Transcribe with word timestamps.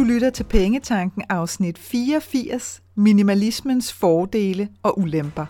Du 0.00 0.04
lytter 0.04 0.30
til 0.30 0.44
Pengetanken 0.44 1.22
afsnit 1.28 1.78
84, 1.78 2.82
Minimalismens 2.96 3.92
fordele 3.92 4.68
og 4.82 4.98
ulemper. 4.98 5.46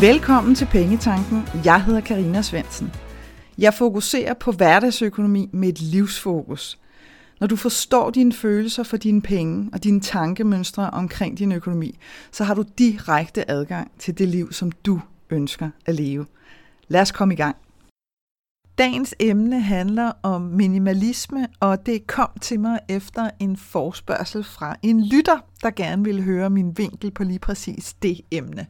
Velkommen 0.00 0.54
til 0.54 0.66
Pengetanken. 0.66 1.42
Jeg 1.64 1.84
hedder 1.84 2.00
Karina 2.00 2.42
Svensen. 2.42 2.92
Jeg 3.58 3.74
fokuserer 3.74 4.34
på 4.34 4.52
hverdagsøkonomi 4.52 5.50
med 5.52 5.68
et 5.68 5.80
livsfokus– 5.80 6.78
når 7.40 7.46
du 7.46 7.56
forstår 7.56 8.10
dine 8.10 8.32
følelser 8.32 8.82
for 8.82 8.96
dine 8.96 9.22
penge 9.22 9.70
og 9.72 9.84
dine 9.84 10.00
tankemønstre 10.00 10.90
omkring 10.90 11.38
din 11.38 11.52
økonomi, 11.52 11.98
så 12.32 12.44
har 12.44 12.54
du 12.54 12.64
direkte 12.78 13.50
adgang 13.50 13.90
til 13.98 14.18
det 14.18 14.28
liv, 14.28 14.52
som 14.52 14.72
du 14.72 15.00
ønsker 15.30 15.70
at 15.86 15.94
leve. 15.94 16.26
Lad 16.88 17.00
os 17.00 17.12
komme 17.12 17.34
i 17.34 17.36
gang. 17.36 17.56
Dagens 18.78 19.14
emne 19.20 19.60
handler 19.60 20.12
om 20.22 20.42
minimalisme, 20.42 21.48
og 21.60 21.86
det 21.86 22.06
kom 22.06 22.28
til 22.40 22.60
mig 22.60 22.78
efter 22.88 23.30
en 23.38 23.56
forspørgsel 23.56 24.44
fra 24.44 24.76
en 24.82 25.04
lytter, 25.04 25.38
der 25.62 25.70
gerne 25.70 26.04
ville 26.04 26.22
høre 26.22 26.50
min 26.50 26.78
vinkel 26.78 27.10
på 27.10 27.24
lige 27.24 27.38
præcis 27.38 27.94
det 28.02 28.20
emne. 28.30 28.66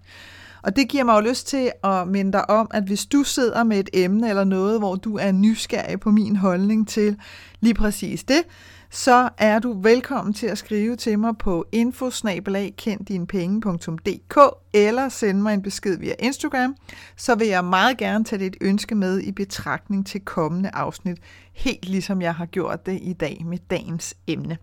Og 0.62 0.76
det 0.76 0.88
giver 0.88 1.04
mig 1.04 1.14
jo 1.14 1.28
lyst 1.28 1.46
til 1.46 1.70
at 1.84 2.08
minde 2.08 2.32
dig 2.32 2.50
om, 2.50 2.70
at 2.74 2.82
hvis 2.82 3.06
du 3.06 3.22
sidder 3.22 3.64
med 3.64 3.78
et 3.78 3.90
emne 3.92 4.28
eller 4.28 4.44
noget, 4.44 4.78
hvor 4.78 4.94
du 4.94 5.16
er 5.16 5.32
nysgerrig 5.32 6.00
på 6.00 6.10
min 6.10 6.36
holdning 6.36 6.88
til 6.88 7.16
lige 7.60 7.74
præcis 7.74 8.24
det, 8.24 8.42
så 8.90 9.28
er 9.38 9.58
du 9.58 9.80
velkommen 9.80 10.34
til 10.34 10.46
at 10.46 10.58
skrive 10.58 10.96
til 10.96 11.18
mig 11.18 11.38
på 11.38 11.66
infosnabelagkenddinepenge.dk 11.72 14.38
eller 14.72 15.08
sende 15.08 15.42
mig 15.42 15.54
en 15.54 15.62
besked 15.62 15.98
via 15.98 16.14
Instagram, 16.18 16.76
så 17.16 17.34
vil 17.34 17.48
jeg 17.48 17.64
meget 17.64 17.98
gerne 17.98 18.24
tage 18.24 18.44
dit 18.44 18.56
ønske 18.60 18.94
med 18.94 19.20
i 19.20 19.32
betragtning 19.32 20.06
til 20.06 20.20
kommende 20.20 20.70
afsnit, 20.72 21.18
helt 21.52 21.88
ligesom 21.88 22.22
jeg 22.22 22.34
har 22.34 22.46
gjort 22.46 22.86
det 22.86 22.98
i 23.02 23.12
dag 23.12 23.42
med 23.46 23.58
dagens 23.70 24.14
emne. 24.26 24.58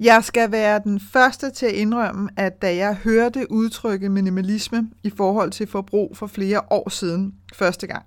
Jeg 0.00 0.24
skal 0.24 0.52
være 0.52 0.80
den 0.84 1.00
første 1.00 1.50
til 1.50 1.66
at 1.66 1.72
indrømme, 1.72 2.30
at 2.36 2.62
da 2.62 2.76
jeg 2.76 2.94
hørte 2.94 3.52
udtrykket 3.52 4.10
minimalisme 4.10 4.90
i 5.02 5.10
forhold 5.16 5.50
til 5.50 5.66
forbrug 5.66 6.16
for 6.16 6.26
flere 6.26 6.60
år 6.70 6.88
siden 6.88 7.34
første 7.54 7.86
gang, 7.86 8.04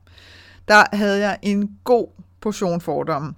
der 0.67 0.95
havde 0.95 1.19
jeg 1.19 1.39
en 1.41 1.77
god 1.83 2.08
portion 2.41 2.81
fordomme, 2.81 3.33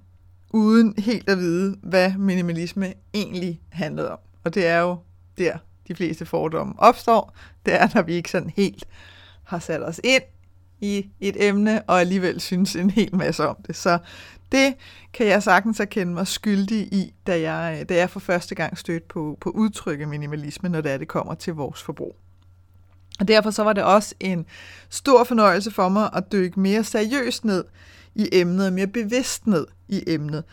uden 0.50 0.94
helt 0.98 1.28
at 1.28 1.38
vide, 1.38 1.76
hvad 1.82 2.12
minimalisme 2.18 2.92
egentlig 3.14 3.60
handlede 3.72 4.10
om. 4.10 4.18
Og 4.44 4.54
det 4.54 4.66
er 4.66 4.78
jo 4.78 4.96
der, 5.38 5.58
de 5.88 5.94
fleste 5.94 6.26
fordomme 6.26 6.74
opstår. 6.78 7.36
Det 7.66 7.74
er, 7.74 7.88
når 7.94 8.02
vi 8.02 8.14
ikke 8.14 8.30
sådan 8.30 8.50
helt 8.56 8.84
har 9.44 9.58
sat 9.58 9.82
os 9.82 10.00
ind 10.04 10.22
i 10.80 11.06
et 11.20 11.48
emne, 11.48 11.82
og 11.82 12.00
alligevel 12.00 12.40
synes 12.40 12.76
en 12.76 12.90
hel 12.90 13.16
masse 13.16 13.48
om 13.48 13.56
det. 13.66 13.76
Så 13.76 13.98
det 14.52 14.74
kan 15.12 15.26
jeg 15.26 15.42
sagtens 15.42 15.80
erkende 15.80 16.12
mig 16.12 16.26
skyldig 16.26 16.78
i, 16.78 17.14
da 17.26 17.40
jeg, 17.40 17.88
da 17.88 17.94
jeg 17.94 18.10
for 18.10 18.20
første 18.20 18.54
gang 18.54 18.78
stødte 18.78 19.06
på, 19.08 19.38
på 19.40 19.50
udtrykket 19.50 20.08
minimalisme, 20.08 20.68
når 20.68 20.80
det, 20.80 20.92
er, 20.92 20.98
det 20.98 21.08
kommer 21.08 21.34
til 21.34 21.54
vores 21.54 21.82
forbrug. 21.82 22.16
Og 23.20 23.28
derfor 23.28 23.50
så 23.50 23.62
var 23.62 23.72
det 23.72 23.84
også 23.84 24.14
en 24.20 24.46
stor 24.90 25.24
fornøjelse 25.24 25.70
for 25.70 25.88
mig 25.88 26.10
at 26.12 26.32
dykke 26.32 26.60
mere 26.60 26.84
seriøst 26.84 27.44
ned 27.44 27.64
i 28.14 28.28
emnet, 28.32 28.72
mere 28.72 28.86
bevidst 28.86 29.46
ned 29.46 29.66
i 29.88 30.02
emnet. 30.06 30.44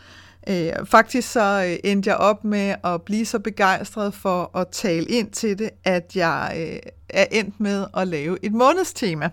Øh, 0.48 0.72
faktisk 0.84 1.32
så 1.32 1.64
øh, 1.68 1.90
endte 1.90 2.10
jeg 2.10 2.16
op 2.16 2.44
med 2.44 2.74
at 2.84 3.02
blive 3.02 3.26
så 3.26 3.38
begejstret 3.38 4.14
for 4.14 4.58
at 4.58 4.68
tale 4.68 5.06
ind 5.06 5.30
til 5.30 5.58
det, 5.58 5.70
at 5.84 6.16
jeg 6.16 6.54
øh, 6.56 6.90
er 7.08 7.26
endt 7.32 7.60
med 7.60 7.86
at 7.96 8.08
lave 8.08 8.38
et 8.42 8.52
månedstema 8.52 9.30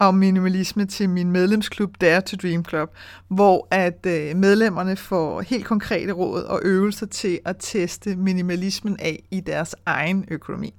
om 0.00 0.14
minimalisme 0.14 0.86
til 0.86 1.10
min 1.10 1.32
medlemsklub 1.32 2.00
Dare 2.00 2.20
to 2.20 2.36
Dream 2.36 2.64
Club, 2.64 2.94
hvor 3.28 3.68
at 3.70 4.06
øh, 4.06 4.36
medlemmerne 4.36 4.96
får 4.96 5.40
helt 5.40 5.64
konkrete 5.64 6.12
råd 6.12 6.42
og 6.42 6.60
øvelser 6.62 7.06
til 7.06 7.38
at 7.44 7.56
teste 7.58 8.16
minimalismen 8.16 8.96
af 9.00 9.22
i 9.30 9.40
deres 9.40 9.74
egen 9.86 10.24
økonomi. 10.30 10.74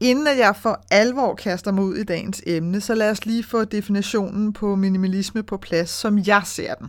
Inden 0.00 0.26
at 0.26 0.38
jeg 0.38 0.56
for 0.56 0.84
alvor 0.90 1.34
kaster 1.34 1.72
mig 1.72 1.84
ud 1.84 1.96
i 1.96 2.04
dagens 2.04 2.42
emne, 2.46 2.80
så 2.80 2.94
lad 2.94 3.10
os 3.10 3.26
lige 3.26 3.44
få 3.44 3.64
definitionen 3.64 4.52
på 4.52 4.74
minimalisme 4.74 5.42
på 5.42 5.56
plads, 5.56 5.90
som 5.90 6.18
jeg 6.26 6.42
ser 6.44 6.74
den. 6.74 6.88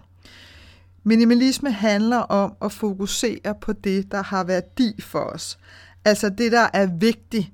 Minimalisme 1.04 1.72
handler 1.72 2.18
om 2.18 2.54
at 2.62 2.72
fokusere 2.72 3.56
på 3.62 3.74
det, 3.74 4.12
der 4.12 4.24
har 4.24 4.44
værdi 4.44 5.02
for 5.02 5.20
os. 5.20 5.58
Altså 6.06 6.30
det, 6.30 6.52
der 6.52 6.68
er 6.74 6.88
vigtigt 7.00 7.52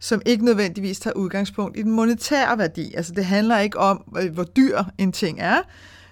som 0.00 0.22
ikke 0.26 0.44
nødvendigvis 0.44 1.00
tager 1.00 1.14
udgangspunkt 1.14 1.78
i 1.78 1.82
den 1.82 1.92
monetære 1.92 2.58
værdi. 2.58 2.94
Altså 2.94 3.12
det 3.12 3.24
handler 3.24 3.58
ikke 3.58 3.78
om, 3.78 4.16
øh, 4.18 4.32
hvor 4.32 4.44
dyr 4.44 4.82
en 4.98 5.12
ting 5.12 5.40
er, 5.40 5.60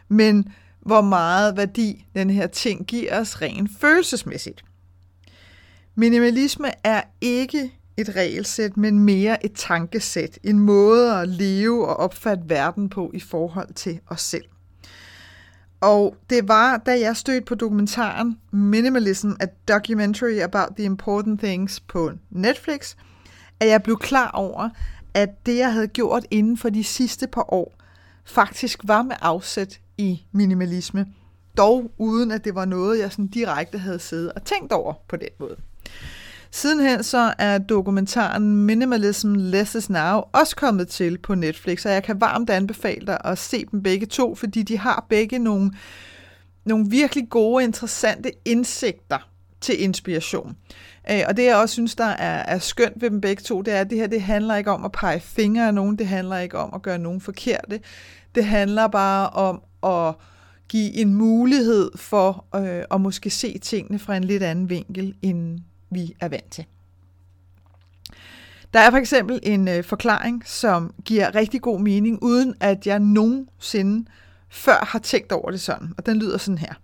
men 0.08 0.52
hvor 0.80 1.00
meget 1.00 1.56
værdi 1.56 2.06
den 2.14 2.30
her 2.30 2.46
ting 2.46 2.86
giver 2.86 3.20
os 3.20 3.42
rent 3.42 3.70
følelsesmæssigt. 3.80 4.64
Minimalisme 5.94 6.68
er 6.84 7.02
ikke 7.20 7.72
et 7.96 8.16
regelsæt, 8.16 8.76
men 8.76 8.98
mere 8.98 9.44
et 9.44 9.52
tankesæt, 9.52 10.38
en 10.42 10.58
måde 10.58 11.14
at 11.16 11.28
leve 11.28 11.86
og 11.88 11.96
opfatte 11.96 12.42
verden 12.46 12.88
på 12.88 13.10
i 13.14 13.20
forhold 13.20 13.74
til 13.74 14.00
os 14.06 14.20
selv. 14.20 14.44
Og 15.80 16.16
det 16.30 16.48
var, 16.48 16.76
da 16.76 17.00
jeg 17.00 17.16
stødte 17.16 17.44
på 17.44 17.54
dokumentaren 17.54 18.38
Minimalism, 18.50 19.30
a 19.40 19.46
documentary 19.68 20.40
about 20.40 20.76
the 20.76 20.84
important 20.84 21.40
things 21.40 21.80
på 21.80 22.10
Netflix– 22.30 22.94
at 23.60 23.68
jeg 23.68 23.82
blev 23.82 23.98
klar 23.98 24.30
over, 24.30 24.68
at 25.14 25.46
det, 25.46 25.56
jeg 25.56 25.72
havde 25.72 25.88
gjort 25.88 26.24
inden 26.30 26.56
for 26.56 26.68
de 26.68 26.84
sidste 26.84 27.26
par 27.26 27.54
år, 27.54 27.74
faktisk 28.24 28.80
var 28.84 29.02
med 29.02 29.16
afsæt 29.20 29.80
i 29.98 30.22
minimalisme, 30.32 31.06
dog 31.56 31.90
uden 31.98 32.30
at 32.30 32.44
det 32.44 32.54
var 32.54 32.64
noget, 32.64 32.98
jeg 32.98 33.12
sådan 33.12 33.26
direkte 33.26 33.78
havde 33.78 33.98
siddet 33.98 34.32
og 34.32 34.44
tænkt 34.44 34.72
over 34.72 34.94
på 35.08 35.16
den 35.16 35.28
måde. 35.40 35.56
Sidenhen 36.50 37.02
så 37.02 37.34
er 37.38 37.58
dokumentaren 37.58 38.56
Minimalism 38.56 39.34
Less 39.34 39.74
is 39.74 39.90
Now 39.90 40.20
også 40.32 40.56
kommet 40.56 40.88
til 40.88 41.18
på 41.18 41.34
Netflix, 41.34 41.86
og 41.86 41.92
jeg 41.92 42.02
kan 42.02 42.20
varmt 42.20 42.50
anbefale 42.50 43.06
dig 43.06 43.18
at 43.24 43.38
se 43.38 43.64
dem 43.70 43.82
begge 43.82 44.06
to, 44.06 44.34
fordi 44.34 44.62
de 44.62 44.78
har 44.78 45.06
begge 45.08 45.38
nogle, 45.38 45.72
nogle 46.64 46.86
virkelig 46.90 47.28
gode, 47.30 47.64
interessante 47.64 48.32
indsigter 48.44 49.28
til 49.60 49.82
inspiration. 49.82 50.56
Øh, 51.10 51.20
og 51.28 51.36
det 51.36 51.44
jeg 51.44 51.56
også 51.56 51.72
synes, 51.72 51.94
der 51.94 52.04
er, 52.04 52.54
er 52.54 52.58
skønt 52.58 53.02
ved 53.02 53.10
dem 53.10 53.20
begge 53.20 53.42
to, 53.42 53.62
det 53.62 53.74
er, 53.74 53.80
at 53.80 53.90
det 53.90 53.98
her 53.98 54.06
det 54.06 54.22
handler 54.22 54.56
ikke 54.56 54.70
om 54.70 54.84
at 54.84 54.92
pege 54.92 55.20
fingre 55.20 55.66
af 55.66 55.74
nogen, 55.74 55.96
det 55.96 56.06
handler 56.06 56.38
ikke 56.38 56.58
om 56.58 56.70
at 56.74 56.82
gøre 56.82 56.98
nogen 56.98 57.20
forkerte. 57.20 57.80
Det 58.34 58.44
handler 58.44 58.86
bare 58.86 59.30
om 59.30 59.62
at 59.82 60.14
give 60.68 60.94
en 60.94 61.14
mulighed 61.14 61.90
for 61.96 62.44
øh, 62.54 62.84
at 62.90 63.00
måske 63.00 63.30
se 63.30 63.58
tingene 63.58 63.98
fra 63.98 64.16
en 64.16 64.24
lidt 64.24 64.42
anden 64.42 64.70
vinkel, 64.70 65.14
end 65.22 65.60
vi 65.90 66.14
er 66.20 66.28
vant 66.28 66.50
til. 66.50 66.64
Der 68.74 68.80
er 68.80 68.90
for 68.90 68.98
eksempel 68.98 69.40
en 69.42 69.68
øh, 69.68 69.84
forklaring, 69.84 70.42
som 70.46 70.94
giver 71.04 71.34
rigtig 71.34 71.60
god 71.62 71.80
mening, 71.80 72.22
uden 72.22 72.54
at 72.60 72.86
jeg 72.86 72.98
nogensinde 72.98 74.08
før 74.48 74.84
har 74.88 74.98
tænkt 74.98 75.32
over 75.32 75.50
det 75.50 75.60
sådan. 75.60 75.92
Og 75.96 76.06
den 76.06 76.16
lyder 76.16 76.38
sådan 76.38 76.58
her. 76.58 76.74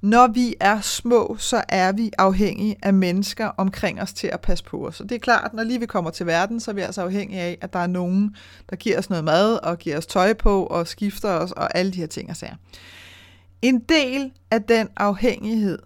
Når 0.00 0.26
vi 0.26 0.54
er 0.60 0.80
små, 0.80 1.36
så 1.38 1.64
er 1.68 1.92
vi 1.92 2.10
afhængige 2.18 2.76
af 2.82 2.94
mennesker 2.94 3.46
omkring 3.46 4.02
os 4.02 4.12
til 4.12 4.26
at 4.26 4.40
passe 4.40 4.64
på 4.64 4.86
os. 4.86 5.00
Og 5.00 5.08
det 5.08 5.14
er 5.14 5.18
klart, 5.18 5.54
når 5.54 5.62
lige 5.62 5.80
vi 5.80 5.86
kommer 5.86 6.10
til 6.10 6.26
verden, 6.26 6.60
så 6.60 6.70
er 6.70 6.74
vi 6.74 6.80
altså 6.80 7.02
afhængige 7.02 7.40
af, 7.40 7.58
at 7.60 7.72
der 7.72 7.78
er 7.78 7.86
nogen, 7.86 8.36
der 8.70 8.76
giver 8.76 8.98
os 8.98 9.10
noget 9.10 9.24
mad 9.24 9.56
og 9.62 9.78
giver 9.78 9.98
os 9.98 10.06
tøj 10.06 10.32
på 10.32 10.66
og 10.66 10.86
skifter 10.86 11.28
os 11.28 11.52
og 11.52 11.76
alle 11.76 11.92
de 11.92 11.98
her 11.98 12.06
ting 12.06 12.30
og 12.30 12.36
sager. 12.36 12.56
En 13.62 13.78
del 13.78 14.32
af 14.50 14.62
den 14.62 14.88
afhængighed 14.96 15.78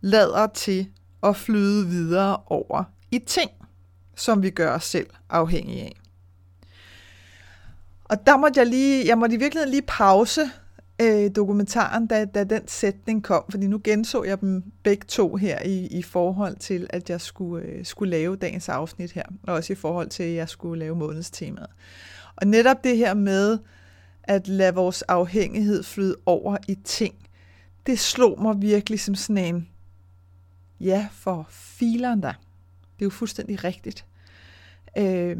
lader 0.00 0.46
til 0.46 0.88
at 1.22 1.36
flyde 1.36 1.86
videre 1.86 2.36
over 2.46 2.84
i 3.10 3.18
ting, 3.18 3.50
som 4.16 4.42
vi 4.42 4.50
gør 4.50 4.74
os 4.74 4.84
selv 4.84 5.06
afhængige 5.30 5.82
af. 5.82 6.00
Og 8.04 8.26
der 8.26 8.36
måtte 8.36 8.60
jeg 8.60 8.66
lige, 8.66 9.06
jeg 9.06 9.18
måtte 9.18 9.36
i 9.36 9.38
virkeligheden 9.38 9.70
lige 9.70 9.82
pause 9.82 10.50
øh, 11.00 11.30
dokumentaren, 11.36 12.06
da, 12.06 12.24
da 12.24 12.44
den 12.44 12.68
sætning 12.68 13.24
kom, 13.24 13.44
fordi 13.50 13.66
nu 13.66 13.80
genså 13.84 14.24
jeg 14.24 14.40
dem 14.40 14.62
begge 14.82 15.04
to 15.08 15.36
her 15.36 15.62
i, 15.62 15.86
i 15.86 16.02
forhold 16.02 16.56
til, 16.56 16.86
at 16.90 17.10
jeg 17.10 17.20
skulle, 17.20 17.66
øh, 17.66 17.84
skulle 17.84 18.10
lave 18.10 18.36
dagens 18.36 18.68
afsnit 18.68 19.12
her, 19.12 19.24
og 19.42 19.54
også 19.54 19.72
i 19.72 19.76
forhold 19.76 20.08
til, 20.08 20.22
at 20.22 20.34
jeg 20.34 20.48
skulle 20.48 20.78
lave 20.78 20.96
månedstemaet. 20.96 21.70
Og 22.36 22.46
netop 22.46 22.84
det 22.84 22.96
her 22.96 23.14
med 23.14 23.58
at 24.22 24.48
lade 24.48 24.74
vores 24.74 25.02
afhængighed 25.02 25.82
flyde 25.82 26.16
over 26.26 26.56
i 26.68 26.74
ting, 26.84 27.14
det 27.86 27.98
slog 27.98 28.42
mig 28.42 28.62
virkelig 28.62 29.00
som 29.00 29.14
sådan 29.14 29.44
en, 29.54 29.68
ja, 30.80 31.08
for 31.12 31.46
fileren 31.50 32.22
der. 32.22 32.32
Det 32.82 33.02
er 33.02 33.06
jo 33.06 33.10
fuldstændig 33.10 33.64
rigtigt. 33.64 34.04
Øh, 34.98 35.36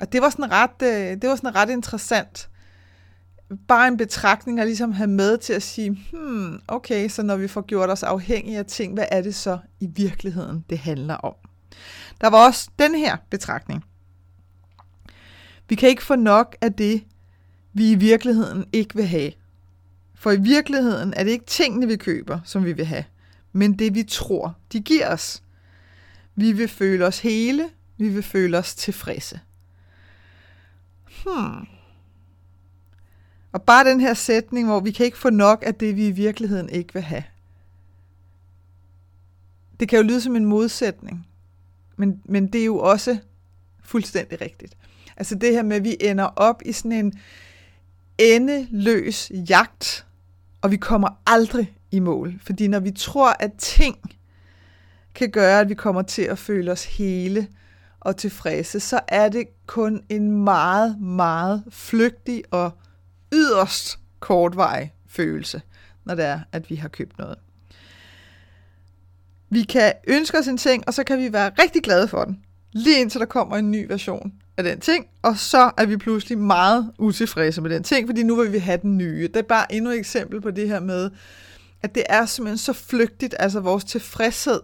og 0.00 0.12
det 0.12 0.22
var 0.22 0.30
sådan 0.30 0.50
ret, 0.52 0.82
øh, 0.82 1.22
det 1.22 1.28
var 1.28 1.36
sådan 1.36 1.54
ret 1.54 1.70
interessant, 1.70 2.50
bare 3.68 3.88
en 3.88 3.96
betragtning 3.96 4.60
at 4.60 4.66
ligesom 4.66 4.92
have 4.92 5.10
med 5.10 5.38
til 5.38 5.52
at 5.52 5.62
sige, 5.62 5.98
hmm, 6.12 6.60
okay, 6.68 7.08
så 7.08 7.22
når 7.22 7.36
vi 7.36 7.48
får 7.48 7.60
gjort 7.60 7.90
os 7.90 8.02
afhængige 8.02 8.58
af 8.58 8.66
ting, 8.66 8.94
hvad 8.94 9.06
er 9.10 9.22
det 9.22 9.34
så 9.34 9.58
i 9.80 9.86
virkeligheden, 9.86 10.64
det 10.70 10.78
handler 10.78 11.14
om? 11.14 11.34
Der 12.20 12.30
var 12.30 12.46
også 12.46 12.70
den 12.78 12.94
her 12.94 13.16
betragtning. 13.30 13.84
Vi 15.68 15.74
kan 15.74 15.88
ikke 15.88 16.02
få 16.02 16.16
nok 16.16 16.56
af 16.60 16.72
det, 16.72 17.04
vi 17.72 17.90
i 17.90 17.94
virkeligheden 17.94 18.64
ikke 18.72 18.94
vil 18.94 19.06
have. 19.06 19.32
For 20.14 20.30
i 20.30 20.40
virkeligheden 20.40 21.14
er 21.16 21.24
det 21.24 21.30
ikke 21.30 21.46
tingene, 21.46 21.86
vi 21.86 21.96
køber, 21.96 22.40
som 22.44 22.64
vi 22.64 22.72
vil 22.72 22.84
have, 22.84 23.04
men 23.52 23.78
det, 23.78 23.94
vi 23.94 24.02
tror, 24.02 24.56
de 24.72 24.80
giver 24.80 25.12
os. 25.12 25.42
Vi 26.36 26.52
vil 26.52 26.68
føle 26.68 27.06
os 27.06 27.18
hele, 27.18 27.70
vi 27.98 28.08
vil 28.08 28.22
føle 28.22 28.58
os 28.58 28.74
tilfredse. 28.74 29.40
Hmm. 31.24 31.66
Og 33.52 33.62
bare 33.62 33.84
den 33.84 34.00
her 34.00 34.14
sætning, 34.14 34.68
hvor 34.68 34.80
vi 34.80 34.90
kan 34.90 35.06
ikke 35.06 35.18
få 35.18 35.30
nok 35.30 35.62
af 35.66 35.74
det, 35.74 35.96
vi 35.96 36.06
i 36.06 36.10
virkeligheden 36.10 36.68
ikke 36.68 36.94
vil 36.94 37.02
have. 37.02 37.24
Det 39.80 39.88
kan 39.88 39.96
jo 39.96 40.02
lyde 40.02 40.20
som 40.20 40.36
en 40.36 40.44
modsætning, 40.44 41.26
men, 41.96 42.22
men 42.24 42.46
det 42.46 42.60
er 42.60 42.64
jo 42.64 42.78
også 42.78 43.18
fuldstændig 43.82 44.40
rigtigt. 44.40 44.76
Altså 45.16 45.34
det 45.34 45.52
her 45.52 45.62
med, 45.62 45.76
at 45.76 45.84
vi 45.84 45.96
ender 46.00 46.24
op 46.24 46.62
i 46.64 46.72
sådan 46.72 46.92
en 46.92 47.12
endeløs 48.18 49.32
jagt, 49.48 50.06
og 50.62 50.70
vi 50.70 50.76
kommer 50.76 51.08
aldrig 51.26 51.76
i 51.90 51.98
mål. 51.98 52.34
Fordi 52.42 52.68
når 52.68 52.80
vi 52.80 52.90
tror, 52.90 53.36
at 53.40 53.52
ting 53.58 53.96
kan 55.14 55.30
gøre, 55.30 55.60
at 55.60 55.68
vi 55.68 55.74
kommer 55.74 56.02
til 56.02 56.22
at 56.22 56.38
føle 56.38 56.72
os 56.72 56.84
hele 56.84 57.48
og 58.00 58.16
tilfredse, 58.16 58.80
så 58.80 59.00
er 59.08 59.28
det 59.28 59.46
kun 59.66 60.02
en 60.08 60.44
meget, 60.44 61.00
meget 61.00 61.64
flygtig 61.70 62.42
og 62.50 62.70
yderst 63.32 63.98
kortvarig 64.20 64.94
følelse, 65.08 65.62
når 66.04 66.14
det 66.14 66.24
er, 66.24 66.40
at 66.52 66.70
vi 66.70 66.74
har 66.74 66.88
købt 66.88 67.18
noget. 67.18 67.38
Vi 69.50 69.62
kan 69.62 69.92
ønske 70.08 70.38
os 70.38 70.48
en 70.48 70.56
ting, 70.56 70.84
og 70.86 70.94
så 70.94 71.04
kan 71.04 71.18
vi 71.18 71.32
være 71.32 71.50
rigtig 71.62 71.82
glade 71.82 72.08
for 72.08 72.24
den, 72.24 72.44
lige 72.72 73.00
indtil 73.00 73.20
der 73.20 73.26
kommer 73.26 73.56
en 73.56 73.70
ny 73.70 73.86
version 73.88 74.32
af 74.56 74.64
den 74.64 74.80
ting, 74.80 75.06
og 75.22 75.38
så 75.38 75.70
er 75.76 75.86
vi 75.86 75.96
pludselig 75.96 76.38
meget 76.38 76.92
utilfredse 76.98 77.60
med 77.60 77.70
den 77.70 77.82
ting, 77.82 78.08
fordi 78.08 78.22
nu 78.22 78.36
vil 78.36 78.52
vi 78.52 78.58
have 78.58 78.78
den 78.82 78.98
nye. 78.98 79.28
Det 79.28 79.36
er 79.36 79.42
bare 79.42 79.72
endnu 79.72 79.90
et 79.90 79.98
eksempel 79.98 80.40
på 80.40 80.50
det 80.50 80.68
her 80.68 80.80
med, 80.80 81.10
at 81.82 81.94
det 81.94 82.02
er 82.08 82.26
simpelthen 82.26 82.58
så 82.58 82.72
flygtigt, 82.72 83.34
altså 83.38 83.60
vores 83.60 83.84
tilfredshed 83.84 84.60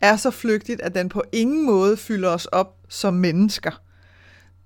er 0.00 0.16
så 0.16 0.30
flygtigt, 0.30 0.80
at 0.80 0.94
den 0.94 1.08
på 1.08 1.22
ingen 1.32 1.66
måde 1.66 1.96
fylder 1.96 2.28
os 2.28 2.46
op 2.46 2.76
som 2.88 3.14
mennesker. 3.14 3.82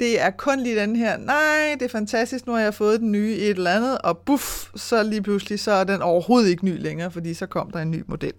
Det 0.00 0.20
er 0.20 0.30
kun 0.30 0.60
lige 0.60 0.80
den 0.80 0.96
her, 0.96 1.16
nej, 1.16 1.76
det 1.78 1.82
er 1.82 1.88
fantastisk, 1.88 2.46
nu 2.46 2.52
har 2.52 2.60
jeg 2.60 2.74
fået 2.74 3.00
den 3.00 3.12
nye 3.12 3.36
i 3.36 3.42
et 3.42 3.50
eller 3.50 3.70
andet, 3.70 3.98
og 3.98 4.18
buff, 4.18 4.68
så 4.76 5.02
lige 5.02 5.22
pludselig, 5.22 5.60
så 5.60 5.70
er 5.70 5.84
den 5.84 6.02
overhovedet 6.02 6.48
ikke 6.48 6.64
ny 6.64 6.82
længere, 6.82 7.10
fordi 7.10 7.34
så 7.34 7.46
kom 7.46 7.70
der 7.70 7.78
en 7.78 7.90
ny 7.90 8.04
model. 8.08 8.32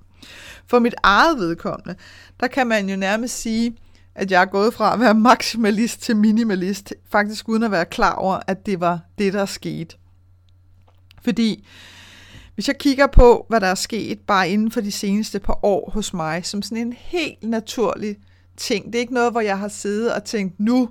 For 0.68 0.80
mit 0.80 0.95
eget 1.04 1.38
vedkommende, 1.38 1.95
der 2.39 2.48
kan 2.48 2.68
man 2.68 2.89
jo 2.89 2.95
nærmest 2.95 3.42
sige, 3.42 3.77
at 4.15 4.31
jeg 4.31 4.42
er 4.42 4.45
gået 4.45 4.74
fra 4.74 4.94
at 4.94 5.00
være 5.00 5.13
maksimalist 5.13 6.01
til 6.01 6.15
minimalist, 6.15 6.94
faktisk 7.12 7.50
uden 7.50 7.63
at 7.63 7.71
være 7.71 7.86
klar 7.86 8.13
over, 8.13 8.39
at 8.48 8.65
det 8.65 8.80
var 8.80 9.00
det, 9.18 9.33
der 9.33 9.45
skete. 9.45 9.95
Fordi 11.24 11.68
hvis 12.56 12.68
jeg 12.68 12.77
kigger 12.77 13.07
på, 13.07 13.45
hvad 13.50 13.62
der 13.62 13.68
er 13.68 13.75
sket 13.75 14.19
bare 14.19 14.50
inden 14.50 14.71
for 14.71 14.81
de 14.81 14.92
seneste 14.92 15.39
par 15.39 15.65
år 15.65 15.92
hos 15.94 16.13
mig, 16.13 16.45
som 16.45 16.62
sådan 16.62 16.77
en 16.77 16.94
helt 16.94 17.44
naturlig 17.44 18.18
ting. 18.57 18.86
Det 18.86 18.95
er 18.95 19.00
ikke 19.00 19.13
noget, 19.13 19.31
hvor 19.31 19.42
jeg 19.42 19.59
har 19.59 19.68
siddet 19.68 20.13
og 20.13 20.24
tænkt, 20.24 20.59
nu 20.59 20.89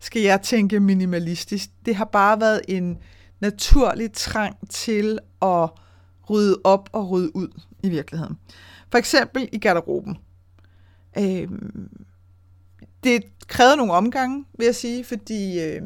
skal 0.00 0.22
jeg 0.22 0.42
tænke 0.42 0.80
minimalistisk. 0.80 1.70
Det 1.86 1.94
har 1.94 2.04
bare 2.04 2.40
været 2.40 2.60
en 2.68 2.98
naturlig 3.40 4.12
trang 4.12 4.68
til 4.68 5.18
at 5.42 5.70
rydde 6.30 6.58
op 6.64 6.88
og 6.92 7.10
rydde 7.10 7.36
ud 7.36 7.48
i 7.82 7.88
virkeligheden. 7.88 8.38
For 8.90 8.98
eksempel 8.98 9.48
i 9.52 9.58
garderoben. 9.58 10.16
Øh, 11.18 11.48
det 13.04 13.22
krævede 13.46 13.76
nogle 13.76 13.92
omgange, 13.92 14.44
vil 14.58 14.64
jeg 14.64 14.74
sige, 14.74 15.04
fordi, 15.04 15.60
øh, 15.60 15.82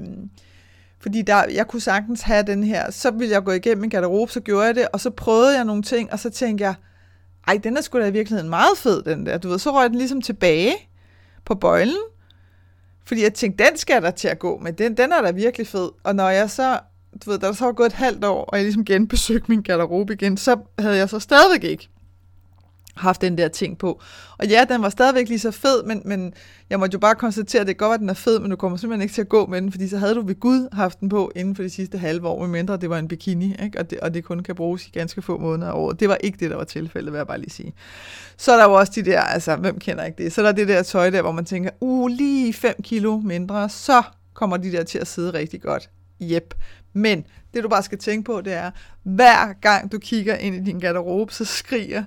fordi 1.00 1.22
der, 1.22 1.44
jeg 1.44 1.66
kunne 1.66 1.80
sagtens 1.80 2.22
have 2.22 2.42
den 2.42 2.64
her, 2.64 2.90
så 2.90 3.10
ville 3.10 3.34
jeg 3.34 3.44
gå 3.44 3.52
igennem 3.52 3.84
en 3.84 3.90
garderobe, 3.90 4.32
så 4.32 4.40
gjorde 4.40 4.66
jeg 4.66 4.74
det, 4.74 4.88
og 4.92 5.00
så 5.00 5.10
prøvede 5.10 5.56
jeg 5.56 5.64
nogle 5.64 5.82
ting, 5.82 6.12
og 6.12 6.18
så 6.18 6.30
tænkte 6.30 6.64
jeg, 6.64 6.74
ej, 7.48 7.60
den 7.64 7.76
er 7.76 7.80
sgu 7.80 7.98
da 7.98 8.06
i 8.06 8.12
virkeligheden 8.12 8.50
meget 8.50 8.78
fed, 8.78 9.02
den 9.02 9.26
der. 9.26 9.38
Du 9.38 9.48
ved, 9.48 9.58
så 9.58 9.72
røg 9.72 9.90
den 9.90 9.98
ligesom 9.98 10.22
tilbage 10.22 10.74
på 11.44 11.54
bøjlen, 11.54 12.02
fordi 13.04 13.22
jeg 13.22 13.34
tænkte, 13.34 13.64
den 13.64 13.76
skal 13.76 14.02
der 14.02 14.10
til 14.10 14.28
at 14.28 14.38
gå 14.38 14.58
med, 14.58 14.72
den, 14.72 14.96
den 14.96 15.12
er 15.12 15.22
da 15.22 15.30
virkelig 15.30 15.66
fed. 15.66 15.90
Og 16.04 16.14
når 16.14 16.28
jeg 16.28 16.50
så, 16.50 16.78
du 17.24 17.30
ved, 17.30 17.38
der 17.38 17.52
så 17.52 17.64
var 17.64 17.72
gået 17.72 17.86
et 17.86 17.92
halvt 17.92 18.24
år, 18.24 18.44
og 18.44 18.56
jeg 18.56 18.64
ligesom 18.64 18.84
genbesøgte 18.84 19.46
min 19.48 19.62
garderobe 19.62 20.12
igen, 20.12 20.36
så 20.36 20.56
havde 20.78 20.96
jeg 20.96 21.08
så 21.08 21.18
stadigvæk 21.18 21.64
ikke 21.64 21.88
haft 22.96 23.20
den 23.20 23.38
der 23.38 23.48
ting 23.48 23.78
på. 23.78 24.00
Og 24.38 24.46
ja, 24.46 24.64
den 24.68 24.82
var 24.82 24.88
stadigvæk 24.88 25.28
lige 25.28 25.38
så 25.38 25.50
fed, 25.50 25.82
men, 25.82 26.02
men 26.04 26.34
jeg 26.70 26.78
måtte 26.78 26.94
jo 26.94 26.98
bare 26.98 27.14
konstatere, 27.14 27.60
at 27.60 27.66
det 27.66 27.74
er 27.74 27.78
godt, 27.78 27.94
at 27.94 28.00
den 28.00 28.08
er 28.08 28.14
fed, 28.14 28.38
men 28.38 28.50
du 28.50 28.56
kommer 28.56 28.78
simpelthen 28.78 29.02
ikke 29.02 29.14
til 29.14 29.20
at 29.20 29.28
gå 29.28 29.46
med 29.46 29.62
den, 29.62 29.72
fordi 29.72 29.88
så 29.88 29.98
havde 29.98 30.14
du 30.14 30.26
ved 30.26 30.40
Gud 30.40 30.68
haft 30.72 31.00
den 31.00 31.08
på 31.08 31.32
inden 31.36 31.56
for 31.56 31.62
de 31.62 31.70
sidste 31.70 31.98
halve 31.98 32.28
år, 32.28 32.40
medmindre 32.40 32.76
det 32.76 32.90
var 32.90 32.98
en 32.98 33.08
bikini, 33.08 33.56
ikke? 33.62 33.78
Og, 33.78 33.90
det, 33.90 34.00
og 34.00 34.14
det 34.14 34.24
kun 34.24 34.40
kan 34.40 34.54
bruges 34.54 34.86
i 34.86 34.90
ganske 34.90 35.22
få 35.22 35.38
måneder 35.38 35.70
af 35.70 35.76
året. 35.76 36.00
Det 36.00 36.08
var 36.08 36.16
ikke 36.20 36.38
det, 36.40 36.50
der 36.50 36.56
var 36.56 36.64
tilfældet, 36.64 37.12
vil 37.12 37.18
jeg 37.18 37.26
bare 37.26 37.38
lige 37.38 37.50
sige. 37.50 37.74
Så 38.36 38.52
er 38.52 38.56
der 38.56 38.64
jo 38.64 38.72
også 38.72 38.92
de 38.94 39.04
der, 39.04 39.20
altså, 39.20 39.56
hvem 39.56 39.78
kender 39.78 40.04
ikke 40.04 40.24
det? 40.24 40.32
Så 40.32 40.40
er 40.40 40.44
der 40.44 40.52
det 40.52 40.68
der 40.68 40.82
tøj 40.82 41.10
der, 41.10 41.22
hvor 41.22 41.32
man 41.32 41.44
tænker, 41.44 41.70
uh, 41.80 42.08
lige 42.08 42.52
5 42.52 42.74
kilo 42.82 43.16
mindre, 43.18 43.68
så 43.68 44.02
kommer 44.34 44.56
de 44.56 44.72
der 44.72 44.84
til 44.84 44.98
at 44.98 45.06
sidde 45.06 45.32
rigtig 45.32 45.62
godt. 45.62 45.90
Jep. 46.20 46.54
Men 46.92 47.24
det 47.54 47.62
du 47.62 47.68
bare 47.68 47.82
skal 47.82 47.98
tænke 47.98 48.24
på, 48.24 48.40
det 48.40 48.52
er, 48.52 48.70
hver 49.02 49.52
gang 49.52 49.92
du 49.92 49.98
kigger 49.98 50.34
ind 50.34 50.54
i 50.54 50.60
din 50.60 50.80
garderobe, 50.80 51.32
så 51.32 51.44
skriger 51.44 52.04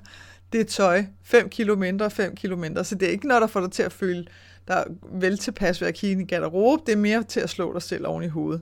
det 0.58 0.68
tøj 0.68 1.06
5 1.24 1.50
kilo 1.50 1.76
mindre, 1.76 2.12
5 2.12 2.36
kilo 2.36 2.56
mindre. 2.56 2.84
Så 2.84 2.96
det 2.96 3.08
er 3.08 3.12
ikke 3.12 3.28
noget, 3.28 3.42
der 3.42 3.48
får 3.48 3.60
dig 3.60 3.72
til 3.72 3.84
at 3.84 3.94
føle 3.94 4.26
dig 4.68 4.86
vel 5.12 5.38
tilpas 5.38 5.82
ved 5.82 5.88
at 5.88 5.94
kigge 5.94 6.24
i 6.24 6.26
garderobe. 6.26 6.84
Det 6.86 6.92
er 6.92 6.98
mere 6.98 7.24
til 7.24 7.40
at 7.40 7.50
slå 7.50 7.74
dig 7.74 7.82
selv 7.82 8.08
oven 8.08 8.24
i 8.24 8.28
hovedet. 8.28 8.62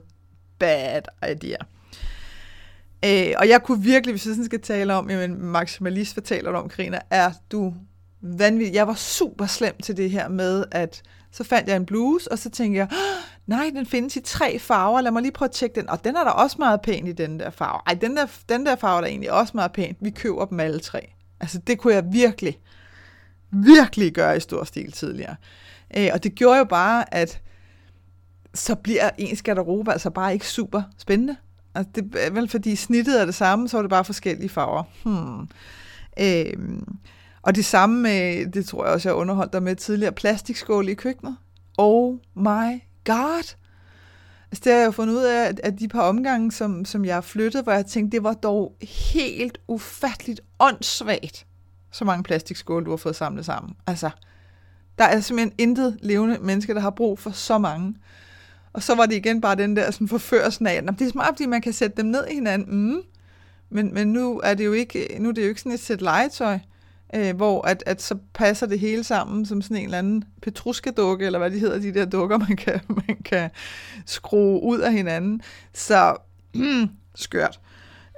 Bad 0.58 1.02
idea. 1.30 1.56
Øh, 3.04 3.34
og 3.38 3.48
jeg 3.48 3.62
kunne 3.62 3.82
virkelig, 3.82 4.12
hvis 4.12 4.26
jeg 4.26 4.34
sådan 4.34 4.44
skal 4.44 4.60
tale 4.60 4.94
om, 4.94 5.10
jamen 5.10 5.42
maksimalist, 5.42 6.14
hvad 6.14 6.22
taler 6.22 6.50
du 6.50 6.56
om, 6.56 6.68
Karina, 6.68 7.00
er 7.10 7.30
du 7.52 7.74
vanvittig. 8.20 8.74
Jeg 8.74 8.86
var 8.86 8.94
super 8.94 9.46
slem 9.46 9.76
til 9.82 9.96
det 9.96 10.10
her 10.10 10.28
med, 10.28 10.64
at 10.70 11.02
så 11.30 11.44
fandt 11.44 11.68
jeg 11.68 11.76
en 11.76 11.86
bluse, 11.86 12.32
og 12.32 12.38
så 12.38 12.50
tænkte 12.50 12.78
jeg, 12.78 12.88
nej, 13.46 13.70
den 13.74 13.86
findes 13.86 14.16
i 14.16 14.20
tre 14.20 14.58
farver, 14.58 15.00
lad 15.00 15.10
mig 15.10 15.22
lige 15.22 15.32
prøve 15.32 15.48
at 15.48 15.52
tjekke 15.52 15.80
den. 15.80 15.90
Og 15.90 16.04
den 16.04 16.16
er 16.16 16.24
der 16.24 16.30
også 16.30 16.56
meget 16.58 16.80
pæn 16.82 17.06
i 17.06 17.12
den 17.12 17.40
der 17.40 17.50
farve. 17.50 17.80
Ej, 17.86 17.94
den 17.94 18.16
der, 18.16 18.26
den 18.48 18.66
der 18.66 18.76
farve 18.76 18.96
er 18.96 19.00
der 19.00 19.08
egentlig 19.08 19.32
også 19.32 19.52
meget 19.54 19.72
pæn. 19.72 19.96
Vi 20.00 20.10
køber 20.10 20.44
dem 20.44 20.60
alle 20.60 20.80
tre. 20.80 21.13
Altså 21.40 21.58
det 21.58 21.78
kunne 21.78 21.94
jeg 21.94 22.04
virkelig, 22.12 22.58
virkelig 23.50 24.12
gøre 24.12 24.36
i 24.36 24.40
stor 24.40 24.64
stil 24.64 24.92
tidligere. 24.92 25.36
Øh, 25.96 26.08
og 26.12 26.24
det 26.24 26.34
gjorde 26.34 26.58
jo 26.58 26.64
bare, 26.64 27.14
at 27.14 27.40
så 28.54 28.74
bliver 28.74 29.10
ens 29.18 29.42
garderobe 29.42 29.92
altså 29.92 30.10
bare 30.10 30.32
ikke 30.32 30.48
super 30.48 30.82
spændende. 30.98 31.36
Altså 31.74 31.90
det 31.94 32.14
er 32.18 32.30
vel 32.30 32.48
fordi 32.48 32.76
snittet 32.76 33.20
er 33.20 33.24
det 33.24 33.34
samme, 33.34 33.68
så 33.68 33.78
er 33.78 33.82
det 33.82 33.90
bare 33.90 34.04
forskellige 34.04 34.48
farver. 34.48 34.82
Hmm. 35.04 35.48
Øh, 36.20 36.78
og 37.42 37.54
det 37.54 37.64
samme 37.64 38.02
med, 38.02 38.46
det 38.52 38.66
tror 38.66 38.84
jeg 38.84 38.94
også, 38.94 39.08
jeg 39.08 39.16
underholdt 39.16 39.52
dig 39.52 39.62
med 39.62 39.76
tidligere, 39.76 40.12
plastikskål 40.12 40.88
i 40.88 40.94
køkkenet. 40.94 41.36
Oh 41.78 42.14
my 42.34 42.80
god! 43.04 43.54
Altså 44.54 44.62
det 44.64 44.72
har 44.72 44.78
jeg 44.78 44.86
jo 44.86 44.90
fundet 44.90 45.14
ud 45.14 45.22
af, 45.22 45.54
at 45.62 45.78
de 45.78 45.88
par 45.88 46.02
omgange, 46.02 46.52
som, 46.52 46.84
som 46.84 47.04
jeg 47.04 47.14
har 47.14 47.20
flyttet, 47.20 47.62
hvor 47.62 47.72
jeg 47.72 47.86
tænkte, 47.86 48.16
det 48.16 48.24
var 48.24 48.32
dog 48.32 48.76
helt 48.82 49.58
ufatteligt 49.68 50.40
åndssvagt, 50.58 51.46
så 51.92 52.04
mange 52.04 52.22
plastikskåle, 52.22 52.84
du 52.84 52.90
har 52.90 52.96
fået 52.96 53.16
samlet 53.16 53.44
sammen. 53.44 53.76
Altså, 53.86 54.10
der 54.98 55.04
er 55.04 55.20
simpelthen 55.20 55.52
intet 55.58 55.98
levende 56.02 56.38
menneske, 56.40 56.74
der 56.74 56.80
har 56.80 56.90
brug 56.90 57.18
for 57.18 57.30
så 57.30 57.58
mange. 57.58 57.94
Og 58.72 58.82
så 58.82 58.94
var 58.94 59.06
det 59.06 59.14
igen 59.14 59.40
bare 59.40 59.54
den 59.54 59.76
der 59.76 59.90
sådan 59.90 60.08
forførelsen 60.08 60.66
af, 60.66 60.82
det 60.82 61.00
er 61.00 61.10
smart, 61.10 61.34
fordi 61.36 61.46
man 61.46 61.62
kan 61.62 61.72
sætte 61.72 61.96
dem 61.96 62.06
ned 62.06 62.26
i 62.30 62.34
hinanden. 62.34 62.94
Mm. 62.94 63.02
Men, 63.70 63.94
men 63.94 64.12
nu 64.12 64.40
er 64.44 64.54
det 64.54 64.64
jo 64.64 64.72
ikke, 64.72 65.16
nu 65.20 65.28
er 65.28 65.32
det 65.32 65.42
jo 65.42 65.48
ikke 65.48 65.60
sådan 65.60 65.72
et 65.72 65.80
sæt 65.80 66.02
legetøj 66.02 66.58
øh, 67.14 67.36
hvor 67.36 67.66
at, 67.66 67.82
at 67.86 68.02
så 68.02 68.16
passer 68.34 68.66
det 68.66 68.78
hele 68.78 69.04
sammen 69.04 69.46
som 69.46 69.62
sådan 69.62 69.76
en 69.76 69.84
eller 69.84 69.98
anden 69.98 70.24
petruskedukke, 70.42 71.26
eller 71.26 71.38
hvad 71.38 71.50
de 71.50 71.58
hedder, 71.58 71.78
de 71.78 71.94
der 71.94 72.04
dukker, 72.04 72.38
man 72.48 72.56
kan, 72.56 72.80
man 72.88 73.16
kan 73.24 73.50
skrue 74.06 74.62
ud 74.62 74.78
af 74.78 74.92
hinanden. 74.92 75.42
Så 75.72 76.16
mm, 76.54 76.88
skørt. 77.14 77.60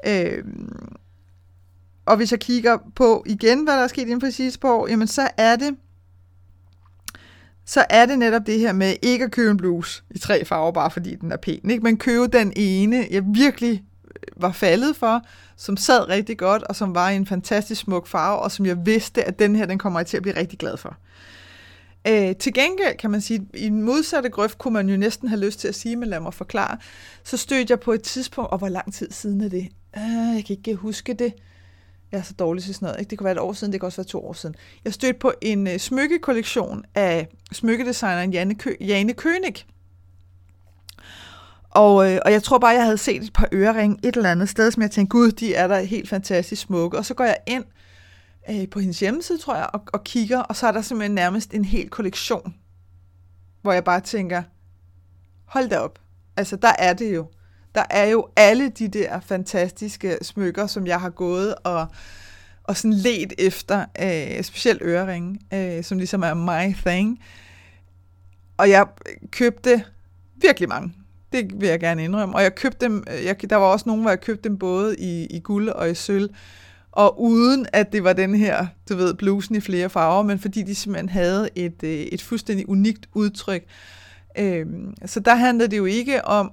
Øh, 0.06 0.44
og 2.06 2.16
hvis 2.16 2.32
jeg 2.32 2.40
kigger 2.40 2.78
på 2.94 3.24
igen, 3.26 3.64
hvad 3.64 3.74
der 3.74 3.82
er 3.82 3.88
sket 3.88 4.02
inden 4.02 4.20
for 4.20 4.30
sidste 4.30 4.58
par 4.58 4.68
år, 4.68 4.88
jamen 4.88 5.06
så 5.06 5.28
er 5.36 5.56
det 5.56 5.76
så 7.68 7.84
er 7.90 8.06
det 8.06 8.18
netop 8.18 8.46
det 8.46 8.58
her 8.58 8.72
med 8.72 8.94
ikke 9.02 9.24
at 9.24 9.30
købe 9.30 9.50
en 9.50 9.56
bluse 9.56 10.02
i 10.10 10.18
tre 10.18 10.44
farver, 10.44 10.72
bare 10.72 10.90
fordi 10.90 11.14
den 11.14 11.32
er 11.32 11.36
pæn. 11.36 11.70
Ikke? 11.70 11.82
Men 11.82 11.96
købe 11.96 12.26
den 12.26 12.52
ene, 12.56 13.06
jeg 13.10 13.22
virkelig 13.26 13.82
var 14.36 14.52
faldet 14.52 14.96
for, 14.96 15.22
som 15.56 15.76
sad 15.76 16.08
rigtig 16.08 16.38
godt, 16.38 16.62
og 16.62 16.76
som 16.76 16.94
var 16.94 17.10
i 17.10 17.16
en 17.16 17.26
fantastisk 17.26 17.80
smuk 17.80 18.06
farve, 18.06 18.38
og 18.38 18.52
som 18.52 18.66
jeg 18.66 18.86
vidste, 18.86 19.24
at 19.24 19.38
den 19.38 19.56
her, 19.56 19.66
den 19.66 19.78
kommer 19.78 20.00
jeg 20.00 20.06
til 20.06 20.16
at 20.16 20.22
blive 20.22 20.36
rigtig 20.36 20.58
glad 20.58 20.76
for. 20.76 20.96
Øh, 22.08 22.36
til 22.36 22.54
gengæld 22.54 22.96
kan 22.98 23.10
man 23.10 23.20
sige, 23.20 23.46
i 23.54 23.66
en 23.66 23.82
modsatte 23.82 24.28
grøft 24.28 24.58
kunne 24.58 24.74
man 24.74 24.88
jo 24.88 24.96
næsten 24.96 25.28
have 25.28 25.40
lyst 25.40 25.60
til 25.60 25.68
at 25.68 25.74
sige, 25.74 25.96
men 25.96 26.08
lad 26.08 26.20
mig 26.20 26.34
forklare, 26.34 26.78
så 27.24 27.36
stødte 27.36 27.70
jeg 27.70 27.80
på 27.80 27.92
et 27.92 28.02
tidspunkt, 28.02 28.50
og 28.50 28.58
hvor 28.58 28.68
lang 28.68 28.94
tid 28.94 29.10
siden 29.10 29.40
er 29.40 29.48
det? 29.48 29.68
Øh, 29.96 30.36
jeg 30.36 30.44
kan 30.46 30.56
ikke 30.56 30.74
huske 30.74 31.14
det. 31.14 31.32
Jeg 32.12 32.18
er 32.18 32.22
så 32.22 32.34
dårlig 32.38 32.64
til 32.64 32.74
sådan 32.74 32.86
noget. 32.86 33.00
Ikke? 33.00 33.10
Det 33.10 33.18
kan 33.18 33.24
være 33.24 33.32
et 33.32 33.38
år 33.38 33.52
siden, 33.52 33.72
det 33.72 33.80
kan 33.80 33.86
også 33.86 33.96
være 33.96 34.06
to 34.06 34.26
år 34.26 34.32
siden. 34.32 34.54
Jeg 34.84 34.92
stødte 34.94 35.18
på 35.18 35.32
en 35.42 35.66
øh, 35.66 35.78
smykkekollektion 35.78 36.84
af 36.94 37.28
smykkedesigneren 37.52 38.32
Janne, 38.32 38.54
Kø- 38.54 38.76
Jane 38.80 39.14
König. 39.20 39.64
Og, 41.76 42.12
øh, 42.12 42.18
og 42.24 42.32
jeg 42.32 42.42
tror 42.42 42.58
bare, 42.58 42.70
jeg 42.70 42.84
havde 42.84 42.98
set 42.98 43.22
et 43.22 43.32
par 43.32 43.48
øreringe 43.52 43.98
et 44.02 44.16
eller 44.16 44.30
andet 44.30 44.48
sted, 44.48 44.70
som 44.70 44.82
jeg 44.82 44.90
tænkte, 44.90 45.10
gud, 45.10 45.30
de 45.30 45.54
er 45.54 45.66
der 45.66 45.80
helt 45.80 46.08
fantastisk 46.08 46.62
smukke. 46.62 46.98
Og 46.98 47.04
så 47.04 47.14
går 47.14 47.24
jeg 47.24 47.36
ind 47.46 47.64
øh, 48.50 48.68
på 48.68 48.80
hendes 48.80 49.00
hjemmeside, 49.00 49.38
tror 49.38 49.56
jeg, 49.56 49.66
og, 49.72 49.82
og 49.92 50.04
kigger, 50.04 50.38
og 50.38 50.56
så 50.56 50.66
er 50.66 50.72
der 50.72 50.82
simpelthen 50.82 51.14
nærmest 51.14 51.54
en 51.54 51.64
hel 51.64 51.88
kollektion, 51.88 52.54
hvor 53.62 53.72
jeg 53.72 53.84
bare 53.84 54.00
tænker, 54.00 54.42
hold 55.44 55.68
da 55.68 55.78
op. 55.78 55.98
Altså, 56.36 56.56
der 56.56 56.72
er 56.78 56.92
det 56.92 57.14
jo. 57.14 57.26
Der 57.74 57.84
er 57.90 58.04
jo 58.04 58.28
alle 58.36 58.68
de 58.68 58.88
der 58.88 59.20
fantastiske 59.20 60.18
smykker, 60.22 60.66
som 60.66 60.86
jeg 60.86 61.00
har 61.00 61.10
gået 61.10 61.54
og, 61.64 61.86
og 62.64 62.76
sådan 62.76 62.94
let 62.94 63.32
efter, 63.38 63.84
øh, 64.02 64.44
specielt 64.44 64.82
øreringe, 64.82 65.38
øh, 65.54 65.84
som 65.84 65.98
ligesom 65.98 66.22
er 66.22 66.34
my 66.34 66.74
thing. 66.86 67.22
Og 68.56 68.70
jeg 68.70 68.86
købte 69.30 69.84
virkelig 70.36 70.68
mange. 70.68 70.94
Det 71.32 71.60
vil 71.60 71.68
jeg 71.68 71.80
gerne 71.80 72.04
indrømme. 72.04 72.34
Og 72.34 72.42
jeg 72.42 72.54
købte 72.54 72.86
dem, 72.86 73.04
øh, 73.10 73.24
jeg, 73.24 73.50
der 73.50 73.56
var 73.56 73.66
også 73.66 73.84
nogen, 73.86 74.02
hvor 74.02 74.10
jeg 74.10 74.20
købte 74.20 74.48
dem 74.48 74.58
både 74.58 74.96
i, 74.98 75.26
i 75.26 75.40
guld 75.40 75.68
og 75.68 75.90
i 75.90 75.94
sølv. 75.94 76.30
Og 76.92 77.22
uden 77.22 77.66
at 77.72 77.92
det 77.92 78.04
var 78.04 78.12
den 78.12 78.34
her, 78.34 78.66
du 78.88 78.96
ved, 78.96 79.14
blusen 79.14 79.54
i 79.54 79.60
flere 79.60 79.90
farver, 79.90 80.22
men 80.22 80.38
fordi 80.38 80.62
de 80.62 80.74
simpelthen 80.74 81.08
havde 81.08 81.48
et, 81.54 81.82
øh, 81.82 81.90
et 81.90 82.22
fuldstændig 82.22 82.68
unikt 82.68 83.08
udtryk. 83.14 83.64
Øhm, 84.38 84.94
så 85.06 85.20
der 85.20 85.34
handlede 85.34 85.70
det 85.70 85.76
jo 85.76 85.84
ikke 85.84 86.24
om, 86.24 86.50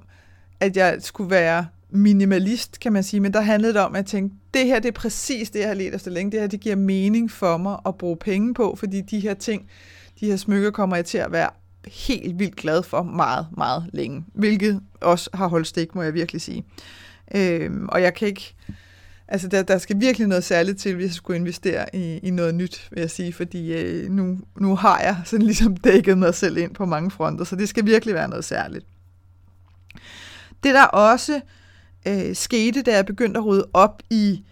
at 0.59 0.77
jeg 0.77 0.97
skulle 0.99 1.29
være 1.29 1.65
minimalist, 1.89 2.79
kan 2.79 2.93
man 2.93 3.03
sige, 3.03 3.19
men 3.19 3.33
der 3.33 3.41
handlede 3.41 3.73
det 3.73 3.81
om, 3.81 3.95
at 3.95 3.97
jeg 3.97 4.05
tænkte, 4.05 4.37
det 4.53 4.65
her 4.65 4.79
det 4.79 4.87
er 4.87 4.91
præcis 4.91 5.49
det, 5.49 5.59
jeg 5.59 5.67
har 5.67 5.75
let 5.75 5.95
efter 5.95 6.11
længe. 6.11 6.31
Det 6.31 6.39
her 6.39 6.47
det 6.47 6.59
giver 6.59 6.75
mening 6.75 7.31
for 7.31 7.57
mig 7.57 7.77
at 7.85 7.97
bruge 7.97 8.17
penge 8.17 8.53
på, 8.53 8.75
fordi 8.79 9.01
de 9.01 9.19
her 9.19 9.33
ting, 9.33 9.69
de 10.19 10.25
her 10.25 10.35
smykker 10.35 10.71
kommer 10.71 10.95
jeg 10.95 11.05
til 11.05 11.17
at 11.17 11.31
være 11.31 11.49
helt 11.87 12.39
vildt 12.39 12.55
glad 12.55 12.83
for 12.83 13.03
meget, 13.03 13.47
meget 13.57 13.89
længe. 13.93 14.25
Hvilket 14.33 14.81
også 15.01 15.29
har 15.33 15.47
holdt 15.47 15.67
stik, 15.67 15.95
må 15.95 16.01
jeg 16.01 16.13
virkelig 16.13 16.41
sige. 16.41 16.65
Øhm, 17.35 17.87
og 17.89 18.01
jeg 18.01 18.13
kan 18.13 18.27
ikke... 18.27 18.55
Altså, 19.27 19.47
der, 19.47 19.63
der 19.63 19.77
skal 19.77 19.99
virkelig 19.99 20.27
noget 20.27 20.43
særligt 20.43 20.79
til, 20.79 20.95
hvis 20.95 21.05
jeg 21.05 21.13
skulle 21.13 21.37
investere 21.39 21.95
i, 21.95 22.17
i 22.17 22.29
noget 22.29 22.55
nyt, 22.55 22.87
vil 22.91 22.99
jeg 22.99 23.11
sige, 23.11 23.33
fordi 23.33 23.73
øh, 23.73 24.09
nu, 24.11 24.39
nu 24.59 24.75
har 24.75 24.99
jeg 24.99 25.17
sådan 25.25 25.45
ligesom 25.45 25.77
dækket 25.83 26.17
mig 26.17 26.35
selv 26.35 26.57
ind 26.57 26.73
på 26.73 26.85
mange 26.85 27.11
fronter, 27.11 27.45
så 27.45 27.55
det 27.55 27.69
skal 27.69 27.85
virkelig 27.85 28.15
være 28.15 28.27
noget 28.27 28.45
særligt. 28.45 28.85
Det 30.63 30.73
der 30.73 30.83
også 30.83 31.41
øh, 32.07 32.35
skete, 32.35 32.81
da 32.81 32.95
jeg 32.95 33.05
begyndte 33.05 33.37
at 33.37 33.45
rydde 33.45 33.67
op 33.73 34.01
i 34.09 34.43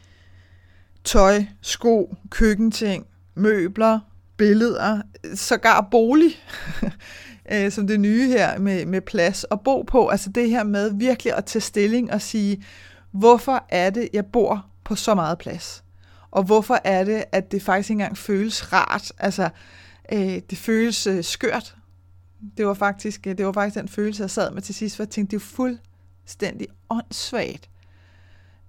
tøj, 1.03 1.45
sko, 1.61 2.15
køkkenting, 2.29 3.05
møbler, 3.35 3.99
billeder, 4.41 5.01
sågar 5.35 5.87
bolig, 5.91 6.43
øh, 7.53 7.71
som 7.71 7.87
det 7.87 7.99
nye 7.99 8.27
her 8.27 8.59
med, 8.59 8.85
med 8.85 9.01
plads 9.01 9.45
at 9.51 9.61
bo 9.61 9.81
på. 9.81 10.07
Altså 10.07 10.29
det 10.29 10.49
her 10.49 10.63
med 10.63 10.91
virkelig 10.93 11.33
at 11.37 11.45
tage 11.45 11.61
stilling 11.61 12.13
og 12.13 12.21
sige, 12.21 12.63
hvorfor 13.11 13.65
er 13.69 13.89
det, 13.89 14.09
jeg 14.13 14.25
bor 14.25 14.65
på 14.83 14.95
så 14.95 15.15
meget 15.15 15.37
plads? 15.37 15.83
Og 16.31 16.43
hvorfor 16.43 16.79
er 16.83 17.03
det, 17.03 17.23
at 17.31 17.51
det 17.51 17.61
faktisk 17.61 17.89
ikke 17.89 18.01
engang 18.01 18.17
føles 18.17 18.73
rart? 18.73 19.11
Altså, 19.17 19.49
øh, 20.13 20.41
det 20.49 20.57
føles 20.57 21.07
øh, 21.07 21.23
skørt. 21.23 21.75
Det 22.57 22.65
var, 22.65 22.73
faktisk, 22.73 23.27
øh, 23.27 23.37
det 23.37 23.45
var 23.45 23.51
faktisk 23.51 23.79
den 23.79 23.87
følelse, 23.87 24.23
jeg 24.23 24.29
sad 24.29 24.51
med 24.51 24.61
til 24.61 24.75
sidst, 24.75 24.95
for 24.95 25.03
jeg 25.03 25.09
tænkte, 25.09 25.37
det 25.37 25.43
er 25.43 25.45
fuldstændig 25.45 26.67
åndssvagt. 26.89 27.69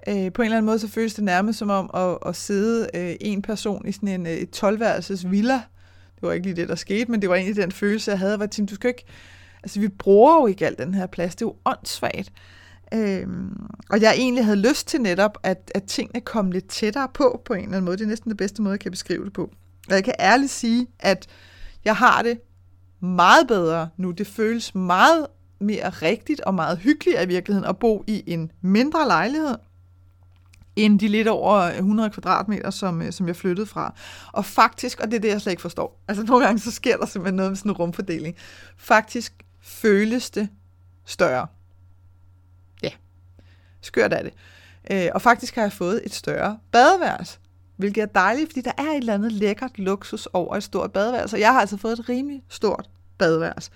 Øh, 0.09 0.32
på 0.32 0.42
en 0.42 0.47
eller 0.47 0.56
anden 0.56 0.66
måde, 0.66 0.78
så 0.78 0.88
føles 0.88 1.14
det 1.14 1.25
nærmest 1.25 1.59
som 1.59 1.71
om 1.71 1.90
at, 1.94 2.18
at 2.26 2.37
sidde 2.37 2.88
øh, 2.94 3.16
en 3.21 3.42
person 3.42 3.88
i 3.88 3.92
sådan 3.92 4.09
en 4.09 4.26
øh, 4.26 4.47
12-værelses 4.56 5.30
villa. 5.30 5.62
Det 6.14 6.23
var 6.23 6.32
ikke 6.32 6.47
lige 6.47 6.56
det, 6.56 6.68
der 6.68 6.75
skete, 6.75 7.11
men 7.11 7.23
det 7.23 7.30
var 7.30 7.37
egentlig 7.37 7.56
den 7.56 7.73
følelse, 7.73 8.11
jeg 8.11 8.18
havde, 8.18 8.38
var, 8.38 8.47
Tim, 8.47 8.66
du 8.66 8.75
skal 8.75 8.88
ikke... 8.88 9.04
Altså, 9.62 9.80
vi 9.80 9.88
bruger 9.88 10.40
jo 10.40 10.47
ikke 10.47 10.66
al 10.66 10.78
den 10.78 10.94
her 10.94 11.06
plads. 11.06 11.35
Det 11.35 11.42
er 11.42 11.49
jo 11.49 11.56
åndssvagt. 11.64 12.32
Øhm, 12.94 13.66
og 13.90 14.00
jeg 14.00 14.14
egentlig 14.16 14.44
havde 14.44 14.68
lyst 14.68 14.88
til 14.88 15.00
netop, 15.00 15.38
at, 15.42 15.71
at 15.75 15.82
tingene 15.82 16.21
kom 16.21 16.50
lidt 16.50 16.68
tættere 16.68 17.09
på, 17.14 17.42
på 17.44 17.54
en 17.54 17.61
eller 17.61 17.73
anden 17.73 17.85
måde. 17.85 17.97
Det 17.97 18.04
er 18.04 18.09
næsten 18.09 18.30
den 18.30 18.37
bedste 18.37 18.62
måde, 18.62 18.73
jeg 18.73 18.80
kan 18.80 18.90
beskrive 18.90 19.25
det 19.25 19.32
på. 19.32 19.50
Og 19.88 19.94
jeg 19.94 20.04
kan 20.04 20.14
ærligt 20.21 20.50
sige, 20.50 20.87
at 20.99 21.26
jeg 21.85 21.97
har 21.97 22.23
det 22.23 22.40
meget 23.00 23.49
bedre 23.49 23.88
nu. 23.97 24.11
Det 24.11 24.26
føles 24.26 24.75
meget 24.75 25.26
mere 25.61 25.88
rigtigt 25.88 26.40
og 26.40 26.54
meget 26.54 26.78
hyggeligt 26.78 27.23
i 27.23 27.26
virkeligheden 27.26 27.68
at 27.68 27.78
bo 27.78 28.04
i 28.06 28.23
en 28.26 28.50
mindre 28.61 29.06
lejlighed, 29.06 29.54
end 30.76 31.00
de 31.00 31.09
lidt 31.09 31.29
over 31.29 31.57
100 31.57 32.11
kvadratmeter, 32.11 32.71
som, 32.71 33.02
øh, 33.02 33.12
som 33.12 33.26
jeg 33.26 33.37
flyttede 33.37 33.67
fra. 33.67 33.95
Og 34.33 34.45
faktisk, 34.45 35.00
og 35.00 35.11
det 35.11 35.17
er 35.17 35.21
det, 35.21 35.29
jeg 35.29 35.41
slet 35.41 35.52
ikke 35.52 35.62
forstår, 35.62 36.02
altså 36.09 36.25
nogle 36.25 36.45
gange 36.45 36.59
så 36.59 36.71
sker 36.71 36.97
der 36.97 37.07
simpelthen 37.07 37.37
noget 37.37 37.50
med 37.50 37.57
sådan 37.57 37.71
en 37.71 37.76
rumfordeling. 37.76 38.37
Faktisk 38.76 39.45
føles 39.61 40.31
det 40.31 40.49
større. 41.05 41.47
Ja, 42.83 42.91
skørt 43.81 44.12
er 44.12 44.23
det. 44.23 44.33
Øh, 44.91 45.11
og 45.14 45.23
faktisk 45.23 45.55
har 45.55 45.62
jeg 45.62 45.73
fået 45.73 46.02
et 46.05 46.14
større 46.14 46.59
badeværelse, 46.73 47.38
hvilket 47.76 48.02
er 48.02 48.07
dejligt, 48.07 48.49
fordi 48.49 48.61
der 48.61 48.73
er 48.79 48.91
et 48.91 48.97
eller 48.97 49.14
andet 49.14 49.33
lækkert 49.33 49.79
luksus 49.79 50.26
over 50.26 50.57
et 50.57 50.62
stort 50.62 50.93
badeværelse. 50.93 51.37
Jeg 51.37 51.52
har 51.52 51.61
altså 51.61 51.76
fået 51.76 51.99
et 51.99 52.09
rimelig 52.09 52.43
stort 52.49 52.91
badeværelse. 53.19 53.71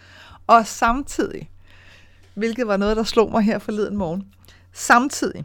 Og 0.47 0.67
samtidig, 0.67 1.50
hvilket 2.35 2.67
var 2.67 2.76
noget, 2.76 2.97
der 2.97 3.03
slog 3.03 3.31
mig 3.31 3.43
her 3.43 3.59
forleden 3.59 3.97
morgen, 3.97 4.25
samtidig, 4.73 5.45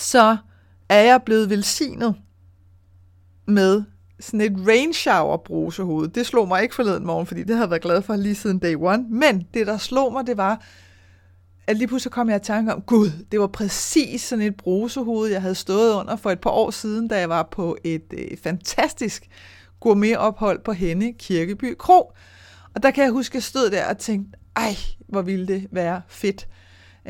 så 0.00 0.36
er 0.88 1.00
jeg 1.00 1.22
blevet 1.22 1.50
velsignet 1.50 2.14
med 3.46 3.82
sådan 4.20 4.40
et 4.40 4.66
rain 4.66 4.92
shower 4.92 5.36
brusehoved. 5.36 6.08
Det 6.08 6.26
slog 6.26 6.48
mig 6.48 6.62
ikke 6.62 6.74
forleden 6.74 7.06
morgen, 7.06 7.26
fordi 7.26 7.40
det 7.40 7.50
havde 7.50 7.60
jeg 7.60 7.70
været 7.70 7.82
glad 7.82 8.02
for 8.02 8.16
lige 8.16 8.34
siden 8.34 8.58
day 8.58 8.76
one. 8.78 9.04
Men 9.10 9.46
det, 9.54 9.66
der 9.66 9.76
slog 9.78 10.12
mig, 10.12 10.26
det 10.26 10.36
var, 10.36 10.62
at 11.66 11.76
lige 11.76 11.88
pludselig 11.88 12.12
kom 12.12 12.28
jeg 12.28 12.36
i 12.36 12.44
tanke 12.44 12.74
om, 12.74 12.82
gud, 12.82 13.10
det 13.32 13.40
var 13.40 13.46
præcis 13.46 14.22
sådan 14.22 14.44
et 14.44 14.56
brusehoved, 14.56 15.30
jeg 15.30 15.42
havde 15.42 15.54
stået 15.54 15.94
under 15.94 16.16
for 16.16 16.30
et 16.30 16.40
par 16.40 16.50
år 16.50 16.70
siden, 16.70 17.08
da 17.08 17.18
jeg 17.18 17.28
var 17.28 17.48
på 17.52 17.76
et 17.84 18.12
øh, 18.12 18.38
fantastisk 18.42 19.28
gourmetophold 19.80 20.64
på 20.64 20.72
Henne 20.72 21.12
Kirkeby 21.12 21.74
Kro. 21.78 22.12
Og 22.74 22.82
der 22.82 22.90
kan 22.90 23.04
jeg 23.04 23.12
huske, 23.12 23.32
at 23.32 23.34
jeg 23.34 23.42
stod 23.42 23.70
der 23.70 23.88
og 23.88 23.98
tænkte, 23.98 24.38
ej, 24.56 24.76
hvor 25.08 25.22
ville 25.22 25.46
det 25.46 25.66
være 25.70 26.02
fedt 26.08 26.48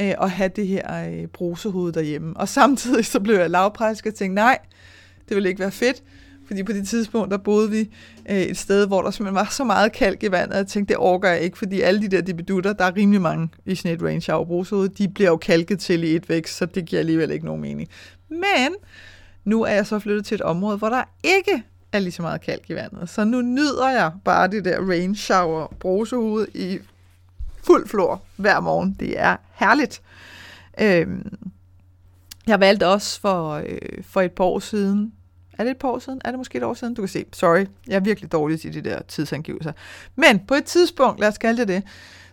øh, 0.00 0.14
at 0.20 0.30
have 0.30 0.50
det 0.56 0.66
her 0.66 1.11
øh, 1.11 1.26
brusehoved 1.26 1.92
derhjemme. 1.92 2.37
Og 2.37 2.49
samtidig 2.49 3.06
så 3.06 3.20
blev 3.20 3.37
jeg 3.37 3.50
lavpræsk 3.50 4.06
og 4.06 4.14
tænkte, 4.14 4.35
nej, 4.35 4.59
det 5.28 5.35
ville 5.35 5.49
ikke 5.49 5.61
være 5.61 5.70
fedt, 5.70 6.02
fordi 6.47 6.62
på 6.62 6.73
det 6.73 6.88
tidspunkt, 6.88 7.30
der 7.30 7.38
boede 7.38 7.70
vi 7.70 7.90
øh, 8.30 8.37
et 8.37 8.56
sted, 8.56 8.87
hvor 8.87 9.02
der 9.02 9.11
simpelthen 9.11 9.35
var 9.35 9.49
så 9.50 9.64
meget 9.64 9.92
kalk 9.92 10.23
i 10.23 10.30
vandet, 10.30 10.54
at 10.54 10.59
jeg 10.59 10.66
tænkte, 10.66 10.88
det 10.88 10.97
overgår 10.97 11.28
jeg 11.28 11.40
ikke, 11.40 11.59
fordi 11.59 11.80
alle 11.80 12.02
de 12.02 12.09
der 12.09 12.20
dibedutter, 12.20 12.73
der 12.73 12.85
er 12.85 12.97
rimelig 12.97 13.20
mange 13.20 13.49
i 13.66 13.75
sådan 13.75 13.97
et 13.97 14.02
range 14.02 14.20
shower 14.20 14.44
brusehoved, 14.44 14.88
de 14.88 15.09
bliver 15.09 15.30
jo 15.30 15.37
kalket 15.37 15.78
til 15.78 16.04
i 16.04 16.16
et 16.16 16.28
vækst, 16.28 16.56
så 16.56 16.66
det 16.66 16.85
giver 16.85 17.00
alligevel 17.00 17.30
ikke 17.30 17.44
nogen 17.44 17.61
mening. 17.61 17.88
Men 18.28 18.75
nu 19.44 19.62
er 19.62 19.73
jeg 19.73 19.87
så 19.87 19.99
flyttet 19.99 20.25
til 20.25 20.35
et 20.35 20.40
område, 20.40 20.76
hvor 20.76 20.88
der 20.88 21.02
ikke 21.25 21.62
er 21.92 21.99
lige 21.99 22.12
så 22.12 22.23
meget 22.23 22.40
kalk 22.40 22.70
i 22.70 22.75
vandet. 22.75 23.09
Så 23.09 23.25
nu 23.25 23.42
nyder 23.42 23.88
jeg 23.88 24.12
bare 24.25 24.49
det 24.49 24.64
der 24.64 24.88
rain 24.88 25.14
shower 25.14 25.66
brusehoved 25.80 26.47
i 26.54 26.78
fuld 27.62 27.88
flor 27.88 28.23
hver 28.37 28.61
morgen. 28.61 28.97
Det 29.00 29.21
er 29.21 29.37
herligt. 29.55 30.02
Øhm, 30.81 31.38
jeg 32.47 32.61
valgte 32.61 32.87
også 32.87 33.21
for, 33.21 33.52
øh, 33.52 33.79
for 34.02 34.21
et 34.21 34.33
par 34.33 34.45
år 34.45 34.59
siden, 34.59 35.12
er 35.59 35.64
det 35.64 35.71
et 35.71 35.76
par 35.76 35.88
år 35.88 35.99
siden? 35.99 36.21
Er 36.25 36.31
det 36.31 36.38
måske 36.38 36.59
et 36.59 36.64
år 36.64 36.75
siden? 36.75 36.95
Du 36.95 37.02
kan 37.02 37.09
se. 37.09 37.25
Sorry, 37.33 37.67
jeg 37.87 37.97
er 37.97 38.00
virkelig 38.00 38.33
dårlig 38.33 38.61
til 38.61 38.75
de 38.75 38.81
der 38.81 39.02
tidsangivelser. 39.02 39.73
Men 40.17 40.38
på 40.38 40.55
et 40.55 40.64
tidspunkt, 40.64 41.21
lad 41.21 41.29
os 41.29 41.38
kalde 41.38 41.61
det 41.61 41.69
det, 41.69 41.83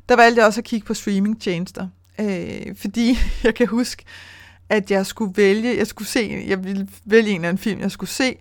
der 0.10 0.16
valgte 0.16 0.40
jeg 0.40 0.48
også 0.48 0.62
at 0.62 0.66
kigge 0.66 0.88
på 0.88 0.94
streamingtjenester. 0.94 1.88
Øh, 2.20 2.76
fordi 2.76 3.18
jeg 3.44 3.56
kan 3.56 3.68
huske, 3.68 4.04
at 4.70 4.92
jeg 4.92 5.06
skulle 5.06 5.34
vælge, 5.38 5.78
jeg 5.78 5.88
skulle 5.88 6.08
se, 6.08 6.44
jeg 6.48 6.64
ville 6.64 6.88
vælge 7.06 7.30
en 7.30 7.36
eller 7.36 7.50
anden 7.50 7.64
film, 7.64 7.80
jeg 7.82 7.92
skulle 7.92 8.10
se, 8.10 8.38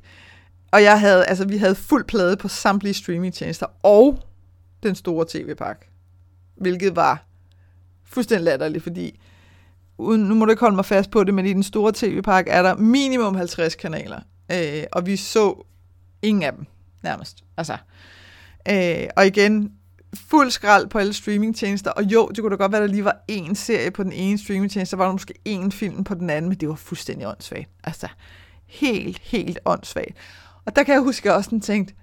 og 0.70 0.82
jeg 0.82 1.00
havde, 1.00 1.24
altså 1.24 1.44
vi 1.44 1.56
havde 1.56 1.74
fuld 1.74 2.04
plade 2.04 2.36
på 2.36 2.48
samtlige 2.48 2.94
streamingtjenester, 2.94 3.66
og 3.82 4.18
den 4.82 4.94
store 4.94 5.26
tv-pakke 5.28 5.86
hvilket 6.56 6.96
var 6.96 7.24
fuldstændig 8.04 8.44
latterligt, 8.44 8.82
fordi 8.82 9.20
uden, 9.98 10.22
nu 10.22 10.34
må 10.34 10.44
du 10.44 10.50
ikke 10.50 10.60
holde 10.60 10.76
mig 10.76 10.84
fast 10.84 11.10
på 11.10 11.24
det, 11.24 11.34
men 11.34 11.46
i 11.46 11.52
den 11.52 11.62
store 11.62 11.92
tv-pakke 11.94 12.50
er 12.50 12.62
der 12.62 12.76
minimum 12.76 13.34
50 13.34 13.74
kanaler, 13.74 14.20
øh, 14.52 14.84
og 14.92 15.06
vi 15.06 15.16
så 15.16 15.64
ingen 16.22 16.42
af 16.42 16.52
dem, 16.52 16.66
nærmest. 17.02 17.44
Altså, 17.56 17.76
øh, 18.68 19.08
og 19.16 19.26
igen, 19.26 19.72
fuld 20.14 20.50
skrald 20.50 20.88
på 20.88 20.98
alle 20.98 21.12
streamingtjenester, 21.12 21.90
og 21.90 22.02
jo, 22.02 22.28
det 22.28 22.38
kunne 22.38 22.50
da 22.50 22.56
godt 22.56 22.72
være, 22.72 22.82
at 22.82 22.88
der 22.88 22.94
lige 22.94 23.04
var 23.04 23.24
én 23.32 23.54
serie 23.54 23.90
på 23.90 24.02
den 24.02 24.12
ene 24.12 24.38
streamingtjeneste, 24.38 24.90
så 24.90 24.96
var 24.96 25.04
der 25.04 25.12
måske 25.12 25.34
én 25.48 25.70
film 25.70 26.04
på 26.04 26.14
den 26.14 26.30
anden, 26.30 26.48
men 26.48 26.58
det 26.58 26.68
var 26.68 26.74
fuldstændig 26.74 27.28
åndssvagt. 27.28 27.68
Altså, 27.84 28.08
helt, 28.66 29.18
helt 29.18 29.58
åndssvagt. 29.64 30.16
Og 30.64 30.76
der 30.76 30.82
kan 30.82 30.94
jeg 30.94 31.02
huske, 31.02 31.20
at 31.20 31.24
jeg 31.24 31.34
også 31.34 31.60
tænkt, 31.62 31.94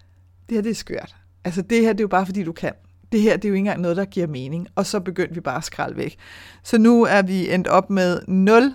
det 0.50 0.58
her 0.58 0.62
det 0.62 0.70
er 0.70 0.76
skørt. 0.76 1.16
Altså, 1.44 1.62
det 1.62 1.82
her 1.82 1.94
det 1.94 2.00
er 2.00 2.04
jo 2.04 2.08
bare, 2.08 2.26
fordi 2.26 2.44
du 2.44 2.52
kan 2.52 2.72
det 3.14 3.22
her 3.22 3.38
det 3.38 3.46
er 3.46 3.50
jo 3.50 3.54
ikke 3.54 3.60
engang 3.60 3.82
noget, 3.82 3.98
der 3.98 4.06
giver 4.06 4.28
mening. 4.28 4.68
Og 4.76 4.86
så 4.86 5.00
begyndte 5.00 5.34
vi 5.34 5.42
bare 5.42 5.58
at 5.58 5.64
skralde 5.64 5.98
væk. 5.98 6.18
Så 6.64 6.78
nu 6.78 7.04
er 7.04 7.22
vi 7.22 7.54
endt 7.54 7.68
op 7.68 7.90
med 7.90 8.22
0 8.28 8.74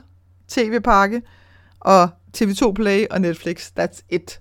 tv-pakke, 0.48 1.22
og 1.80 2.08
TV2 2.36 2.72
Play 2.72 3.06
og 3.10 3.20
Netflix, 3.20 3.70
that's 3.80 4.02
it. 4.08 4.40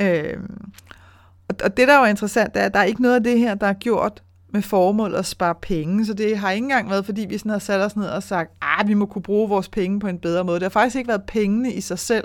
Øhm, 0.00 0.72
og, 1.48 1.56
og 1.64 1.76
det, 1.76 1.88
der 1.88 1.94
er 1.94 1.98
jo 1.98 2.04
interessant, 2.04 2.56
er, 2.56 2.64
at 2.64 2.74
der 2.74 2.80
er 2.80 2.84
ikke 2.84 3.02
noget 3.02 3.14
af 3.14 3.24
det 3.24 3.38
her, 3.38 3.54
der 3.54 3.66
er 3.66 3.72
gjort 3.72 4.22
med 4.48 4.62
formål 4.62 5.14
at 5.14 5.26
spare 5.26 5.54
penge, 5.62 6.06
så 6.06 6.14
det 6.14 6.38
har 6.38 6.50
ikke 6.50 6.64
engang 6.64 6.90
været, 6.90 7.04
fordi 7.04 7.26
vi 7.28 7.38
sådan 7.38 7.50
har 7.50 7.58
sat 7.58 7.80
os 7.80 7.96
ned 7.96 8.06
og 8.06 8.22
sagt, 8.22 8.50
at 8.80 8.88
vi 8.88 8.94
må 8.94 9.06
kunne 9.06 9.22
bruge 9.22 9.48
vores 9.48 9.68
penge 9.68 10.00
på 10.00 10.06
en 10.06 10.18
bedre 10.18 10.44
måde. 10.44 10.54
Det 10.54 10.64
har 10.64 10.70
faktisk 10.70 10.96
ikke 10.96 11.08
været 11.08 11.22
pengene 11.26 11.72
i 11.72 11.80
sig 11.80 11.98
selv, 11.98 12.24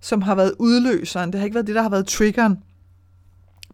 som 0.00 0.22
har 0.22 0.34
været 0.34 0.54
udløseren. 0.58 1.32
Det 1.32 1.40
har 1.40 1.44
ikke 1.44 1.54
været 1.54 1.66
det, 1.66 1.74
der 1.74 1.82
har 1.82 1.88
været 1.88 2.06
triggeren. 2.06 2.58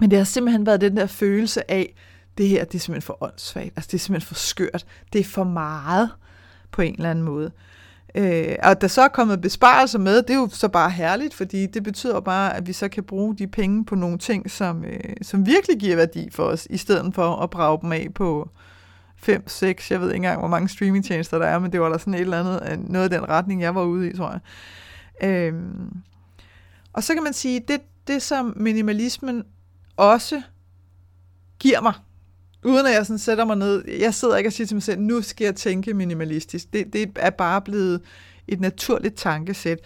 Men 0.00 0.10
det 0.10 0.18
har 0.18 0.24
simpelthen 0.24 0.66
været 0.66 0.80
den 0.80 0.96
der 0.96 1.06
følelse 1.06 1.70
af, 1.70 1.94
det 2.38 2.48
her 2.48 2.64
det 2.64 2.74
er 2.74 2.78
simpelthen 2.78 3.06
for 3.06 3.22
åndssvagt. 3.22 3.72
Altså 3.76 3.88
det 3.88 3.94
er 3.94 3.98
simpelthen 3.98 4.26
for 4.26 4.34
skørt. 4.34 4.86
Det 5.12 5.20
er 5.20 5.24
for 5.24 5.44
meget 5.44 6.10
på 6.70 6.82
en 6.82 6.94
eller 6.94 7.10
anden 7.10 7.24
måde. 7.24 7.50
Øh, 8.14 8.56
og 8.62 8.80
der 8.80 8.88
så 8.88 9.02
er 9.02 9.08
kommet 9.08 9.40
besparelser 9.40 9.98
med, 9.98 10.22
det 10.22 10.30
er 10.30 10.34
jo 10.34 10.48
så 10.52 10.68
bare 10.68 10.90
herligt, 10.90 11.34
fordi 11.34 11.66
det 11.66 11.82
betyder 11.82 12.20
bare, 12.20 12.56
at 12.56 12.66
vi 12.66 12.72
så 12.72 12.88
kan 12.88 13.04
bruge 13.04 13.36
de 13.36 13.46
penge 13.46 13.84
på 13.84 13.94
nogle 13.94 14.18
ting, 14.18 14.50
som, 14.50 14.84
øh, 14.84 15.00
som 15.22 15.46
virkelig 15.46 15.78
giver 15.78 15.96
værdi 15.96 16.28
for 16.32 16.44
os, 16.44 16.66
i 16.70 16.76
stedet 16.76 17.14
for 17.14 17.36
at 17.36 17.50
brage 17.50 17.78
dem 17.82 17.92
af 17.92 18.08
på 18.14 18.50
5, 19.16 19.48
6, 19.48 19.90
jeg 19.90 20.00
ved 20.00 20.08
ikke 20.08 20.16
engang, 20.16 20.38
hvor 20.38 20.48
mange 20.48 20.68
streamingtjenester 20.68 21.38
der 21.38 21.46
er, 21.46 21.58
men 21.58 21.72
det 21.72 21.80
var 21.80 21.88
der 21.88 21.98
sådan 21.98 22.14
et 22.14 22.20
eller 22.20 22.40
andet, 22.40 22.62
øh, 22.72 22.90
noget 22.90 23.12
af 23.12 23.20
den 23.20 23.28
retning, 23.28 23.62
jeg 23.62 23.74
var 23.74 23.82
ude 23.82 24.10
i, 24.10 24.16
tror 24.16 24.30
jeg. 24.30 24.40
Øh, 25.28 25.54
og 26.92 27.04
så 27.04 27.14
kan 27.14 27.22
man 27.22 27.32
sige, 27.32 27.60
det, 27.68 27.80
det 28.06 28.22
som 28.22 28.52
minimalismen 28.56 29.44
også 29.96 30.42
giver 31.58 31.80
mig, 31.80 31.94
uden 32.64 32.86
at 32.86 32.92
jeg 32.92 33.06
sådan 33.06 33.18
sætter 33.18 33.44
mig 33.44 33.56
ned, 33.56 33.84
jeg 33.88 34.14
sidder 34.14 34.36
ikke 34.36 34.48
og 34.48 34.52
siger 34.52 34.66
til 34.66 34.74
mig 34.74 34.82
selv, 34.82 35.00
nu 35.00 35.22
skal 35.22 35.44
jeg 35.44 35.54
tænke 35.54 35.94
minimalistisk. 35.94 36.72
Det, 36.72 36.92
det 36.92 37.10
er 37.16 37.30
bare 37.30 37.62
blevet 37.62 38.00
et 38.48 38.60
naturligt 38.60 39.16
tankesæt. 39.16 39.78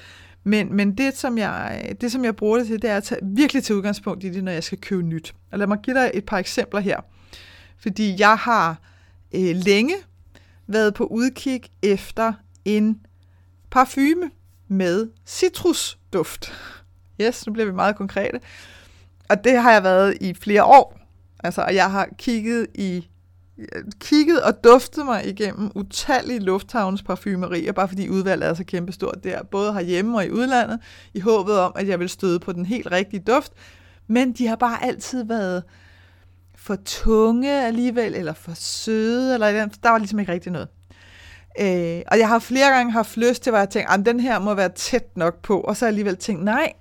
Men, 0.44 0.76
men 0.76 0.94
det, 0.98 1.16
som 1.16 1.38
jeg, 1.38 1.92
det, 2.00 2.12
som 2.12 2.24
jeg 2.24 2.36
bruger 2.36 2.58
det 2.58 2.66
til, 2.66 2.82
det 2.82 2.90
er 2.90 2.96
at 2.96 3.04
tage, 3.04 3.20
virkelig 3.22 3.64
til 3.64 3.74
udgangspunkt 3.74 4.24
i 4.24 4.28
det, 4.28 4.44
når 4.44 4.52
jeg 4.52 4.64
skal 4.64 4.78
købe 4.80 5.02
nyt. 5.02 5.34
Og 5.52 5.58
lad 5.58 5.66
mig 5.66 5.78
give 5.82 5.96
dig 5.96 6.10
et 6.14 6.26
par 6.26 6.38
eksempler 6.38 6.80
her. 6.80 7.00
Fordi 7.78 8.16
jeg 8.18 8.36
har 8.36 8.80
øh, 9.34 9.56
længe 9.56 9.94
været 10.66 10.94
på 10.94 11.04
udkig 11.04 11.62
efter 11.82 12.32
en 12.64 13.00
parfume 13.70 14.30
med 14.68 15.08
citrusduft. 15.26 16.52
Yes, 17.20 17.46
nu 17.46 17.52
bliver 17.52 17.66
vi 17.66 17.72
meget 17.72 17.96
konkrete. 17.96 18.40
Og 19.28 19.44
det 19.44 19.58
har 19.62 19.72
jeg 19.72 19.82
været 19.82 20.16
i 20.20 20.34
flere 20.34 20.64
år. 20.64 21.01
Altså, 21.42 21.62
og 21.62 21.74
jeg 21.74 21.90
har 21.90 22.08
kigget 22.18 22.66
i 22.74 23.08
kigget 24.00 24.42
og 24.42 24.64
duftet 24.64 25.06
mig 25.06 25.28
igennem 25.28 25.70
utallige 25.74 26.38
lufthavns 26.38 27.02
parfumerier, 27.02 27.72
bare 27.72 27.88
fordi 27.88 28.08
udvalget 28.08 28.48
er 28.48 28.54
så 28.54 28.64
kæmpestort 28.64 29.24
der, 29.24 29.42
både 29.42 29.72
herhjemme 29.72 30.18
og 30.18 30.26
i 30.26 30.30
udlandet, 30.30 30.80
i 31.14 31.20
håbet 31.20 31.58
om, 31.58 31.72
at 31.76 31.88
jeg 31.88 32.00
vil 32.00 32.08
støde 32.08 32.38
på 32.38 32.52
den 32.52 32.66
helt 32.66 32.92
rigtige 32.92 33.22
duft. 33.26 33.52
Men 34.06 34.32
de 34.32 34.46
har 34.46 34.56
bare 34.56 34.84
altid 34.84 35.24
været 35.24 35.62
for 36.56 36.76
tunge 36.84 37.66
alligevel, 37.66 38.14
eller 38.14 38.32
for 38.32 38.52
søde, 38.54 39.34
eller 39.34 39.66
der 39.82 39.90
var 39.90 39.98
ligesom 39.98 40.18
ikke 40.18 40.32
rigtig 40.32 40.52
noget. 40.52 40.68
Øh, 41.60 42.02
og 42.06 42.18
jeg 42.18 42.28
har 42.28 42.38
flere 42.38 42.70
gange 42.70 42.92
haft 42.92 43.16
lyst 43.16 43.42
til, 43.42 43.50
hvor 43.50 43.58
jeg 43.58 43.70
tænkte, 43.70 43.92
at 43.92 44.06
den 44.06 44.20
her 44.20 44.38
må 44.38 44.54
være 44.54 44.68
tæt 44.68 45.16
nok 45.16 45.42
på, 45.42 45.60
og 45.60 45.76
så 45.76 45.86
alligevel 45.86 46.16
tænkt, 46.16 46.44
nej, 46.44 46.72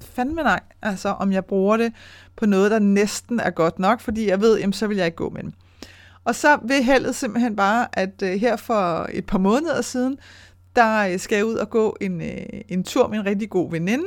fandme 0.00 0.42
nej, 0.42 0.60
altså 0.82 1.08
om 1.08 1.32
jeg 1.32 1.44
bruger 1.44 1.76
det 1.76 1.92
på 2.36 2.46
noget, 2.46 2.70
der 2.70 2.78
næsten 2.78 3.40
er 3.40 3.50
godt 3.50 3.78
nok, 3.78 4.00
fordi 4.00 4.28
jeg 4.28 4.40
ved, 4.40 4.58
jamen, 4.58 4.72
så 4.72 4.86
vil 4.86 4.96
jeg 4.96 5.06
ikke 5.06 5.16
gå 5.16 5.30
med 5.30 5.42
dem. 5.42 5.52
Og 6.24 6.34
så 6.34 6.58
vil 6.62 6.82
heldet 6.82 7.14
simpelthen 7.14 7.56
bare, 7.56 7.86
at 7.92 8.22
øh, 8.22 8.40
her 8.40 8.56
for 8.56 9.08
et 9.12 9.26
par 9.26 9.38
måneder 9.38 9.82
siden, 9.82 10.18
der 10.76 11.08
øh, 11.08 11.18
skal 11.18 11.36
jeg 11.36 11.44
ud 11.44 11.54
og 11.54 11.70
gå 11.70 11.96
en, 12.00 12.20
øh, 12.20 12.46
en 12.68 12.84
tur 12.84 13.08
med 13.08 13.18
en 13.18 13.26
rigtig 13.26 13.50
god 13.50 13.70
veninde. 13.70 14.04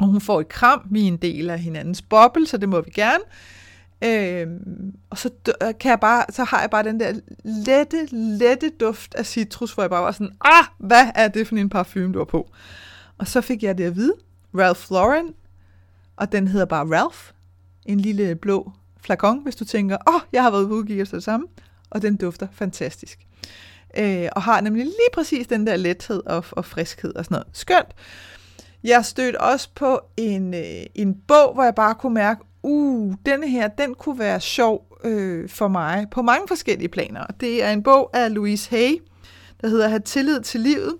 Og 0.00 0.06
hun 0.06 0.20
får 0.20 0.40
et 0.40 0.48
kram, 0.48 0.82
vi 0.90 1.02
er 1.02 1.06
en 1.06 1.16
del 1.16 1.50
af 1.50 1.58
hinandens 1.58 2.02
boble, 2.02 2.46
så 2.46 2.56
det 2.56 2.68
må 2.68 2.80
vi 2.80 2.90
gerne. 2.90 3.24
Øh, 4.04 4.46
og 5.10 5.18
så, 5.18 5.30
kan 5.80 5.90
jeg 5.90 6.00
bare, 6.00 6.24
så 6.30 6.44
har 6.44 6.60
jeg 6.60 6.70
bare 6.70 6.82
den 6.82 7.00
der 7.00 7.12
lette, 7.44 8.06
lette 8.12 8.70
duft 8.80 9.14
af 9.14 9.26
citrus, 9.26 9.72
hvor 9.72 9.82
jeg 9.82 9.90
bare 9.90 10.02
var 10.02 10.12
sådan, 10.12 10.32
ah, 10.44 10.64
hvad 10.78 11.06
er 11.14 11.28
det 11.28 11.48
for 11.48 11.56
en 11.56 11.68
parfume, 11.68 12.12
du 12.12 12.18
har 12.18 12.24
på? 12.24 12.50
Og 13.18 13.28
så 13.28 13.40
fik 13.40 13.62
jeg 13.62 13.78
det 13.78 13.84
at 13.84 13.96
vide. 13.96 14.14
Ralph 14.58 14.90
Lauren 14.90 15.34
og 16.16 16.32
den 16.32 16.48
hedder 16.48 16.66
bare 16.66 16.98
Ralph. 16.98 17.30
En 17.86 18.00
lille 18.00 18.34
blå 18.34 18.72
flakon, 19.00 19.42
hvis 19.42 19.56
du 19.56 19.64
tænker, 19.64 19.96
åh, 20.08 20.14
oh, 20.14 20.20
jeg 20.32 20.42
har 20.42 20.50
været 20.50 20.64
ude 20.64 20.98
efter 20.98 21.16
det 21.16 21.24
samme. 21.24 21.46
Og 21.90 22.02
den 22.02 22.16
dufter 22.16 22.46
fantastisk. 22.52 23.26
Øh, 23.98 24.28
og 24.32 24.42
har 24.42 24.60
nemlig 24.60 24.84
lige 24.84 25.10
præcis 25.14 25.46
den 25.46 25.66
der 25.66 25.76
lethed 25.76 26.22
og, 26.26 26.44
og 26.50 26.64
friskhed 26.64 27.14
og 27.14 27.24
sådan 27.24 27.34
noget. 27.34 27.46
Skønt. 27.52 27.94
Jeg 28.84 29.04
stødte 29.04 29.40
også 29.40 29.68
på 29.74 30.00
en, 30.16 30.54
øh, 30.54 30.86
en 30.94 31.14
bog, 31.28 31.54
hvor 31.54 31.64
jeg 31.64 31.74
bare 31.74 31.94
kunne 31.94 32.14
mærke, 32.14 32.40
uh, 32.62 33.14
denne 33.26 33.48
her, 33.48 33.68
den 33.68 33.94
kunne 33.94 34.18
være 34.18 34.40
sjov 34.40 34.98
øh, 35.04 35.48
for 35.48 35.68
mig 35.68 36.06
på 36.10 36.22
mange 36.22 36.48
forskellige 36.48 36.88
planer. 36.88 37.26
Det 37.40 37.62
er 37.62 37.70
en 37.70 37.82
bog 37.82 38.10
af 38.16 38.34
Louise 38.34 38.70
Hay, 38.70 39.02
der 39.60 39.68
hedder 39.68 39.88
Have 39.88 40.00
tillid 40.00 40.40
til 40.40 40.60
livet. 40.60 40.94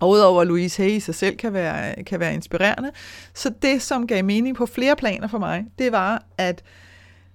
Og 0.00 0.10
udover 0.10 0.40
at 0.40 0.46
Louise 0.46 0.82
Hay 0.82 0.90
i 0.90 1.00
sig 1.00 1.14
selv 1.14 1.36
kan 1.36 1.52
være, 1.52 2.04
kan 2.04 2.20
være 2.20 2.34
inspirerende, 2.34 2.90
så 3.34 3.52
det, 3.62 3.82
som 3.82 4.06
gav 4.06 4.24
mening 4.24 4.56
på 4.56 4.66
flere 4.66 4.96
planer 4.96 5.28
for 5.28 5.38
mig, 5.38 5.64
det 5.78 5.92
var, 5.92 6.22
at 6.38 6.62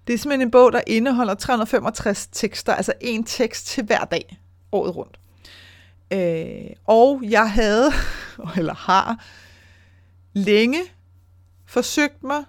det 0.08 0.14
er 0.14 0.18
simpelthen 0.18 0.48
en 0.48 0.52
bog, 0.52 0.72
der 0.72 0.82
indeholder 0.88 1.34
365 1.34 2.28
tekster, 2.32 2.74
altså 2.74 2.94
en 3.02 3.24
tekst 3.24 3.66
til 3.66 3.84
hver 3.84 4.06
dag, 4.06 4.40
året 4.72 4.96
rundt. 4.96 5.20
Øh, 6.12 6.76
og 6.86 7.22
jeg 7.24 7.52
havde, 7.52 7.92
eller 8.58 8.74
har, 8.74 9.26
længe 10.34 10.80
forsøgt 11.66 12.24
mig 12.24 12.44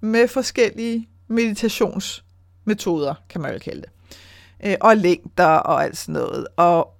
med 0.00 0.28
forskellige 0.28 1.08
meditationsmetoder, 1.28 3.14
kan 3.28 3.40
man 3.40 3.52
jo 3.52 3.58
kalde 3.58 3.80
det. 3.80 3.90
Øh, 4.64 4.76
og 4.80 4.96
længder 4.96 5.46
og 5.46 5.84
alt 5.84 5.96
sådan 5.96 6.12
noget. 6.12 6.46
Og 6.56 6.94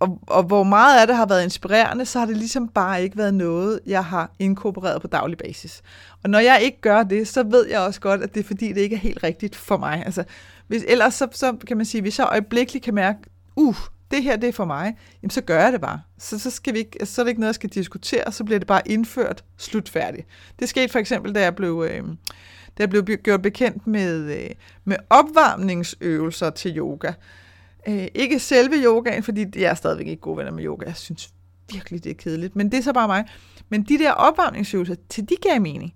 og, 0.00 0.20
og 0.26 0.42
hvor 0.42 0.62
meget 0.62 1.00
af 1.00 1.06
det 1.06 1.16
har 1.16 1.26
været 1.26 1.44
inspirerende, 1.44 2.04
så 2.04 2.18
har 2.18 2.26
det 2.26 2.36
ligesom 2.36 2.68
bare 2.68 3.02
ikke 3.02 3.16
været 3.16 3.34
noget, 3.34 3.80
jeg 3.86 4.04
har 4.04 4.30
inkorporeret 4.38 5.00
på 5.00 5.06
daglig 5.06 5.38
basis. 5.38 5.82
Og 6.22 6.30
når 6.30 6.38
jeg 6.38 6.62
ikke 6.62 6.80
gør 6.80 7.02
det, 7.02 7.28
så 7.28 7.42
ved 7.42 7.66
jeg 7.66 7.80
også 7.80 8.00
godt, 8.00 8.22
at 8.22 8.34
det 8.34 8.40
er 8.40 8.44
fordi, 8.44 8.72
det 8.72 8.80
ikke 8.80 8.96
er 8.96 9.00
helt 9.00 9.22
rigtigt 9.22 9.56
for 9.56 9.76
mig. 9.76 10.02
Altså, 10.06 10.24
hvis, 10.66 10.84
ellers 10.88 11.14
så, 11.14 11.28
så 11.32 11.56
kan 11.66 11.76
man 11.76 11.86
sige, 11.86 12.02
hvis 12.02 12.18
jeg 12.18 12.28
øjeblikkeligt 12.30 12.84
kan 12.84 12.94
mærke, 12.94 13.18
uh, 13.56 13.76
det 14.10 14.22
her 14.22 14.36
det 14.36 14.48
er 14.48 14.52
for 14.52 14.64
mig, 14.64 14.96
jamen 15.22 15.30
så 15.30 15.40
gør 15.40 15.60
jeg 15.60 15.72
det 15.72 15.80
bare. 15.80 16.00
Så, 16.18 16.38
så, 16.38 16.50
skal 16.50 16.74
vi 16.74 16.78
ikke, 16.78 16.96
altså, 17.00 17.14
så 17.14 17.22
er 17.22 17.24
det 17.24 17.28
ikke 17.28 17.40
noget, 17.40 17.48
jeg 17.48 17.54
skal 17.54 17.70
diskutere, 17.70 18.32
så 18.32 18.44
bliver 18.44 18.58
det 18.58 18.68
bare 18.68 18.82
indført 18.86 19.44
slutfærdigt. 19.56 20.26
Det 20.58 20.68
skete 20.68 20.92
for 20.92 20.98
eksempel, 20.98 21.34
da 21.34 21.40
jeg 21.42 21.56
blev, 21.56 21.86
øh, 21.90 22.04
da 22.78 22.82
jeg 22.82 22.90
blev 22.90 23.04
gjort 23.04 23.42
bekendt 23.42 23.86
med, 23.86 24.36
øh, 24.36 24.50
med 24.84 24.96
opvarmningsøvelser 25.10 26.50
til 26.50 26.78
yoga. 26.78 27.12
Øh, 27.88 28.06
ikke 28.14 28.38
selve 28.38 28.74
yogaen, 28.84 29.22
fordi 29.22 29.46
jeg 29.56 29.70
er 29.70 29.74
stadigvæk 29.74 30.06
ikke 30.06 30.20
god 30.20 30.36
venner 30.36 30.52
med 30.52 30.64
yoga. 30.64 30.86
Jeg 30.86 30.96
synes 30.96 31.30
virkelig, 31.72 32.04
det 32.04 32.10
er 32.10 32.14
kedeligt. 32.14 32.56
Men 32.56 32.70
det 32.70 32.78
er 32.78 32.82
så 32.82 32.92
bare 32.92 33.08
mig. 33.08 33.24
Men 33.68 33.82
de 33.82 33.98
der 33.98 34.12
opvarmningsøvelser, 34.12 34.94
til 35.08 35.28
de 35.28 35.34
gav 35.42 35.60
mening. 35.60 35.94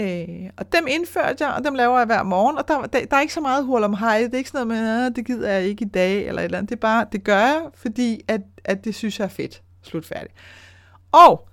Øh, 0.00 0.50
og 0.56 0.72
dem 0.72 0.86
indførte 0.88 1.44
jeg, 1.44 1.54
og 1.54 1.64
dem 1.64 1.74
laver 1.74 1.98
jeg 1.98 2.06
hver 2.06 2.22
morgen. 2.22 2.58
Og 2.58 2.68
der, 2.68 2.82
der, 2.82 3.04
der 3.06 3.16
er 3.16 3.20
ikke 3.20 3.34
så 3.34 3.40
meget 3.40 3.64
hul 3.64 3.84
om 3.84 3.94
hej. 3.94 4.18
Det 4.18 4.34
er 4.34 4.38
ikke 4.38 4.50
sådan 4.50 4.66
noget 4.66 4.84
med, 4.84 5.10
det 5.10 5.26
gider 5.26 5.50
jeg 5.50 5.62
ikke 5.62 5.84
i 5.84 5.88
dag, 5.88 6.26
eller 6.26 6.42
et 6.42 6.44
eller 6.44 6.58
andet. 6.58 6.70
Det 6.70 6.76
er 6.76 6.80
bare, 6.80 7.06
det 7.12 7.24
gør 7.24 7.38
jeg, 7.38 7.62
fordi 7.74 8.20
at, 8.28 8.40
at 8.64 8.84
det 8.84 8.94
synes 8.94 9.18
jeg 9.18 9.24
er 9.24 9.28
fedt. 9.28 9.62
Slut 9.82 10.06
færdig. 10.06 10.30
Og 11.12 11.48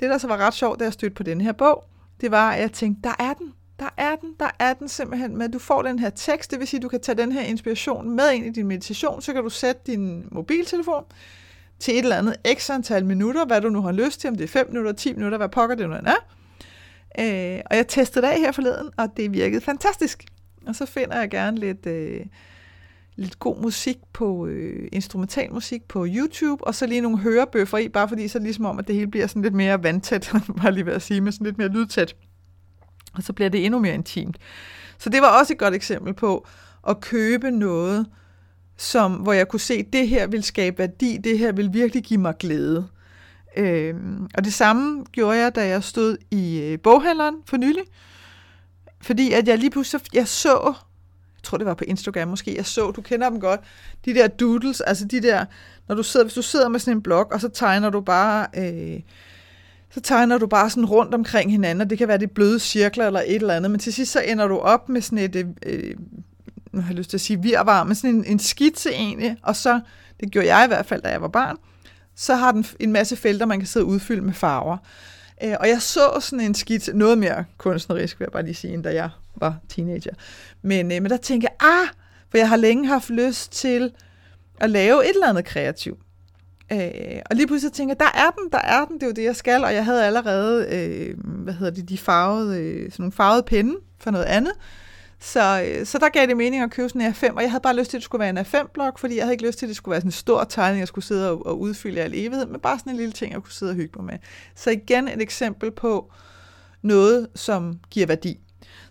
det, 0.00 0.10
der 0.10 0.18
så 0.18 0.28
var 0.28 0.36
ret 0.36 0.54
sjovt, 0.54 0.80
da 0.80 0.84
jeg 0.84 0.92
stødte 0.92 1.14
på 1.14 1.22
den 1.22 1.40
her 1.40 1.52
bog, 1.52 1.84
det 2.20 2.30
var, 2.30 2.50
at 2.50 2.60
jeg 2.60 2.72
tænkte, 2.72 3.02
der 3.08 3.14
er 3.18 3.34
den. 3.34 3.52
Der 3.78 3.88
er 3.96 4.16
den, 4.16 4.34
der 4.40 4.50
er 4.58 4.74
den 4.74 4.88
simpelthen 4.88 5.36
med, 5.36 5.48
du 5.48 5.58
får 5.58 5.82
den 5.82 5.98
her 5.98 6.10
tekst, 6.10 6.50
det 6.50 6.58
vil 6.58 6.68
sige, 6.68 6.78
at 6.78 6.82
du 6.82 6.88
kan 6.88 7.00
tage 7.00 7.18
den 7.18 7.32
her 7.32 7.40
inspiration 7.40 8.10
med 8.10 8.32
ind 8.32 8.46
i 8.46 8.50
din 8.50 8.66
meditation, 8.66 9.22
så 9.22 9.32
kan 9.32 9.42
du 9.42 9.50
sætte 9.50 9.80
din 9.86 10.28
mobiltelefon 10.30 11.04
til 11.78 11.94
et 11.94 11.98
eller 11.98 12.16
andet 12.16 12.36
x 12.58 12.70
antal 12.70 13.04
minutter, 13.04 13.46
hvad 13.46 13.60
du 13.60 13.68
nu 13.68 13.80
har 13.80 13.92
lyst 13.92 14.20
til, 14.20 14.30
om 14.30 14.36
det 14.36 14.44
er 14.44 14.48
5 14.48 14.66
minutter, 14.68 14.92
10 14.92 15.12
minutter, 15.12 15.38
hvad 15.38 15.48
pokker 15.48 15.76
det 15.76 15.88
nu 15.88 15.94
er. 15.94 16.26
Øh, 17.18 17.60
og 17.70 17.76
jeg 17.76 17.88
testede 17.88 18.26
det 18.26 18.32
af 18.32 18.38
her 18.38 18.52
forleden, 18.52 18.90
og 18.96 19.08
det 19.16 19.32
virkede 19.32 19.60
fantastisk. 19.60 20.24
Og 20.66 20.76
så 20.76 20.86
finder 20.86 21.18
jeg 21.18 21.30
gerne 21.30 21.58
lidt, 21.58 21.86
øh, 21.86 22.26
lidt 23.16 23.38
god 23.38 23.62
musik 23.62 23.98
på, 24.12 24.46
øh, 24.46 24.88
instrumental 24.92 25.52
musik 25.52 25.88
på 25.88 26.06
YouTube, 26.08 26.66
og 26.66 26.74
så 26.74 26.86
lige 26.86 27.00
nogle 27.00 27.18
hørebøffer 27.18 27.78
i, 27.78 27.88
bare 27.88 28.08
fordi 28.08 28.28
så 28.28 28.38
ligesom 28.38 28.64
om, 28.64 28.78
at 28.78 28.86
det 28.86 28.94
hele 28.94 29.10
bliver 29.10 29.26
sådan 29.26 29.42
lidt 29.42 29.54
mere 29.54 29.82
vandtæt, 29.82 30.32
var 30.62 30.70
lige 30.70 30.86
ved 30.86 30.92
at 30.92 31.02
sige, 31.02 31.20
men 31.20 31.32
sådan 31.32 31.44
lidt 31.44 31.58
mere 31.58 31.68
lydtæt 31.68 32.16
og 33.18 33.24
så 33.24 33.32
bliver 33.32 33.48
det 33.48 33.64
endnu 33.64 33.78
mere 33.78 33.94
intimt. 33.94 34.38
Så 34.98 35.10
det 35.10 35.22
var 35.22 35.38
også 35.40 35.52
et 35.52 35.58
godt 35.58 35.74
eksempel 35.74 36.14
på 36.14 36.46
at 36.88 37.00
købe 37.00 37.50
noget, 37.50 38.06
som, 38.76 39.12
hvor 39.12 39.32
jeg 39.32 39.48
kunne 39.48 39.60
se, 39.60 39.74
at 39.74 39.92
det 39.92 40.08
her 40.08 40.26
vil 40.26 40.42
skabe 40.42 40.78
værdi, 40.78 41.18
det 41.24 41.38
her 41.38 41.52
vil 41.52 41.72
virkelig 41.72 42.04
give 42.04 42.20
mig 42.20 42.34
glæde. 42.38 42.88
Øhm, 43.56 44.28
og 44.34 44.44
det 44.44 44.54
samme 44.54 45.04
gjorde 45.12 45.38
jeg, 45.38 45.54
da 45.54 45.68
jeg 45.68 45.84
stod 45.84 46.16
i 46.30 46.60
øh, 46.60 46.78
boghandleren 46.78 47.36
for 47.46 47.56
nylig. 47.56 47.82
Fordi 49.02 49.32
at 49.32 49.48
jeg 49.48 49.58
lige 49.58 49.70
pludselig, 49.70 50.02
jeg 50.14 50.28
så, 50.28 50.74
jeg 51.36 51.42
tror 51.42 51.58
det 51.58 51.66
var 51.66 51.74
på 51.74 51.84
Instagram 51.84 52.28
måske, 52.28 52.56
jeg 52.56 52.66
så, 52.66 52.90
du 52.90 53.02
kender 53.02 53.30
dem 53.30 53.40
godt, 53.40 53.60
de 54.04 54.14
der 54.14 54.28
doodles, 54.28 54.80
altså 54.80 55.04
de 55.04 55.22
der, 55.22 55.44
når 55.88 55.94
du 55.94 56.02
sidder, 56.02 56.24
hvis 56.24 56.34
du 56.34 56.42
sidder 56.42 56.68
med 56.68 56.80
sådan 56.80 56.96
en 56.96 57.02
blog, 57.02 57.32
og 57.32 57.40
så 57.40 57.48
tegner 57.48 57.90
du 57.90 58.00
bare 58.00 58.46
øh, 58.56 59.00
så 59.90 60.00
tegner 60.00 60.38
du 60.38 60.46
bare 60.46 60.70
sådan 60.70 60.86
rundt 60.86 61.14
omkring 61.14 61.50
hinanden, 61.50 61.80
og 61.80 61.90
det 61.90 61.98
kan 61.98 62.08
være 62.08 62.18
det 62.18 62.30
bløde 62.30 62.60
cirkler 62.60 63.06
eller 63.06 63.20
et 63.20 63.34
eller 63.34 63.54
andet, 63.54 63.70
men 63.70 63.80
til 63.80 63.92
sidst 63.92 64.12
så 64.12 64.20
ender 64.20 64.46
du 64.46 64.58
op 64.58 64.88
med 64.88 65.00
sådan 65.00 65.18
et, 65.18 65.54
øh, 65.66 65.94
nu 66.72 66.80
har 66.80 66.88
jeg 66.88 66.96
lyst 66.96 67.10
til 67.10 67.16
at 67.16 67.20
sige 67.20 67.42
virvar, 67.42 67.84
men 67.84 67.94
sådan 67.94 68.16
en, 68.16 68.24
en 68.24 68.38
skitse 68.38 68.90
egentlig, 68.90 69.36
og 69.42 69.56
så, 69.56 69.80
det 70.20 70.30
gjorde 70.30 70.54
jeg 70.54 70.64
i 70.64 70.68
hvert 70.68 70.86
fald, 70.86 71.02
da 71.02 71.08
jeg 71.08 71.22
var 71.22 71.28
barn, 71.28 71.56
så 72.14 72.34
har 72.34 72.52
den 72.52 72.66
en 72.80 72.92
masse 72.92 73.16
felter, 73.16 73.46
man 73.46 73.58
kan 73.58 73.66
sidde 73.66 73.84
og 73.86 73.88
udfylde 73.88 74.22
med 74.22 74.34
farver. 74.34 74.76
Øh, 75.44 75.54
og 75.60 75.68
jeg 75.68 75.82
så 75.82 76.18
sådan 76.20 76.40
en 76.40 76.54
skitse, 76.54 76.92
noget 76.92 77.18
mere 77.18 77.44
kunstnerisk, 77.58 78.20
vil 78.20 78.24
jeg 78.24 78.32
bare 78.32 78.42
lige 78.42 78.54
sige, 78.54 78.74
end 78.74 78.82
da 78.82 78.94
jeg 78.94 79.10
var 79.36 79.56
teenager. 79.68 80.14
Men, 80.62 80.92
øh, 80.92 81.02
men 81.02 81.10
der 81.10 81.16
tænker 81.16 81.48
jeg, 81.50 81.70
ah, 81.70 81.88
for 82.30 82.38
jeg 82.38 82.48
har 82.48 82.56
længe 82.56 82.86
haft 82.86 83.10
lyst 83.10 83.52
til 83.52 83.92
at 84.60 84.70
lave 84.70 85.04
et 85.04 85.10
eller 85.10 85.28
andet 85.28 85.44
kreativt. 85.44 85.98
Øh, 86.72 87.20
og 87.30 87.36
lige 87.36 87.46
pludselig 87.46 87.72
tænker 87.72 87.94
jeg, 87.94 88.00
der 88.00 88.20
er 88.20 88.30
den, 88.30 88.52
der 88.52 88.58
er 88.58 88.84
den, 88.84 88.94
det 88.94 89.02
er 89.02 89.06
jo 89.06 89.12
det, 89.12 89.24
jeg 89.24 89.36
skal, 89.36 89.64
og 89.64 89.74
jeg 89.74 89.84
havde 89.84 90.06
allerede, 90.06 90.66
øh, 90.70 91.16
hvad 91.24 91.54
hedder 91.54 91.72
det, 91.72 91.88
de 91.88 91.98
farvede, 91.98 92.60
øh, 92.62 92.92
sådan 92.92 93.02
nogle 93.02 93.12
farvede 93.12 93.42
pinde 93.42 93.76
for 93.98 94.10
noget 94.10 94.24
andet, 94.24 94.52
så, 95.20 95.62
øh, 95.62 95.86
så 95.86 95.98
der 95.98 96.08
gav 96.08 96.26
det 96.26 96.36
mening 96.36 96.62
at 96.62 96.70
købe 96.70 96.88
sådan 96.88 97.00
en 97.00 97.12
A5, 97.12 97.34
og 97.34 97.42
jeg 97.42 97.50
havde 97.50 97.62
bare 97.62 97.76
lyst 97.76 97.90
til, 97.90 97.96
at 97.96 98.00
det 98.00 98.04
skulle 98.04 98.20
være 98.20 98.30
en 98.30 98.38
A5-blok, 98.38 98.98
fordi 98.98 99.16
jeg 99.16 99.24
havde 99.24 99.34
ikke 99.34 99.46
lyst 99.46 99.58
til, 99.58 99.66
at 99.66 99.68
det 99.68 99.76
skulle 99.76 99.92
være 99.92 100.00
sådan 100.00 100.08
en 100.08 100.12
stor 100.12 100.44
tegning, 100.44 100.80
jeg 100.80 100.88
skulle 100.88 101.04
sidde 101.04 101.30
og, 101.30 101.46
og 101.46 101.60
udfylde 101.60 102.00
al 102.00 102.12
evighed, 102.14 102.46
men 102.46 102.60
bare 102.60 102.78
sådan 102.78 102.92
en 102.92 102.96
lille 102.96 103.12
ting, 103.12 103.32
jeg 103.32 103.42
kunne 103.42 103.52
sidde 103.52 103.70
og 103.70 103.76
hygge 103.76 103.92
mig 103.96 104.04
med. 104.04 104.18
Så 104.54 104.70
igen 104.70 105.08
et 105.08 105.22
eksempel 105.22 105.70
på 105.70 106.12
noget, 106.82 107.28
som 107.34 107.78
giver 107.90 108.06
værdi. 108.06 108.40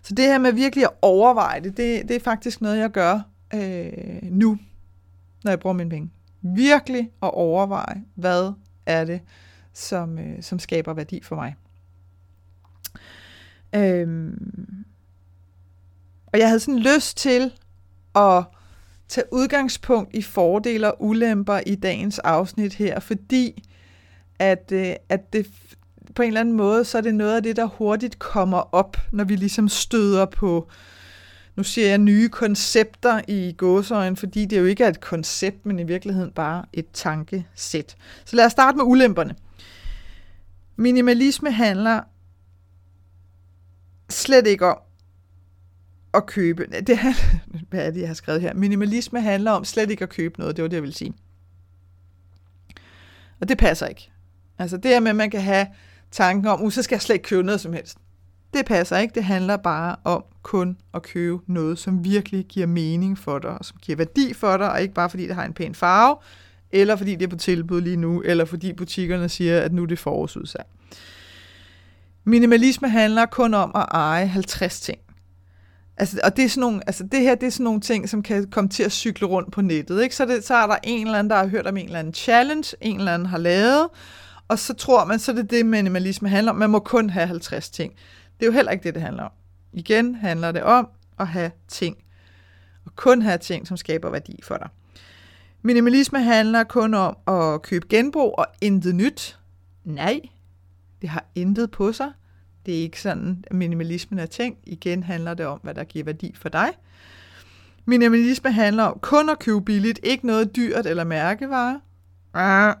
Så 0.02 0.14
det 0.14 0.24
her 0.24 0.38
med 0.38 0.52
virkelig 0.52 0.84
at 0.84 0.90
overveje 1.02 1.60
det, 1.60 1.76
det, 1.76 2.08
det 2.08 2.16
er 2.16 2.20
faktisk 2.20 2.60
noget, 2.60 2.78
jeg 2.78 2.90
gør 2.90 3.20
øh, 3.54 4.22
nu, 4.22 4.58
når 5.44 5.50
jeg 5.50 5.60
bruger 5.60 5.74
mine 5.74 5.90
penge. 5.90 6.10
Virkelig 6.42 7.10
at 7.22 7.30
overveje, 7.34 8.02
hvad 8.14 8.52
er 8.86 9.04
det, 9.04 9.20
som, 9.72 10.18
øh, 10.18 10.42
som 10.42 10.58
skaber 10.58 10.94
værdi 10.94 11.22
for 11.22 11.36
mig. 11.36 11.54
Øhm, 13.74 14.84
og 16.26 16.38
jeg 16.38 16.48
havde 16.48 16.60
sådan 16.60 16.78
lyst 16.78 17.16
til 17.16 17.52
at 18.14 18.44
tage 19.08 19.24
udgangspunkt 19.32 20.14
i 20.14 20.22
fordele 20.22 20.92
og 20.92 21.02
ulemper 21.04 21.60
i 21.66 21.74
dagens 21.74 22.18
afsnit 22.18 22.74
her, 22.74 23.00
fordi 23.00 23.68
at, 24.38 24.72
øh, 24.72 24.94
at 25.08 25.32
det 25.32 25.46
på 26.14 26.22
en 26.22 26.28
eller 26.28 26.40
anden 26.40 26.56
måde, 26.56 26.84
så 26.84 26.98
er 26.98 27.02
det 27.02 27.14
noget 27.14 27.36
af 27.36 27.42
det, 27.42 27.56
der 27.56 27.64
hurtigt 27.64 28.18
kommer 28.18 28.74
op, 28.74 28.96
når 29.12 29.24
vi 29.24 29.36
ligesom 29.36 29.68
støder 29.68 30.24
på, 30.26 30.68
nu 31.58 31.64
siger 31.64 31.88
jeg 31.88 31.98
nye 31.98 32.28
koncepter 32.28 33.20
i 33.28 33.54
gåsøjen, 33.56 34.16
fordi 34.16 34.44
det 34.44 34.58
jo 34.58 34.64
ikke 34.64 34.84
er 34.84 34.88
et 34.88 35.00
koncept, 35.00 35.66
men 35.66 35.78
i 35.78 35.82
virkeligheden 35.82 36.30
bare 36.30 36.64
et 36.72 36.86
tankesæt. 36.92 37.96
Så 38.24 38.36
lad 38.36 38.46
os 38.46 38.52
starte 38.52 38.76
med 38.76 38.84
ulemperne. 38.84 39.34
Minimalisme 40.76 41.52
handler 41.52 42.00
slet 44.10 44.46
ikke 44.46 44.66
om, 44.66 44.78
at 46.14 46.26
købe. 46.26 46.66
Det, 46.86 46.98
hvad 47.70 47.86
er 47.86 47.90
det, 47.90 48.00
jeg 48.00 48.08
har 48.08 48.14
skrevet 48.14 48.40
her? 48.40 48.54
Minimalisme 48.54 49.20
handler 49.20 49.50
om 49.50 49.64
slet 49.64 49.90
ikke 49.90 50.02
at 50.02 50.10
købe 50.10 50.38
noget. 50.38 50.56
Det 50.56 50.62
var 50.62 50.68
det, 50.68 50.76
jeg 50.76 50.82
ville 50.82 50.96
sige. 50.96 51.12
Og 53.40 53.48
det 53.48 53.58
passer 53.58 53.86
ikke. 53.86 54.10
Altså 54.58 54.76
det 54.76 54.90
her 54.90 55.00
med, 55.00 55.10
at 55.10 55.16
man 55.16 55.30
kan 55.30 55.42
have 55.42 55.66
tanken 56.10 56.46
om, 56.46 56.62
uh, 56.62 56.72
så 56.72 56.82
skal 56.82 56.96
jeg 56.96 57.02
slet 57.02 57.14
ikke 57.14 57.28
købe 57.28 57.42
noget 57.42 57.60
som 57.60 57.72
helst. 57.72 57.98
Det 58.54 58.66
passer 58.66 58.98
ikke. 58.98 59.14
Det 59.14 59.24
handler 59.24 59.56
bare 59.56 59.96
om 60.04 60.24
kun 60.42 60.76
at 60.94 61.02
købe 61.02 61.38
noget, 61.46 61.78
som 61.78 62.04
virkelig 62.04 62.44
giver 62.44 62.66
mening 62.66 63.18
for 63.18 63.38
dig, 63.38 63.50
og 63.50 63.64
som 63.64 63.76
giver 63.82 63.96
værdi 63.96 64.32
for 64.34 64.56
dig, 64.56 64.72
og 64.72 64.82
ikke 64.82 64.94
bare 64.94 65.10
fordi 65.10 65.26
det 65.26 65.34
har 65.34 65.44
en 65.44 65.52
pæn 65.52 65.74
farve, 65.74 66.16
eller 66.72 66.96
fordi 66.96 67.14
det 67.14 67.22
er 67.22 67.28
på 67.28 67.36
tilbud 67.36 67.80
lige 67.80 67.96
nu, 67.96 68.22
eller 68.22 68.44
fordi 68.44 68.72
butikkerne 68.72 69.28
siger, 69.28 69.60
at 69.60 69.72
nu 69.72 69.82
er 69.82 69.86
det 69.86 69.98
forårsudsalg. 69.98 70.66
Minimalisme 72.24 72.88
handler 72.88 73.26
kun 73.26 73.54
om 73.54 73.72
at 73.74 73.86
eje 73.90 74.26
50 74.26 74.80
ting. 74.80 74.98
Altså, 75.96 76.20
og 76.24 76.36
det, 76.36 76.44
er 76.44 76.48
sådan 76.48 76.60
nogle, 76.60 76.80
altså 76.86 77.04
det 77.12 77.20
her 77.20 77.34
det 77.34 77.46
er 77.46 77.50
sådan 77.50 77.64
nogle 77.64 77.80
ting, 77.80 78.08
som 78.08 78.22
kan 78.22 78.50
komme 78.50 78.70
til 78.70 78.82
at 78.82 78.92
cykle 78.92 79.26
rundt 79.26 79.52
på 79.52 79.60
nettet. 79.60 80.02
Ikke? 80.02 80.16
Så, 80.16 80.26
det, 80.26 80.44
så 80.44 80.54
er 80.54 80.66
der 80.66 80.76
en 80.82 81.06
eller 81.06 81.18
anden, 81.18 81.30
der 81.30 81.36
har 81.36 81.46
hørt 81.46 81.66
om 81.66 81.76
en 81.76 81.86
eller 81.86 81.98
anden 81.98 82.14
challenge, 82.14 82.76
en 82.80 82.98
eller 82.98 83.14
anden 83.14 83.26
har 83.26 83.38
lavet, 83.38 83.88
og 84.48 84.58
så 84.58 84.74
tror 84.74 85.04
man, 85.04 85.18
så 85.18 85.32
er 85.32 85.36
det 85.36 85.50
det, 85.50 85.66
minimalisme 85.66 86.28
handler 86.28 86.52
om. 86.52 86.58
Man 86.58 86.70
må 86.70 86.78
kun 86.78 87.10
have 87.10 87.26
50 87.26 87.70
ting. 87.70 87.92
Det 88.38 88.46
er 88.46 88.46
jo 88.46 88.52
heller 88.52 88.72
ikke 88.72 88.84
det, 88.84 88.94
det 88.94 89.02
handler 89.02 89.22
om. 89.22 89.32
Igen 89.72 90.14
handler 90.14 90.52
det 90.52 90.62
om 90.62 90.88
at 91.18 91.28
have 91.28 91.50
ting. 91.68 91.96
Og 92.84 92.96
kun 92.96 93.22
have 93.22 93.38
ting, 93.38 93.66
som 93.66 93.76
skaber 93.76 94.10
værdi 94.10 94.40
for 94.42 94.56
dig. 94.56 94.68
Minimalisme 95.62 96.22
handler 96.22 96.64
kun 96.64 96.94
om 96.94 97.16
at 97.26 97.62
købe 97.62 97.86
genbrug 97.88 98.34
og 98.38 98.46
intet 98.60 98.94
nyt. 98.94 99.38
Nej, 99.84 100.20
det 101.02 101.08
har 101.08 101.24
intet 101.34 101.70
på 101.70 101.92
sig. 101.92 102.12
Det 102.66 102.78
er 102.78 102.82
ikke 102.82 103.00
sådan, 103.00 103.44
at 103.46 103.56
minimalismen 103.56 104.18
er 104.18 104.26
tænkt. 104.26 104.58
Igen 104.66 105.02
handler 105.02 105.34
det 105.34 105.46
om, 105.46 105.60
hvad 105.62 105.74
der 105.74 105.84
giver 105.84 106.04
værdi 106.04 106.34
for 106.36 106.48
dig. 106.48 106.68
Minimalisme 107.84 108.52
handler 108.52 108.82
om 108.82 108.98
kun 109.00 109.28
at 109.28 109.38
købe 109.38 109.62
billigt, 109.62 110.00
ikke 110.02 110.26
noget 110.26 110.56
dyrt 110.56 110.86
eller 110.86 111.04
mærkevare. 111.04 111.80
Ah. 112.34 112.74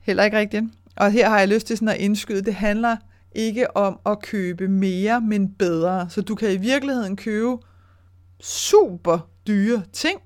Heller 0.00 0.24
ikke 0.24 0.38
rigtigt. 0.38 0.64
Og 0.96 1.10
her 1.10 1.28
har 1.28 1.38
jeg 1.38 1.48
lyst 1.48 1.66
til 1.66 1.76
sådan 1.76 1.88
at 1.88 1.96
indskyde, 1.96 2.42
det 2.42 2.54
handler 2.54 2.96
ikke 3.34 3.76
om 3.76 3.98
at 4.06 4.22
købe 4.22 4.68
mere, 4.68 5.20
men 5.20 5.48
bedre. 5.48 6.10
Så 6.10 6.20
du 6.20 6.34
kan 6.34 6.52
i 6.52 6.56
virkeligheden 6.56 7.16
købe 7.16 7.56
super 8.40 9.28
dyre 9.46 9.82
ting, 9.92 10.20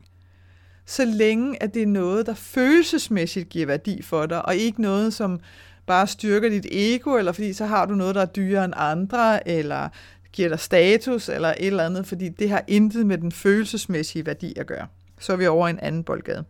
så 0.86 1.04
længe 1.04 1.62
at 1.62 1.74
det 1.74 1.82
er 1.82 1.86
noget, 1.86 2.26
der 2.26 2.34
følelsesmæssigt 2.34 3.48
giver 3.48 3.66
værdi 3.66 4.02
for 4.02 4.26
dig, 4.26 4.46
og 4.46 4.56
ikke 4.56 4.82
noget, 4.82 5.14
som 5.14 5.40
bare 5.86 6.06
styrker 6.06 6.48
dit 6.48 6.66
ego, 6.70 7.16
eller 7.16 7.32
fordi 7.32 7.52
så 7.52 7.66
har 7.66 7.86
du 7.86 7.94
noget, 7.94 8.14
der 8.14 8.20
er 8.20 8.26
dyrere 8.26 8.64
end 8.64 8.72
andre, 8.76 9.48
eller 9.48 9.88
giver 10.32 10.48
dig 10.48 10.60
status, 10.60 11.28
eller 11.28 11.48
et 11.48 11.66
eller 11.66 11.84
andet, 11.84 12.06
fordi 12.06 12.28
det 12.28 12.50
har 12.50 12.64
intet 12.66 13.06
med 13.06 13.18
den 13.18 13.32
følelsesmæssige 13.32 14.26
værdi 14.26 14.54
at 14.56 14.66
gøre. 14.66 14.86
Så 15.18 15.32
er 15.32 15.36
vi 15.36 15.46
over 15.46 15.68
en 15.68 15.78
anden 15.78 16.04
boldgade. 16.04 16.44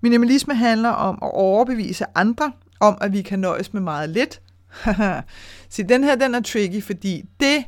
Minimalisme 0.00 0.54
handler 0.54 0.88
om 0.88 1.18
at 1.22 1.30
overbevise 1.34 2.04
andre 2.14 2.52
om, 2.80 2.98
at 3.00 3.12
vi 3.12 3.22
kan 3.22 3.38
nøjes 3.38 3.72
med 3.72 3.80
meget 3.80 4.10
lidt. 4.10 4.40
Se, 5.68 5.82
den 5.82 6.04
her, 6.04 6.14
den 6.14 6.34
er 6.34 6.40
tricky, 6.40 6.82
fordi 6.82 7.24
det 7.40 7.64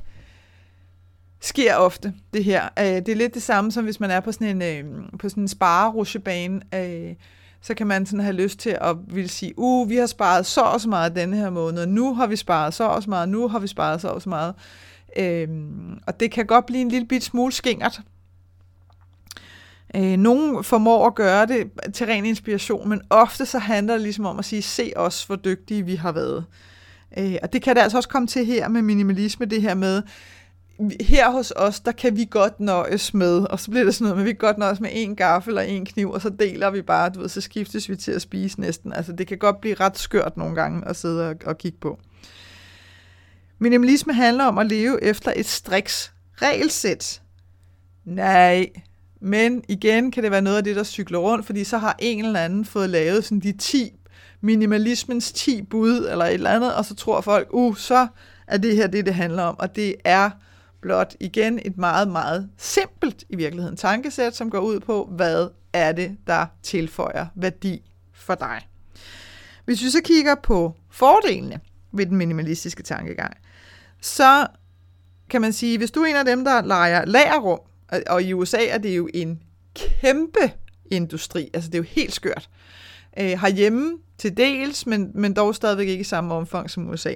sker 1.41 1.75
ofte, 1.75 2.15
det 2.33 2.45
her. 2.45 2.69
Øh, 2.79 2.85
det 2.85 3.09
er 3.09 3.17
lidt 3.17 3.35
det 3.35 3.43
samme, 3.43 3.73
som 3.73 3.85
hvis 3.85 4.01
man 4.01 4.11
er 4.11 4.21
på 4.21 4.33
sådan 4.33 4.63
en, 4.63 4.63
øh, 4.63 5.03
på 5.19 5.29
sådan 5.29 5.43
en 5.43 5.49
sparerutsjebane, 5.49 6.61
øh, 6.75 7.15
så 7.61 7.75
kan 7.75 7.87
man 7.87 8.07
sådan 8.07 8.21
have 8.21 8.37
lyst 8.37 8.59
til 8.59 8.79
at 8.81 8.97
vil 9.09 9.29
sige, 9.31 9.55
uh, 9.57 9.91
vi 9.91 9.97
har 9.97 10.07
sparet 10.07 10.47
så 10.47 10.61
og 10.61 10.81
så 10.81 10.89
meget 10.89 11.17
denne 11.17 11.37
her 11.37 11.51
måned, 11.51 11.83
og 11.83 11.89
nu 11.89 12.15
har 12.15 12.27
vi 12.27 12.37
sparet 12.37 12.75
så 12.75 12.85
og 12.85 13.03
så 13.03 13.11
meget, 13.11 13.29
nu 13.29 13.49
har 13.49 13.59
vi 13.59 13.67
sparet 13.67 14.01
så 14.01 14.09
og 14.09 14.23
så 14.23 14.29
meget. 14.29 14.55
Øhm, 15.17 15.99
og 16.07 16.21
det 16.21 16.31
kan 16.31 16.47
godt 16.47 16.67
blive 16.67 16.81
en 16.81 16.89
lille 16.89 17.07
bit 17.07 17.25
smule 17.25 17.53
skingert. 17.53 18.01
Øh, 19.97 20.17
nogle 20.17 20.65
formår 20.65 21.07
at 21.07 21.15
gøre 21.15 21.47
det 21.47 21.71
til 21.95 22.07
ren 22.07 22.27
inspiration, 22.27 22.89
men 22.89 23.03
ofte 23.11 23.47
så 23.47 23.59
handler 23.59 23.95
det 23.95 24.03
ligesom 24.03 24.27
om 24.27 24.39
at 24.39 24.45
sige, 24.45 24.63
se 24.63 24.93
os, 24.97 25.25
hvor 25.25 25.37
dygtige 25.37 25.87
vi 25.87 25.95
har 25.95 26.13
været. 26.13 26.45
Øh, 27.19 27.37
og 27.43 27.53
det 27.53 27.63
kan 27.63 27.77
det 27.77 27.83
altså 27.83 27.99
også 27.99 28.09
komme 28.09 28.29
til 28.29 28.47
her 28.47 28.69
med 28.69 28.83
minimalisme, 28.83 29.47
det 29.47 29.63
her 29.63 29.75
med, 29.75 30.03
her 31.01 31.31
hos 31.31 31.53
os, 31.57 31.81
der 31.81 31.93
kan 31.93 32.17
vi 32.17 32.27
godt 32.31 32.61
nøjes 32.61 33.15
med, 33.15 33.39
og 33.39 33.61
så 33.61 33.71
bliver 33.71 33.85
det 33.85 33.95
sådan 33.95 34.05
noget, 34.05 34.17
men 34.17 34.27
vi 34.27 34.31
kan 34.31 34.39
godt 34.39 34.59
nøjes 34.59 34.81
med 34.81 34.91
en 34.93 35.17
gaffel 35.17 35.59
og 35.59 35.69
en 35.69 35.87
kniv, 35.87 36.11
og 36.11 36.21
så 36.21 36.29
deler 36.29 36.71
vi 36.71 36.83
bare, 36.83 37.11
du 37.11 37.21
ved, 37.21 37.29
så 37.29 37.41
skiftes 37.41 37.89
vi 37.89 37.97
til 37.97 38.13
at 38.13 38.23
spise 38.23 38.61
næsten. 38.61 38.93
Altså 38.93 39.13
det 39.13 39.27
kan 39.27 39.39
godt 39.39 39.61
blive 39.61 39.75
ret 39.75 39.99
skørt 39.99 40.37
nogle 40.37 40.55
gange 40.55 40.89
at 40.89 40.97
sidde 40.97 41.29
og, 41.29 41.37
og 41.47 41.59
kigge 41.59 41.79
på. 41.81 41.99
Minimalisme 43.59 44.13
handler 44.15 44.45
om 44.45 44.59
at 44.59 44.67
leve 44.67 45.05
efter 45.05 45.33
et 45.37 45.47
striks 45.47 46.13
regelsæt. 46.43 47.23
Nej, 48.05 48.67
men 49.21 49.65
igen 49.69 50.11
kan 50.11 50.23
det 50.23 50.31
være 50.31 50.43
noget 50.43 50.57
af 50.57 50.65
det, 50.65 50.77
der 50.77 50.85
cykler 50.85 51.19
rundt, 51.19 51.47
fordi 51.47 51.65
så 51.65 51.79
har 51.79 51.97
en 51.99 52.25
eller 52.25 52.41
anden 52.41 52.65
fået 52.65 52.91
lavet 52.91 53.25
sådan 53.25 53.41
de 53.41 53.53
10 53.53 53.93
minimalismens 54.41 55.33
10 55.33 55.63
bud 55.63 56.09
eller 56.11 56.25
et 56.25 56.35
eller 56.35 56.51
andet, 56.51 56.75
og 56.75 56.85
så 56.85 56.95
tror 56.95 57.21
folk, 57.21 57.49
uh, 57.51 57.77
så 57.77 58.07
er 58.47 58.57
det 58.57 58.77
her 58.77 58.87
det, 58.87 59.07
det 59.07 59.15
handler 59.15 59.43
om, 59.43 59.59
og 59.59 59.77
det 59.77 59.95
er 60.05 60.31
blot 60.81 61.15
igen 61.21 61.61
et 61.65 61.79
meget, 61.79 62.09
meget 62.09 62.51
simpelt 62.57 63.25
i 63.29 63.37
virkeligheden 63.37 63.77
tankesæt, 63.77 64.37
som 64.37 64.51
går 64.51 64.61
ud 64.61 64.81
på, 64.81 65.11
hvad 65.17 65.49
er 65.73 65.93
det, 65.93 66.17
der 66.27 66.47
tilføjer 66.63 67.27
værdi 67.35 67.83
for 68.13 68.35
dig. 68.35 68.69
Hvis 69.65 69.83
vi 69.83 69.91
så 69.91 70.01
kigger 70.05 70.35
på 70.35 70.75
fordelene 70.91 71.61
ved 71.93 72.07
den 72.07 72.17
minimalistiske 72.17 72.83
tankegang, 72.83 73.37
så 74.01 74.47
kan 75.31 75.41
man 75.41 75.53
sige, 75.53 75.79
hvis 75.79 75.91
du 75.91 76.01
er 76.01 76.07
en 76.07 76.17
af 76.17 76.25
dem, 76.25 76.45
der 76.45 76.63
leger 76.63 77.05
lagerrum, 77.05 77.61
og 78.07 78.23
i 78.23 78.33
USA 78.33 78.67
er 78.67 78.79
det 78.79 78.97
jo 78.97 79.09
en 79.15 79.43
kæmpe 79.75 80.53
industri, 80.91 81.51
altså 81.55 81.71
det 81.71 81.75
er 81.75 81.79
jo 81.79 81.89
helt 81.89 82.15
skørt, 82.15 82.49
øh, 82.49 82.86
Øh, 83.21 83.27
herhjemme 83.27 83.99
til 84.19 84.37
dels, 84.37 84.87
men, 84.87 85.11
men 85.15 85.33
dog 85.33 85.55
stadigvæk 85.55 85.89
ikke 85.89 86.01
i 86.01 86.05
samme 86.05 86.35
omfang 86.35 86.71
som 86.71 86.91
USA. 86.91 87.15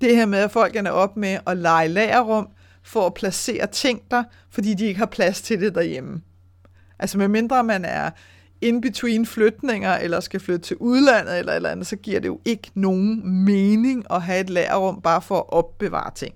Det 0.00 0.16
her 0.16 0.26
med, 0.26 0.38
at 0.38 0.50
folk 0.50 0.76
er 0.76 0.90
op 0.90 1.16
med 1.16 1.38
at 1.46 1.56
lege 1.56 1.88
lagerrum, 1.88 2.48
for 2.82 3.06
at 3.06 3.14
placere 3.14 3.66
ting 3.66 4.02
der, 4.10 4.24
fordi 4.50 4.74
de 4.74 4.86
ikke 4.86 4.98
har 4.98 5.06
plads 5.06 5.42
til 5.42 5.60
det 5.60 5.74
derhjemme. 5.74 6.20
Altså 6.98 7.18
med 7.18 7.28
mindre 7.28 7.64
man 7.64 7.84
er 7.84 8.10
in 8.60 8.80
between 8.80 9.26
flytninger, 9.26 9.96
eller 9.96 10.20
skal 10.20 10.40
flytte 10.40 10.66
til 10.66 10.76
udlandet, 10.76 11.38
eller 11.38 11.52
eller 11.52 11.70
andet, 11.70 11.86
så 11.86 11.96
giver 11.96 12.20
det 12.20 12.28
jo 12.28 12.40
ikke 12.44 12.70
nogen 12.74 13.44
mening 13.44 14.04
at 14.10 14.22
have 14.22 14.40
et 14.40 14.50
lagerrum 14.50 15.00
bare 15.02 15.22
for 15.22 15.38
at 15.38 15.44
opbevare 15.48 16.10
ting. 16.14 16.34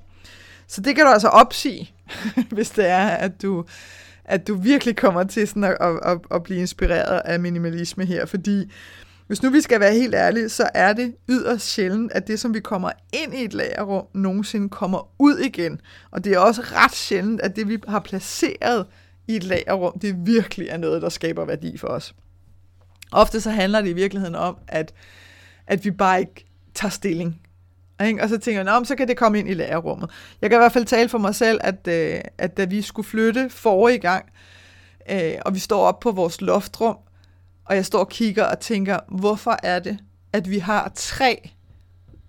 Så 0.67 0.81
det 0.81 0.97
kan 0.97 1.05
du 1.05 1.11
altså 1.11 1.29
opsige, 1.29 1.93
hvis 2.55 2.71
det 2.71 2.87
er, 2.88 3.07
at 3.07 3.43
du, 3.43 3.65
at 4.24 4.48
du 4.48 4.54
virkelig 4.54 4.96
kommer 4.96 5.24
til 5.24 5.48
sådan 5.48 5.64
at, 5.64 5.76
at, 5.80 5.98
at, 6.04 6.18
at 6.30 6.42
blive 6.42 6.61
inspireret 6.61 7.22
af 7.24 7.40
minimalisme 7.40 8.04
her, 8.04 8.26
fordi 8.26 8.70
hvis 9.26 9.42
nu 9.42 9.50
vi 9.50 9.61
skal 9.61 9.80
være 9.80 9.94
helt 9.94 10.14
ærlige, 10.14 10.48
så 10.48 10.70
er 10.74 10.92
det 10.92 11.14
yderst 11.28 11.66
sjældent, 11.66 12.12
at 12.12 12.26
det, 12.26 12.40
som 12.40 12.54
vi 12.54 12.61
kommer 12.61 12.90
ind 13.12 13.35
i 13.35 13.44
et 13.44 13.54
lagerrum, 13.54 14.06
nogensinde 14.14 14.68
kommer 14.68 15.11
ud 15.18 15.38
igen. 15.38 15.80
Og 16.11 16.24
det 16.24 16.32
er 16.32 16.38
også 16.38 16.62
ret 16.62 16.94
sjældent, 16.94 17.40
at 17.40 17.56
det, 17.56 17.68
vi 17.68 17.78
har 17.88 18.00
placeret 18.00 18.87
i 19.28 19.37
et 19.37 19.44
lagerrum, 19.44 19.98
det 19.98 20.26
virkelig 20.26 20.68
er 20.68 20.76
noget, 20.76 21.02
der 21.02 21.08
skaber 21.08 21.44
værdi 21.44 21.76
for 21.76 21.88
os. 21.88 22.14
Ofte 23.12 23.40
så 23.40 23.50
handler 23.50 23.80
det 23.80 23.88
i 23.88 23.92
virkeligheden 23.92 24.35
om, 24.35 24.56
at, 24.68 24.92
at 25.66 25.85
vi 25.85 25.90
bare 25.90 26.20
ikke 26.20 26.46
tager 26.74 26.90
stilling. 26.90 27.40
Ikke? 28.07 28.23
Og 28.23 28.29
så 28.29 28.38
tænker 28.38 28.73
jeg, 28.73 28.87
så 28.87 28.97
kan 28.97 29.09
det 29.09 29.17
komme 29.17 29.38
ind 29.38 29.49
i 29.49 29.55
lærerummet. 29.55 30.11
Jeg 30.43 30.51
kan 30.51 30.57
i 30.57 30.61
hvert 30.61 30.73
fald 30.73 30.85
tale 30.85 31.09
for 31.09 31.19
mig 31.19 31.35
selv, 31.35 31.61
at, 31.65 31.88
øh, 31.88 32.21
at 32.38 32.57
da 32.57 32.65
vi 32.65 32.83
skulle 32.83 33.09
flytte 33.09 33.51
forrige 33.51 33.99
gang, 33.99 34.25
øh, 35.11 35.35
og 35.45 35.55
vi 35.55 35.59
står 35.59 35.81
op 35.81 36.01
på 36.01 36.11
vores 36.11 36.41
loftrum, 36.41 36.97
og 37.65 37.77
jeg 37.77 37.87
står 37.87 37.99
og 37.99 38.09
kigger 38.09 38.45
og 38.45 38.61
tænker, 38.61 38.99
hvorfor 39.09 39.57
er 39.62 39.79
det, 39.79 39.99
at 40.33 40.51
vi 40.51 40.59
har 40.59 40.93
tre 40.95 41.51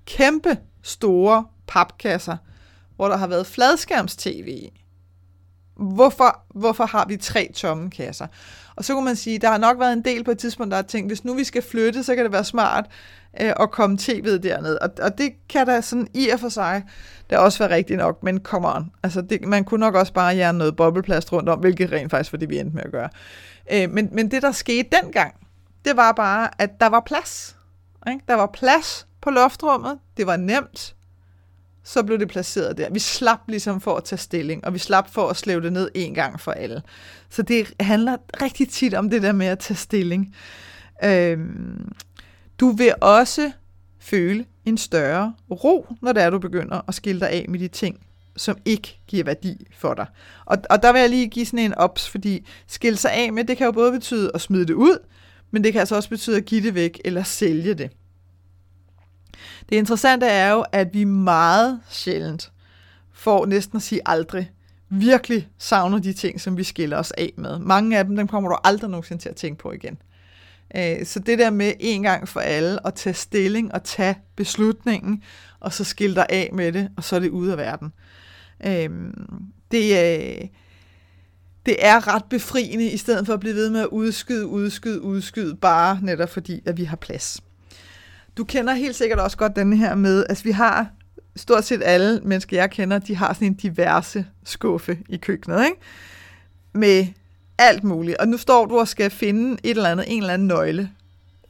kæmpe 0.06 0.58
store 0.82 1.46
papkasser, 1.68 2.38
hvor 2.96 3.08
der 3.08 3.18
har 3.18 3.28
været 3.28 3.48
fladskærmstv 3.48 4.48
i. 4.48 4.83
Hvorfor, 5.76 6.42
hvorfor 6.56 6.86
har 6.86 7.06
vi 7.08 7.18
tre 7.18 7.52
tomme 7.56 7.90
kasser? 7.90 8.28
Og 8.76 8.86
så 8.86 8.94
kunne 8.94 9.06
man 9.06 9.16
sige, 9.16 9.40
der 9.40 9.52
har 9.52 9.58
nok 9.58 9.80
været 9.80 9.94
en 9.94 10.06
del 10.06 10.24
på 10.24 10.32
et 10.32 10.38
tidspunkt, 10.38 10.72
der 10.72 10.76
har 10.76 10.84
tænkt, 10.84 11.10
hvis 11.10 11.26
nu 11.26 11.34
vi 11.34 11.44
skal 11.44 11.62
flytte, 11.62 12.04
så 12.04 12.16
kan 12.16 12.24
det 12.24 12.34
være 12.34 12.44
smart 12.44 12.86
øh, 13.42 13.54
at 13.60 13.72
komme 13.72 13.98
tv'et 14.02 14.38
derned. 14.38 14.76
Og, 14.76 14.90
og 15.02 15.18
det 15.18 15.34
kan 15.50 15.68
da 15.68 15.82
sådan 15.82 16.08
i 16.14 16.30
og 16.30 16.40
for 16.40 16.50
sig 16.50 16.84
da 17.30 17.38
også 17.38 17.60
være 17.60 17.76
rigtigt 17.76 17.98
nok, 17.98 18.24
men 18.24 18.40
come 18.40 18.76
on. 18.76 18.92
Altså 19.04 19.22
det, 19.22 19.46
man 19.46 19.64
kunne 19.64 19.80
nok 19.80 19.96
også 19.96 20.14
bare 20.14 20.36
jern 20.36 20.56
noget 20.56 20.76
bobleplast 20.76 21.32
rundt 21.34 21.50
om, 21.50 21.60
hvilket 21.60 21.92
rent 21.92 22.12
faktisk 22.12 22.34
var 22.34 22.40
det, 22.40 22.50
vi 22.50 22.60
endte 22.60 22.76
med 22.76 22.84
at 22.84 22.92
gøre. 22.92 23.10
Øh, 23.72 23.90
men, 23.90 24.10
men 24.12 24.32
det, 24.32 24.42
der 24.42 24.52
skete 24.52 24.90
dengang, 25.02 25.34
det 25.86 25.98
var 25.98 26.12
bare, 26.12 26.50
at 26.62 26.70
der 26.80 26.90
var 26.90 27.00
plads. 27.00 27.58
Ikke? 28.08 28.22
Der 28.28 28.34
var 28.34 28.50
plads 28.54 29.08
på 29.22 29.30
loftrummet. 29.30 30.00
Det 30.18 30.28
var 30.28 30.38
nemt. 30.38 30.96
Så 31.84 32.04
blev 32.04 32.19
det 32.19 32.28
placeret 32.28 32.78
der. 32.78 32.89
Vi 32.89 33.00
slap 33.00 33.39
ligesom 33.48 33.82
for 33.82 33.96
at 33.96 34.04
tage 34.04 34.19
stilling, 34.19 34.65
og 34.65 34.74
vi 34.74 34.80
slap 34.80 35.13
for 35.13 35.30
at 35.30 35.38
slæve 35.38 35.62
det 35.62 35.74
ned 35.74 35.89
en 35.96 36.13
gang 36.13 36.39
for 36.39 36.52
alle. 36.52 36.82
Så 37.30 37.41
det 37.41 37.74
handler 37.80 38.17
rigtig 38.41 38.69
tit 38.69 38.93
om 38.93 39.10
det 39.10 39.22
der 39.22 39.32
med 39.32 39.48
at 39.48 39.60
tage 39.60 39.78
stilling. 39.78 40.36
Øhm, 41.04 41.91
du 42.60 42.69
vil 42.69 42.93
også 43.02 43.52
føle 44.00 44.46
en 44.65 44.78
større 44.78 45.34
ro, 45.52 45.88
når 46.02 46.13
det 46.13 46.24
er, 46.24 46.30
du 46.30 46.39
begynder 46.39 46.82
at 46.88 46.96
skille 46.96 47.22
dig 47.22 47.30
af 47.30 47.46
med 47.50 47.60
de 47.60 47.67
ting, 47.67 48.00
som 48.38 48.58
ikke 48.65 49.00
giver 49.08 49.24
værdi 49.24 49.67
for 49.78 49.93
dig. 49.93 50.06
Og, 50.46 50.58
og 50.69 50.84
der 50.84 50.91
vil 50.91 51.00
jeg 51.00 51.10
lige 51.10 51.28
give 51.28 51.46
sådan 51.46 51.60
en 51.60 51.74
ops, 51.74 52.10
fordi 52.10 52.48
skille 52.67 52.98
sig 52.98 53.12
af 53.12 53.34
med, 53.34 53.43
det 53.43 53.58
kan 53.58 53.65
jo 53.65 53.72
både 53.72 53.91
betyde 53.91 54.32
at 54.34 54.41
smide 54.41 54.65
det 54.65 54.74
ud, 54.74 54.98
men 55.52 55.63
det 55.63 55.74
kan 55.74 55.80
altså 55.80 55.96
også 55.96 56.10
betyde 56.10 56.38
at 56.38 56.46
give 56.46 56.63
det 56.63 56.76
væk 56.76 57.02
eller 57.06 57.24
sælge 57.24 57.74
det. 57.74 57.91
Det 59.69 59.76
interessante 59.76 60.26
er 60.26 60.52
jo, 60.52 60.65
at 60.71 60.93
vi 60.93 61.04
meget 61.04 61.80
sjældent 61.89 62.52
får 63.13 63.45
næsten 63.45 63.78
at 63.78 63.84
sige 63.84 64.02
aldrig, 64.06 64.52
virkelig 64.89 65.49
savner 65.58 65.99
de 65.99 66.13
ting, 66.13 66.41
som 66.41 66.58
vi 66.58 66.63
skiller 66.63 66.97
os 66.97 67.12
af 67.12 67.34
med. 67.38 67.60
Mange 67.60 67.97
af 67.97 68.06
dem, 68.06 68.15
dem 68.15 68.28
kommer 68.28 68.49
du 68.49 68.58
aldrig 68.63 68.89
nogensinde 68.89 69.21
til 69.21 69.30
at 69.30 69.36
tænke 69.36 69.62
på 69.62 69.71
igen. 69.71 69.97
Øh, 70.76 71.06
så 71.06 71.19
det 71.19 71.39
der 71.39 71.49
med 71.49 71.73
en 71.80 72.04
gang 72.04 72.28
for 72.28 72.39
alle 72.39 72.88
at 72.88 72.93
tage 72.93 73.13
stilling 73.13 73.73
og 73.73 73.84
tage 73.84 74.15
beslutningen, 74.36 75.23
og 75.60 75.73
så 75.73 75.84
skille 75.84 76.15
dig 76.15 76.26
af 76.30 76.49
med 76.54 76.71
det, 76.71 76.89
og 76.97 77.04
så 77.04 77.15
er 77.15 77.19
det 77.19 77.30
ude 77.30 77.52
af 77.52 77.58
verden. 77.58 77.93
Øhm, 78.65 79.13
det, 79.71 79.97
er, 79.97 80.47
det 81.65 81.76
er 81.80 82.15
ret 82.15 82.26
befriende, 82.30 82.91
i 82.91 82.97
stedet 82.97 83.26
for 83.26 83.34
at 83.34 83.39
blive 83.39 83.56
ved 83.56 83.69
med 83.69 83.82
at 83.82 83.88
udskyde, 83.88 84.47
udskyde, 84.47 85.02
udskyde, 85.02 85.56
bare 85.56 85.99
netop 86.02 86.30
fordi, 86.30 86.62
at 86.65 86.78
vi 86.78 86.84
har 86.84 86.97
plads. 86.97 87.41
Du 88.38 88.43
kender 88.43 88.74
helt 88.74 88.96
sikkert 88.96 89.19
også 89.19 89.38
godt 89.38 89.56
den 89.56 89.74
her 89.74 89.96
med, 89.96 90.26
at 90.30 90.46
vi 90.46 90.52
har 90.52 90.88
stort 91.36 91.63
set 91.63 91.82
alle 91.84 92.22
mennesker, 92.24 92.58
jeg 92.58 92.72
kender, 92.72 93.00
de 93.00 93.15
har 93.15 93.34
sådan 93.34 93.48
en 93.48 93.54
diverse 93.54 94.26
skuffe 94.43 94.98
i 95.10 95.17
køkkenet, 95.17 95.65
ikke? 95.65 95.78
Med 96.74 97.08
alt 97.58 97.84
muligt. 97.84 98.17
Og 98.17 98.28
nu 98.28 98.38
står 98.38 98.65
du 98.65 98.80
og 98.80 98.88
skal 98.88 99.10
finde 99.12 99.58
et 99.63 99.78
eller 99.78 99.89
andet, 99.89 100.06
en 100.08 100.22
eller 100.22 100.34
anden 100.34 100.48
nøgle 100.48 100.89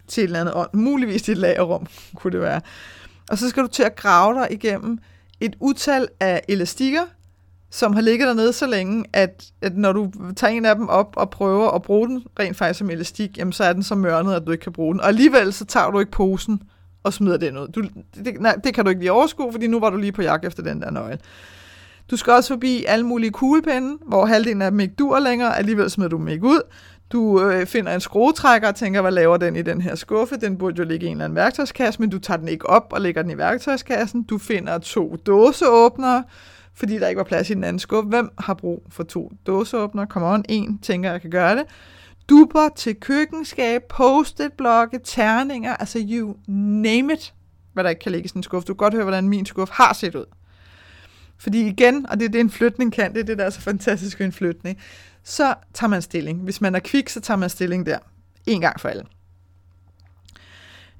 til 0.07 0.21
et 0.21 0.25
eller 0.25 0.39
andet 0.39 0.55
ånd. 0.55 0.69
Muligvis 0.73 1.29
et 1.29 1.37
lagerrum, 1.37 1.87
kunne 2.15 2.31
det 2.31 2.41
være. 2.41 2.61
Og 3.29 3.37
så 3.37 3.49
skal 3.49 3.63
du 3.63 3.67
til 3.67 3.83
at 3.83 3.95
grave 3.95 4.39
dig 4.39 4.47
igennem 4.51 4.99
et 5.39 5.55
utal 5.59 6.07
af 6.19 6.41
elastikker, 6.47 7.01
som 7.69 7.93
har 7.93 8.01
ligget 8.01 8.27
dernede 8.27 8.53
så 8.53 8.67
længe, 8.67 9.05
at, 9.13 9.45
at 9.61 9.77
når 9.77 9.93
du 9.93 10.11
tager 10.35 10.53
en 10.53 10.65
af 10.65 10.75
dem 10.75 10.89
op 10.89 11.13
og 11.17 11.29
prøver 11.29 11.71
at 11.71 11.81
bruge 11.81 12.07
den 12.07 12.23
rent 12.39 12.57
faktisk 12.57 12.77
som 12.77 12.89
elastik, 12.89 13.37
jamen 13.37 13.53
så 13.53 13.63
er 13.63 13.73
den 13.73 13.83
så 13.83 13.95
mørnet, 13.95 14.33
at 14.33 14.43
du 14.45 14.51
ikke 14.51 14.63
kan 14.63 14.73
bruge 14.73 14.93
den. 14.93 15.01
Og 15.01 15.07
alligevel 15.07 15.53
så 15.53 15.65
tager 15.65 15.91
du 15.91 15.99
ikke 15.99 16.11
posen 16.11 16.61
og 17.03 17.13
smider 17.13 17.37
den 17.37 17.57
ud. 17.57 17.67
Du, 17.67 17.81
det, 18.25 18.41
nej, 18.41 18.55
det 18.63 18.73
kan 18.73 18.83
du 18.83 18.89
ikke 18.89 19.01
lige 19.01 19.11
overskue, 19.11 19.51
fordi 19.51 19.67
nu 19.67 19.79
var 19.79 19.89
du 19.89 19.97
lige 19.97 20.11
på 20.11 20.21
jagt 20.21 20.45
efter 20.45 20.63
den 20.63 20.81
der 20.81 20.91
nøgle. 20.91 21.19
Du 22.11 22.17
skal 22.17 22.33
også 22.33 22.53
forbi 22.53 22.85
alle 22.87 23.05
mulige 23.05 23.31
kuglepinde, 23.31 23.97
hvor 24.07 24.25
halvdelen 24.25 24.61
af 24.61 24.71
dem 24.71 24.79
ikke 24.79 24.93
dur 24.95 25.19
længere, 25.19 25.57
alligevel 25.57 25.89
smider 25.89 26.09
du 26.09 26.17
dem 26.17 26.27
ikke 26.27 26.45
ud. 26.45 26.61
Du 27.11 27.49
øh, 27.49 27.65
finder 27.65 27.93
en 27.93 28.01
skruetrækker 28.01 28.67
og 28.67 28.75
tænker, 28.75 29.01
hvad 29.01 29.11
laver 29.11 29.37
den 29.37 29.55
i 29.55 29.61
den 29.61 29.81
her 29.81 29.95
skuffe? 29.95 30.35
Den 30.35 30.57
burde 30.57 30.75
jo 30.77 30.83
ligge 30.83 31.05
i 31.05 31.09
en 31.09 31.11
eller 31.11 31.25
anden 31.25 31.35
værktøjskasse, 31.35 31.99
men 31.99 32.09
du 32.09 32.19
tager 32.19 32.37
den 32.37 32.47
ikke 32.47 32.69
op 32.69 32.87
og 32.91 33.01
lægger 33.01 33.21
den 33.21 33.31
i 33.31 33.37
værktøjskassen. 33.37 34.23
Du 34.23 34.37
finder 34.37 34.77
to 34.77 35.15
dåseåbnere, 35.25 36.23
fordi 36.73 36.99
der 36.99 37.07
ikke 37.07 37.17
var 37.17 37.23
plads 37.23 37.49
i 37.49 37.53
den 37.53 37.63
anden 37.63 37.79
skuffe. 37.79 38.09
Hvem 38.09 38.29
har 38.37 38.53
brug 38.53 38.83
for 38.89 39.03
to 39.03 39.31
dåseåbnere? 39.47 40.07
Kom 40.07 40.23
on, 40.23 40.45
en 40.49 40.77
tænker, 40.77 41.11
jeg 41.11 41.21
kan 41.21 41.29
gøre 41.29 41.55
det 41.55 41.63
dupper 42.29 42.69
til 42.75 42.95
køkkenskab, 42.95 43.83
post-it-blokke, 43.89 44.99
terninger, 45.03 45.75
altså 45.75 46.05
you 46.09 46.35
name 46.47 47.13
it, 47.13 47.33
hvad 47.73 47.83
der 47.83 47.89
ikke 47.89 47.99
kan 47.99 48.11
ligge 48.11 48.25
i 48.25 48.27
sådan 48.27 48.39
en 48.39 48.43
skuffe. 48.43 48.65
Du 48.65 48.73
kan 48.73 48.77
godt 48.77 48.93
høre, 48.93 49.03
hvordan 49.03 49.29
min 49.29 49.45
skuffe 49.45 49.73
har 49.73 49.93
set 49.93 50.15
ud. 50.15 50.25
Fordi 51.37 51.67
igen, 51.67 52.09
og 52.09 52.19
det 52.19 52.25
er 52.25 52.29
det, 52.29 52.41
en 52.41 52.49
flytning 52.49 52.93
kan, 52.93 53.13
det 53.13 53.19
er 53.19 53.23
det, 53.23 53.37
der 53.37 53.45
er 53.45 53.49
så 53.49 53.61
fantastisk 53.61 54.19
ved 54.19 54.25
en 54.25 54.31
flytning, 54.31 54.77
så 55.23 55.55
tager 55.73 55.89
man 55.89 56.01
stilling. 56.01 56.41
Hvis 56.41 56.61
man 56.61 56.75
er 56.75 56.79
kvik, 56.79 57.09
så 57.09 57.21
tager 57.21 57.37
man 57.37 57.49
stilling 57.49 57.85
der. 57.85 57.97
En 58.45 58.61
gang 58.61 58.79
for 58.79 58.89
alle. 58.89 59.03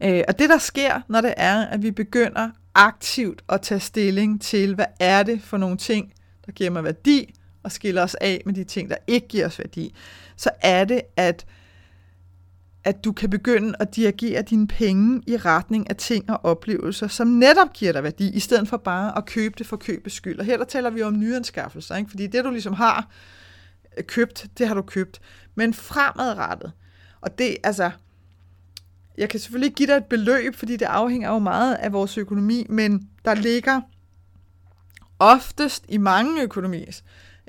Øh, 0.04 0.24
og 0.28 0.40
det, 0.40 0.50
der 0.50 0.58
sker, 0.58 1.02
når 1.08 1.22
det 1.22 1.34
er, 1.38 1.66
at 1.66 1.84
vi 1.84 1.92
begynder 1.92 2.50
aktivt 2.76 3.44
at 3.50 3.62
tage 3.62 3.80
stilling 3.80 4.42
til, 4.42 4.76
hvad 4.76 4.86
er 5.00 5.24
det 5.24 5.42
for 5.42 5.58
nogle 5.58 5.78
ting, 5.78 6.14
der 6.46 6.52
giver 6.52 6.70
mig 6.70 6.84
værdi, 6.84 7.34
og 7.64 7.72
skiller 7.72 8.04
os 8.04 8.16
af 8.16 8.42
med 8.46 8.54
de 8.54 8.64
ting, 8.64 8.90
der 8.90 8.96
ikke 9.08 9.28
giver 9.28 9.46
os 9.46 9.60
værdi, 9.60 9.96
så 10.36 10.50
er 10.62 10.86
det, 10.86 11.02
at 11.18 11.46
at 12.84 13.04
du 13.04 13.12
kan 13.12 13.30
begynde 13.30 13.74
at 13.80 13.96
dirigere 13.96 14.42
dine 14.42 14.68
penge 14.68 15.22
i 15.28 15.38
retning 15.38 15.90
af 15.90 15.96
ting 15.96 16.30
og 16.30 16.46
oplevelser, 16.46 17.08
som 17.08 17.28
netop 17.28 17.74
giver 17.74 17.92
dig 17.92 18.04
værdi, 18.04 18.30
i 18.34 18.40
stedet 18.40 18.68
for 18.68 18.78
bare 18.78 19.18
at 19.18 19.26
købe 19.26 19.56
det 19.58 19.68
for 19.68 19.78
købes 19.78 20.14
skyld. 20.14 20.40
Og 20.40 20.46
her 20.46 20.58
der 20.58 20.66
taler 20.66 20.90
vi 20.90 21.02
om 21.02 21.20
nyanskaffelser, 21.20 21.96
ikke? 21.96 22.10
fordi 22.10 22.28
det 22.28 22.44
du 22.44 22.50
ligesom 22.50 22.74
har 22.74 23.08
øh, 23.98 24.04
købt, 24.04 24.48
det 24.58 24.68
har 24.68 24.76
du 24.76 24.82
købt. 24.82 25.22
Men 25.56 25.74
fremadrettet, 25.74 26.72
og 27.22 27.38
det, 27.38 27.58
altså, 27.64 27.92
jeg 29.18 29.30
kan 29.30 29.40
selvfølgelig 29.40 29.68
ikke 29.68 29.76
give 29.76 29.88
dig 29.88 29.98
et 29.98 30.06
beløb, 30.06 30.56
fordi 30.56 30.78
det 30.78 30.86
afhænger 30.86 31.30
jo 31.30 31.40
meget 31.40 31.76
af 31.76 31.94
vores 31.94 32.18
økonomi, 32.18 32.66
men 32.70 33.10
der 33.26 33.34
ligger 33.34 33.82
oftest 35.20 35.86
i 35.90 35.98
mange 35.98 36.42
økonomier, 36.42 37.02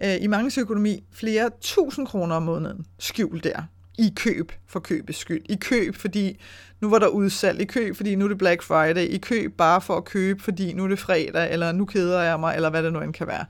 øh, 0.04 0.16
i 0.20 0.26
mange 0.26 0.60
økonomi 0.60 1.04
flere 1.12 1.50
tusind 1.60 2.06
kroner 2.06 2.36
om 2.36 2.42
måneden 2.42 2.86
skjult 2.98 3.44
der 3.44 3.62
i 3.98 4.12
køb 4.16 4.52
for 4.66 4.80
købes 4.80 5.16
skyld. 5.16 5.42
I 5.44 5.54
køb, 5.54 5.96
fordi 5.96 6.40
nu 6.80 6.90
var 6.90 6.98
der 6.98 7.06
udsalg. 7.08 7.60
I 7.60 7.64
køb, 7.64 7.96
fordi 7.96 8.14
nu 8.14 8.24
er 8.24 8.28
det 8.28 8.38
Black 8.38 8.62
Friday. 8.62 9.08
I 9.08 9.18
køb 9.18 9.56
bare 9.56 9.80
for 9.80 9.96
at 9.96 10.04
købe, 10.04 10.42
fordi 10.42 10.72
nu 10.72 10.84
er 10.84 10.88
det 10.88 10.98
fredag, 10.98 11.52
eller 11.52 11.72
nu 11.72 11.84
keder 11.84 12.22
jeg 12.22 12.40
mig, 12.40 12.56
eller 12.56 12.70
hvad 12.70 12.82
det 12.82 12.92
nu 12.92 13.00
end 13.00 13.12
kan 13.12 13.26
være. 13.26 13.44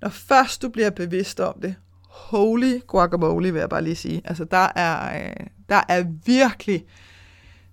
Når 0.00 0.08
først 0.08 0.62
du 0.62 0.68
bliver 0.68 0.90
bevidst 0.90 1.40
om 1.40 1.60
det, 1.62 1.74
holy 2.08 2.80
guacamole, 2.86 3.52
vil 3.52 3.58
jeg 3.58 3.68
bare 3.68 3.84
lige 3.84 3.96
sige. 3.96 4.22
Altså, 4.24 4.44
der 4.44 4.68
er, 4.76 5.26
øh, 5.26 5.46
der 5.68 5.80
er 5.88 6.04
virkelig, 6.26 6.84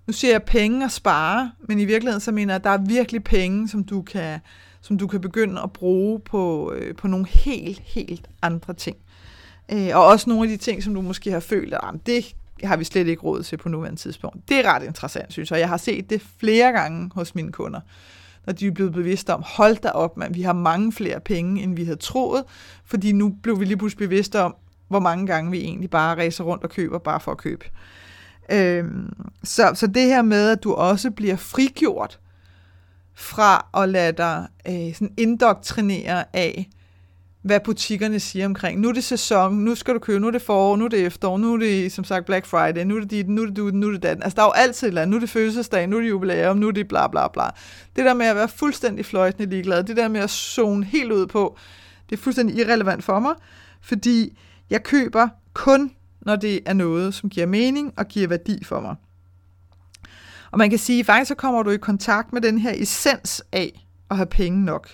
nu 0.06 0.12
siger 0.12 0.32
jeg 0.32 0.42
penge 0.42 0.84
at 0.84 0.92
spare, 0.92 1.52
men 1.68 1.80
i 1.80 1.84
virkeligheden 1.84 2.20
så 2.20 2.32
mener 2.32 2.54
jeg, 2.54 2.58
at 2.58 2.64
der 2.64 2.70
er 2.70 2.78
virkelig 2.78 3.24
penge, 3.24 3.68
som 3.68 3.84
du 3.84 4.02
kan, 4.02 4.40
som 4.84 4.98
du 4.98 5.06
kan 5.06 5.20
begynde 5.20 5.62
at 5.62 5.72
bruge 5.72 6.20
på, 6.20 6.72
øh, 6.72 6.96
på 6.96 7.08
nogle 7.08 7.26
helt, 7.26 7.80
helt 7.84 8.28
andre 8.42 8.74
ting. 8.74 8.96
Øh, 9.72 9.88
og 9.94 10.06
også 10.06 10.30
nogle 10.30 10.42
af 10.42 10.58
de 10.58 10.64
ting, 10.64 10.82
som 10.82 10.94
du 10.94 11.00
måske 11.00 11.30
har 11.30 11.40
følt, 11.40 11.74
at 11.74 11.80
ah, 11.82 11.94
det 12.06 12.34
har 12.64 12.76
vi 12.76 12.84
slet 12.84 13.06
ikke 13.06 13.22
råd 13.22 13.42
til 13.42 13.56
på 13.56 13.68
nuværende 13.68 14.00
tidspunkt. 14.00 14.48
Det 14.48 14.58
er 14.58 14.74
ret 14.74 14.82
interessant, 14.82 15.32
synes 15.32 15.50
jeg. 15.50 15.60
Jeg 15.60 15.68
har 15.68 15.76
set 15.76 16.10
det 16.10 16.22
flere 16.40 16.72
gange 16.72 17.10
hos 17.14 17.34
mine 17.34 17.52
kunder, 17.52 17.80
når 18.46 18.52
de 18.52 18.66
er 18.66 18.70
blevet 18.70 18.92
bevidste 18.92 19.34
om, 19.34 19.42
hold 19.46 19.76
da 19.76 19.88
op, 19.88 20.16
man, 20.16 20.34
vi 20.34 20.42
har 20.42 20.52
mange 20.52 20.92
flere 20.92 21.20
penge, 21.20 21.62
end 21.62 21.76
vi 21.76 21.84
havde 21.84 21.98
troet, 21.98 22.44
fordi 22.84 23.12
nu 23.12 23.28
blev 23.42 23.60
vi 23.60 23.64
lige 23.64 23.76
pludselig 23.76 24.08
bevidste 24.08 24.40
om, 24.40 24.54
hvor 24.88 25.00
mange 25.00 25.26
gange 25.26 25.50
vi 25.50 25.60
egentlig 25.60 25.90
bare 25.90 26.16
racer 26.16 26.44
rundt 26.44 26.64
og 26.64 26.70
køber 26.70 26.98
bare 26.98 27.20
for 27.20 27.32
at 27.32 27.38
købe. 27.38 27.64
Øhm, 28.52 29.12
så, 29.44 29.70
så 29.74 29.86
det 29.86 30.02
her 30.02 30.22
med, 30.22 30.50
at 30.50 30.64
du 30.64 30.72
også 30.72 31.10
bliver 31.10 31.36
frigjort 31.36 32.18
fra 33.14 33.66
at 33.82 33.88
lade 33.88 34.12
dig 34.12 34.46
øh, 34.68 34.94
sådan 34.94 35.14
indoktrinere 35.16 36.24
af, 36.32 36.68
hvad 37.42 37.60
butikkerne 37.60 38.20
siger 38.20 38.46
omkring, 38.46 38.80
nu 38.80 38.88
er 38.88 38.92
det 38.92 39.04
sæson, 39.04 39.54
nu 39.54 39.74
skal 39.74 39.94
du 39.94 39.98
købe, 39.98 40.20
nu 40.20 40.26
er 40.26 40.30
det 40.30 40.42
forår, 40.42 40.76
nu 40.76 40.84
er 40.84 40.88
det 40.88 41.06
efterår, 41.06 41.38
nu 41.38 41.54
er 41.54 41.58
det 41.58 41.92
som 41.92 42.04
sagt 42.04 42.26
Black 42.26 42.46
Friday, 42.46 42.84
nu 42.84 42.96
er 42.96 43.00
det 43.00 43.10
dit, 43.10 43.28
nu 43.28 43.42
er 43.42 43.46
det 43.46 43.56
du, 43.56 43.70
nu 43.74 43.86
er 43.86 43.92
det 43.92 44.02
datten. 44.02 44.22
Altså 44.22 44.36
der 44.36 44.42
er 44.42 44.46
jo 44.46 44.52
altid 44.52 44.86
et 44.86 44.90
eller 44.90 45.02
andet, 45.02 45.10
nu 45.10 45.16
er 45.16 45.20
det 45.20 45.30
fødselsdag, 45.30 45.86
nu 45.86 45.96
er 45.96 46.00
det 46.00 46.08
jubilæum, 46.08 46.56
nu 46.56 46.68
er 46.68 46.72
det 46.72 46.88
bla 46.88 47.06
bla 47.06 47.28
bla. 47.28 47.44
Det 47.96 48.04
der 48.04 48.14
med 48.14 48.26
at 48.26 48.36
være 48.36 48.48
fuldstændig 48.48 49.06
fløjtende 49.06 49.50
ligeglad, 49.50 49.84
det 49.84 49.96
der 49.96 50.08
med 50.08 50.20
at 50.20 50.30
zone 50.30 50.84
helt 50.84 51.12
ud 51.12 51.26
på, 51.26 51.58
det 52.10 52.16
er 52.16 52.22
fuldstændig 52.22 52.56
irrelevant 52.56 53.04
for 53.04 53.18
mig, 53.18 53.34
fordi 53.82 54.38
jeg 54.70 54.82
køber 54.82 55.28
kun, 55.52 55.90
når 56.20 56.36
det 56.36 56.60
er 56.66 56.72
noget, 56.72 57.14
som 57.14 57.30
giver 57.30 57.46
mening 57.46 57.92
og 57.96 58.08
giver 58.08 58.28
værdi 58.28 58.64
for 58.64 58.80
mig. 58.80 58.96
Og 60.54 60.58
man 60.58 60.70
kan 60.70 60.78
sige, 60.78 61.04
faktisk 61.04 61.28
så 61.28 61.34
kommer 61.34 61.62
du 61.62 61.70
i 61.70 61.76
kontakt 61.76 62.32
med 62.32 62.40
den 62.40 62.58
her 62.58 62.72
essens 62.76 63.42
af 63.52 63.86
at 64.10 64.16
have 64.16 64.26
penge 64.26 64.64
nok, 64.64 64.88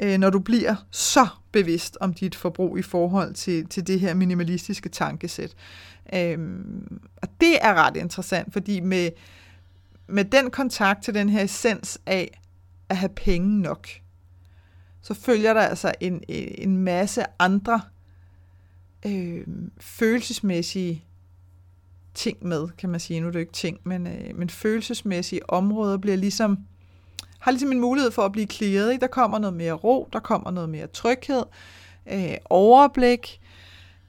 øh, 0.00 0.18
når 0.18 0.30
du 0.30 0.38
bliver 0.38 0.74
så 0.90 1.26
bevidst 1.52 1.98
om 2.00 2.14
dit 2.14 2.34
forbrug 2.34 2.78
i 2.78 2.82
forhold 2.82 3.34
til, 3.34 3.66
til 3.66 3.86
det 3.86 4.00
her 4.00 4.14
minimalistiske 4.14 4.88
tankesæt. 4.88 5.54
Øhm, 6.14 7.00
og 7.22 7.28
det 7.40 7.58
er 7.60 7.74
ret 7.74 7.96
interessant, 7.96 8.52
fordi 8.52 8.80
med, 8.80 9.10
med 10.08 10.24
den 10.24 10.50
kontakt 10.50 11.02
til 11.02 11.14
den 11.14 11.28
her 11.28 11.44
essens 11.44 11.98
af 12.06 12.40
at 12.88 12.96
have 12.96 13.12
penge 13.16 13.60
nok, 13.60 13.88
så 15.02 15.14
følger 15.14 15.54
der 15.54 15.62
altså 15.62 15.92
en, 16.00 16.22
en 16.28 16.76
masse 16.76 17.24
andre 17.38 17.80
øh, 19.06 19.46
følelsesmæssige 19.80 21.04
ting 22.14 22.46
med, 22.46 22.68
kan 22.78 22.90
man 22.90 23.00
sige. 23.00 23.20
Nu 23.20 23.26
er 23.26 23.32
det 23.32 23.40
ikke 23.40 23.52
ting, 23.52 23.78
men, 23.84 24.06
øh, 24.06 24.36
men 24.38 24.50
følelsesmæssige 24.50 25.50
områder 25.50 25.96
bliver 25.96 26.16
ligesom, 26.16 26.58
har 27.38 27.50
ligesom 27.50 27.72
en 27.72 27.80
mulighed 27.80 28.10
for 28.10 28.22
at 28.22 28.32
blive 28.32 28.46
clearet. 28.46 28.92
Ikke? 28.92 29.00
Der 29.00 29.06
kommer 29.06 29.38
noget 29.38 29.56
mere 29.56 29.72
ro, 29.72 30.08
der 30.12 30.20
kommer 30.20 30.50
noget 30.50 30.68
mere 30.68 30.86
tryghed, 30.86 31.42
øh, 32.12 32.34
overblik, 32.50 33.40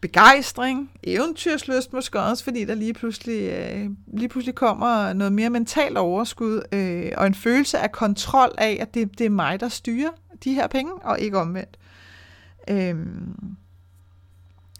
begejstring, 0.01 0.91
eventyrsløst 1.03 1.93
måske 1.93 2.19
også, 2.19 2.43
fordi 2.43 2.65
der 2.65 2.75
lige 2.75 2.93
pludselig, 2.93 3.51
øh, 3.51 3.89
lige 4.07 4.29
pludselig 4.29 4.55
kommer 4.55 5.13
noget 5.13 5.33
mere 5.33 5.49
mentalt 5.49 5.97
overskud, 5.97 6.61
øh, 6.71 7.11
og 7.17 7.27
en 7.27 7.35
følelse 7.35 7.79
af 7.79 7.91
kontrol 7.91 8.55
af, 8.57 8.77
at 8.81 8.93
det, 8.93 9.19
det 9.19 9.25
er 9.25 9.29
mig, 9.29 9.59
der 9.59 9.69
styrer 9.69 10.09
de 10.43 10.53
her 10.53 10.67
penge, 10.67 10.91
og 10.93 11.19
ikke 11.19 11.37
omvendt. 11.37 11.77
Øh, 12.67 12.95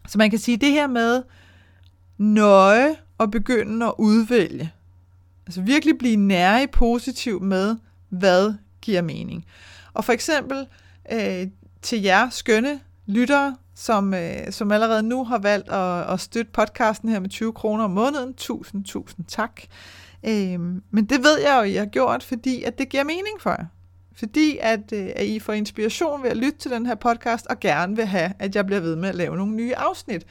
så 0.08 0.18
man 0.18 0.30
kan 0.30 0.40
sige, 0.40 0.58
det 0.58 0.72
her 0.72 0.88
med 0.88 1.24
nøje 2.18 2.96
at 3.22 3.32
begynde 3.32 3.86
at 3.86 3.94
udvælge, 3.98 4.72
altså 5.48 5.62
virkelig 5.62 5.98
blive 5.98 6.16
nære 6.16 6.68
positiv 6.68 7.42
med, 7.42 7.76
hvad 8.10 8.54
giver 8.82 9.02
mening. 9.02 9.46
Og 9.94 10.06
for 10.06 10.14
eksempel 10.14 10.68
øh, 11.12 11.48
til 11.82 12.02
jer 12.02 12.30
skønne 12.30 12.80
lyttere, 13.06 13.56
som, 13.76 14.14
øh, 14.14 14.52
som 14.52 14.72
allerede 14.72 15.04
nu 15.04 15.24
har 15.24 15.38
valgt 15.38 15.70
at, 15.70 16.14
at 16.14 16.20
støtte 16.20 16.52
podcasten 16.52 17.10
her 17.10 17.20
med 17.20 17.30
20 17.30 17.54
kroner 17.54 17.84
om 17.84 17.92
måneden. 17.92 18.34
Tusind, 18.34 18.84
tusind 18.84 19.26
tak. 19.26 19.62
Øh, 20.26 20.60
men 20.92 21.06
det 21.06 21.24
ved 21.24 21.40
jeg 21.40 21.58
jo, 21.58 21.64
I 21.64 21.74
har 21.74 21.86
gjort, 21.86 22.24
fordi 22.24 22.64
at 22.64 22.78
det 22.78 22.90
giver 22.90 23.04
mening 23.04 23.42
for 23.42 23.50
jer. 23.50 23.66
Fordi 24.16 24.58
at, 24.62 24.94
øh, 24.94 25.10
at 25.16 25.26
I 25.26 25.40
får 25.40 25.54
inspiration 25.54 26.24
ved 26.24 26.30
at 26.30 26.38
lytte 26.38 26.58
til 26.58 26.72
den 26.72 26.86
her 26.86 26.96
podcast, 26.96 27.46
og 27.48 27.60
gerne 27.60 27.96
vil 27.96 28.06
have, 28.06 28.34
at 28.40 28.56
jeg 28.56 28.66
bliver 28.66 28.80
ved 28.82 28.96
med 28.96 29.10
at 29.10 29.16
lave 29.16 29.38
nogle 29.38 29.54
nye 29.54 29.76
afsnit. 29.76 30.26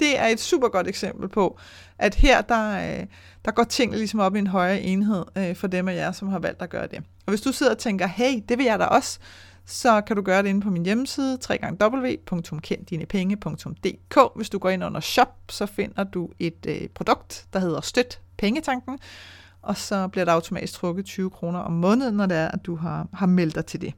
Det 0.00 0.18
er 0.18 0.26
et 0.26 0.40
super 0.40 0.68
godt 0.68 0.88
eksempel 0.88 1.28
på, 1.28 1.58
at 1.98 2.14
her 2.14 2.40
der, 2.40 2.98
øh, 3.00 3.06
der 3.44 3.50
går 3.50 3.64
tingene 3.64 3.98
ligesom 3.98 4.20
op 4.20 4.36
i 4.36 4.38
en 4.38 4.46
højere 4.46 4.80
enhed 4.80 5.24
øh, 5.36 5.56
for 5.56 5.66
dem 5.66 5.88
af 5.88 5.96
jer, 5.96 6.12
som 6.12 6.28
har 6.28 6.38
valgt 6.38 6.62
at 6.62 6.70
gøre 6.70 6.86
det. 6.86 6.98
Og 6.98 7.30
hvis 7.30 7.40
du 7.40 7.52
sidder 7.52 7.72
og 7.72 7.78
tænker, 7.78 8.06
hey, 8.06 8.42
det 8.48 8.58
vil 8.58 8.66
jeg 8.66 8.78
da 8.78 8.84
også, 8.84 9.18
så 9.66 10.00
kan 10.00 10.16
du 10.16 10.22
gøre 10.22 10.42
det 10.42 10.48
inde 10.48 10.60
på 10.60 10.70
min 10.70 10.84
hjemmeside, 10.84 11.38
www.kenddinepenge.dk. 11.82 14.18
Hvis 14.36 14.50
du 14.50 14.58
går 14.58 14.70
ind 14.70 14.84
under 14.84 15.00
shop, 15.00 15.34
så 15.48 15.66
finder 15.66 16.04
du 16.04 16.30
et 16.38 16.66
øh, 16.68 16.88
produkt, 16.94 17.46
der 17.52 17.58
hedder 17.58 17.80
Støt 17.80 18.20
Pengetanken, 18.38 18.98
og 19.62 19.76
så 19.76 20.08
bliver 20.08 20.24
der 20.24 20.32
automatisk 20.32 20.72
trukket 20.72 21.04
20 21.04 21.30
kroner 21.30 21.58
om 21.58 21.72
måneden, 21.72 22.14
når 22.14 22.26
det 22.26 22.36
er, 22.36 22.48
at 22.48 22.66
du 22.66 22.76
har, 22.76 23.08
har 23.12 23.26
meldt 23.26 23.54
dig 23.54 23.66
til 23.66 23.80
det. 23.80 23.94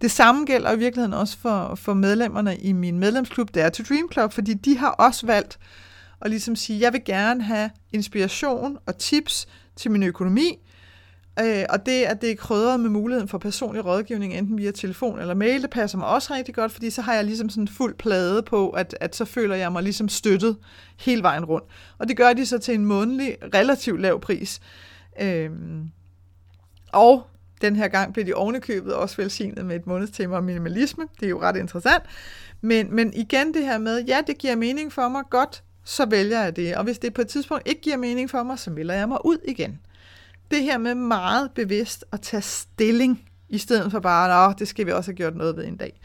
Det 0.00 0.10
samme 0.10 0.44
gælder 0.44 0.72
i 0.72 0.78
virkeligheden 0.78 1.14
også 1.14 1.38
for, 1.38 1.74
for 1.74 1.94
medlemmerne 1.94 2.56
i 2.56 2.72
min 2.72 2.98
medlemsklub, 2.98 3.54
der 3.54 3.64
er 3.64 3.70
til 3.70 3.88
Dream 3.88 4.08
Club, 4.12 4.32
fordi 4.32 4.54
de 4.54 4.78
har 4.78 4.90
også 4.90 5.26
valgt 5.26 5.58
at 6.20 6.30
ligesom 6.30 6.56
sige, 6.56 6.80
jeg 6.80 6.92
vil 6.92 7.04
gerne 7.04 7.42
have 7.42 7.70
inspiration 7.92 8.78
og 8.86 8.98
tips 8.98 9.46
til 9.76 9.90
min 9.90 10.02
økonomi, 10.02 10.58
Øh, 11.40 11.64
og 11.68 11.86
det, 11.86 12.02
at 12.02 12.20
det 12.20 12.30
er 12.30 12.34
krydret 12.36 12.80
med 12.80 12.90
muligheden 12.90 13.28
for 13.28 13.38
personlig 13.38 13.84
rådgivning, 13.84 14.34
enten 14.34 14.58
via 14.58 14.70
telefon 14.70 15.20
eller 15.20 15.34
mail, 15.34 15.62
det 15.62 15.70
passer 15.70 15.98
mig 15.98 16.08
også 16.08 16.34
rigtig 16.34 16.54
godt, 16.54 16.72
fordi 16.72 16.90
så 16.90 17.02
har 17.02 17.14
jeg 17.14 17.24
ligesom 17.24 17.48
sådan 17.48 17.68
fuld 17.68 17.94
plade 17.94 18.42
på, 18.42 18.70
at, 18.70 18.96
at 19.00 19.16
så 19.16 19.24
føler 19.24 19.56
jeg 19.56 19.72
mig 19.72 19.82
ligesom 19.82 20.08
støttet 20.08 20.56
hele 20.96 21.22
vejen 21.22 21.44
rundt. 21.44 21.66
Og 21.98 22.08
det 22.08 22.16
gør 22.16 22.32
de 22.32 22.46
så 22.46 22.58
til 22.58 22.74
en 22.74 22.84
månedlig, 22.84 23.36
relativt 23.54 24.00
lav 24.00 24.20
pris. 24.20 24.60
Øh, 25.20 25.50
og 26.92 27.26
den 27.60 27.76
her 27.76 27.88
gang 27.88 28.12
blev 28.12 28.26
de 28.26 28.34
ovenikøbet 28.34 28.94
også 28.94 29.16
velsignet 29.16 29.66
med 29.66 29.76
et 29.76 29.86
månedstema 29.86 30.36
om 30.36 30.44
minimalisme. 30.44 31.04
Det 31.20 31.26
er 31.26 31.30
jo 31.30 31.40
ret 31.40 31.56
interessant. 31.56 32.02
Men, 32.60 32.94
men 32.94 33.14
igen 33.14 33.54
det 33.54 33.64
her 33.64 33.78
med, 33.78 34.04
ja, 34.04 34.20
det 34.26 34.38
giver 34.38 34.56
mening 34.56 34.92
for 34.92 35.08
mig, 35.08 35.22
godt, 35.30 35.62
så 35.84 36.06
vælger 36.06 36.42
jeg 36.42 36.56
det. 36.56 36.76
Og 36.76 36.84
hvis 36.84 36.98
det 36.98 37.14
på 37.14 37.20
et 37.20 37.28
tidspunkt 37.28 37.68
ikke 37.68 37.80
giver 37.80 37.96
mening 37.96 38.30
for 38.30 38.42
mig, 38.42 38.58
så 38.58 38.70
melder 38.70 38.94
jeg 38.94 39.08
mig 39.08 39.26
ud 39.26 39.38
igen 39.48 39.78
det 40.50 40.62
her 40.62 40.78
med 40.78 40.94
meget 40.94 41.50
bevidst 41.50 42.04
at 42.12 42.20
tage 42.20 42.42
stilling, 42.42 43.22
i 43.48 43.58
stedet 43.58 43.90
for 43.90 44.00
bare, 44.00 44.50
at 44.50 44.58
det 44.58 44.68
skal 44.68 44.86
vi 44.86 44.92
også 44.92 45.10
have 45.10 45.16
gjort 45.16 45.36
noget 45.36 45.56
ved 45.56 45.66
en 45.66 45.76
dag. 45.76 46.00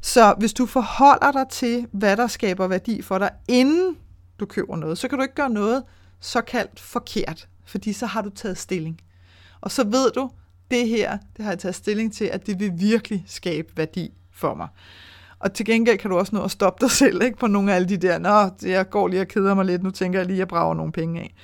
Så 0.00 0.34
hvis 0.38 0.52
du 0.52 0.66
forholder 0.66 1.32
dig 1.32 1.46
til, 1.50 1.86
hvad 1.92 2.16
der 2.16 2.26
skaber 2.26 2.66
værdi 2.66 3.02
for 3.02 3.18
dig, 3.18 3.30
inden 3.48 3.96
du 4.40 4.46
køber 4.46 4.76
noget, 4.76 4.98
så 4.98 5.08
kan 5.08 5.18
du 5.18 5.22
ikke 5.22 5.34
gøre 5.34 5.50
noget 5.50 5.82
såkaldt 6.20 6.80
forkert, 6.80 7.48
fordi 7.64 7.92
så 7.92 8.06
har 8.06 8.22
du 8.22 8.30
taget 8.30 8.58
stilling. 8.58 9.00
Og 9.60 9.70
så 9.70 9.84
ved 9.84 10.10
du, 10.10 10.30
det 10.70 10.88
her, 10.88 11.18
det 11.36 11.44
har 11.44 11.52
jeg 11.52 11.58
taget 11.58 11.74
stilling 11.74 12.12
til, 12.12 12.24
at 12.24 12.46
det 12.46 12.60
vil 12.60 12.72
virkelig 12.74 13.24
skabe 13.26 13.68
værdi 13.76 14.10
for 14.32 14.54
mig. 14.54 14.68
Og 15.38 15.52
til 15.52 15.66
gengæld 15.66 15.98
kan 15.98 16.10
du 16.10 16.18
også 16.18 16.34
nå 16.36 16.42
at 16.42 16.50
stoppe 16.50 16.84
dig 16.84 16.90
selv 16.90 17.22
ikke, 17.22 17.38
på 17.38 17.46
nogle 17.46 17.72
af 17.72 17.76
alle 17.76 17.88
de 17.88 17.96
der, 17.96 18.18
nå, 18.18 18.50
jeg 18.68 18.90
går 18.90 19.08
lige 19.08 19.20
og 19.20 19.28
keder 19.28 19.54
mig 19.54 19.64
lidt, 19.64 19.82
nu 19.82 19.90
tænker 19.90 20.18
jeg 20.18 20.26
lige, 20.26 20.36
at 20.36 20.38
jeg 20.38 20.48
brager 20.48 20.74
nogle 20.74 20.92
penge 20.92 21.20
af. 21.20 21.34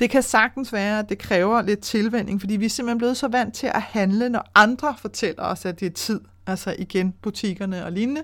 Det 0.00 0.10
kan 0.10 0.22
sagtens 0.22 0.72
være, 0.72 0.98
at 0.98 1.08
det 1.08 1.18
kræver 1.18 1.62
lidt 1.62 1.80
tilvænding, 1.80 2.40
fordi 2.40 2.56
vi 2.56 2.64
er 2.64 2.68
simpelthen 2.68 2.98
blevet 2.98 3.16
så 3.16 3.28
vant 3.28 3.54
til 3.54 3.66
at 3.66 3.82
handle, 3.82 4.28
når 4.28 4.50
andre 4.54 4.94
fortæller 4.98 5.42
os, 5.42 5.64
at 5.66 5.80
det 5.80 5.86
er 5.86 5.90
tid. 5.90 6.20
Altså 6.46 6.74
igen 6.78 7.14
butikkerne 7.22 7.84
og 7.84 7.92
lignende. 7.92 8.22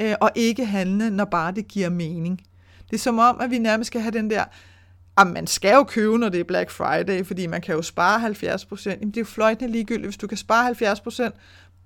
Øh, 0.00 0.14
og 0.20 0.30
ikke 0.34 0.66
handle, 0.66 1.10
når 1.10 1.24
bare 1.24 1.52
det 1.52 1.68
giver 1.68 1.90
mening. 1.90 2.40
Det 2.90 2.96
er 2.96 3.00
som 3.00 3.18
om, 3.18 3.40
at 3.40 3.50
vi 3.50 3.58
nærmest 3.58 3.86
skal 3.86 4.00
have 4.00 4.12
den 4.12 4.30
der, 4.30 4.44
at 5.16 5.26
man 5.26 5.46
skal 5.46 5.74
jo 5.74 5.84
købe, 5.84 6.18
når 6.18 6.28
det 6.28 6.40
er 6.40 6.44
Black 6.44 6.70
Friday, 6.70 7.24
fordi 7.24 7.46
man 7.46 7.60
kan 7.60 7.74
jo 7.74 7.82
spare 7.82 8.20
70 8.20 8.64
procent. 8.64 9.00
det 9.00 9.16
er 9.16 9.20
jo 9.20 9.24
fløjtende 9.24 9.72
ligegyldigt, 9.72 10.06
hvis 10.06 10.16
du 10.16 10.26
kan 10.26 10.38
spare 10.38 10.64
70 10.64 11.00
procent 11.00 11.34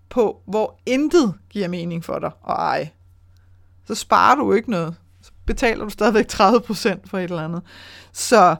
på, 0.09 0.43
hvor 0.47 0.81
intet 0.87 1.35
giver 1.51 1.69
mening 1.69 2.05
for 2.05 2.19
dig 2.19 2.31
og 2.43 2.55
ej. 2.55 2.88
Så 3.87 3.95
sparer 3.95 4.35
du 4.35 4.53
ikke 4.53 4.71
noget. 4.71 4.95
Så 5.23 5.31
betaler 5.47 5.85
du 5.85 5.91
stadigvæk 5.91 6.29
30 6.29 6.61
procent 6.61 7.11
for 7.11 7.19
et 7.19 7.25
eller 7.25 7.45
andet. 7.45 7.62
Så 8.12 8.57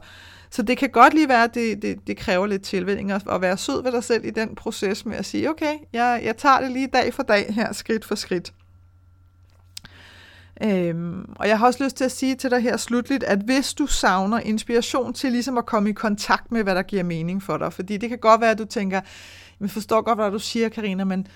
så 0.51 0.61
det 0.61 0.77
kan 0.77 0.89
godt 0.89 1.13
lige 1.13 1.29
være, 1.29 1.43
at 1.43 1.53
det, 1.53 1.81
det, 1.81 2.07
det 2.07 2.17
kræver 2.17 2.47
lidt 2.47 2.61
tilvænning 2.61 3.11
at, 3.11 3.23
at 3.31 3.41
være 3.41 3.57
sød 3.57 3.83
ved 3.83 3.91
dig 3.91 4.03
selv 4.03 4.25
i 4.25 4.29
den 4.29 4.55
proces 4.55 5.05
med 5.05 5.17
at 5.17 5.25
sige, 5.25 5.49
okay, 5.49 5.73
jeg, 5.93 6.21
jeg 6.23 6.37
tager 6.37 6.61
det 6.61 6.71
lige 6.71 6.87
dag 6.87 7.13
for 7.13 7.23
dag 7.23 7.53
her, 7.53 7.73
skridt 7.73 8.05
for 8.05 8.15
skridt. 8.15 8.53
Øhm, 10.63 11.25
og 11.35 11.47
jeg 11.47 11.59
har 11.59 11.65
også 11.65 11.83
lyst 11.83 11.95
til 11.95 12.05
at 12.05 12.11
sige 12.11 12.35
til 12.35 12.51
dig 12.51 12.61
her 12.61 12.77
slutligt, 12.77 13.23
at 13.23 13.39
hvis 13.39 13.73
du 13.73 13.87
savner 13.87 14.39
inspiration 14.39 15.13
til 15.13 15.31
ligesom 15.31 15.57
at 15.57 15.65
komme 15.65 15.89
i 15.89 15.93
kontakt 15.93 16.51
med, 16.51 16.63
hvad 16.63 16.75
der 16.75 16.81
giver 16.81 17.03
mening 17.03 17.43
for 17.43 17.57
dig, 17.57 17.73
fordi 17.73 17.97
det 17.97 18.09
kan 18.09 18.17
godt 18.17 18.41
være, 18.41 18.51
at 18.51 18.57
du 18.57 18.65
tænker, 18.65 19.01
jeg 19.59 19.69
forstår 19.69 20.01
godt, 20.01 20.19
hvad 20.19 20.31
du 20.31 20.39
siger, 20.39 20.69
Karina, 20.69 21.03
men 21.03 21.27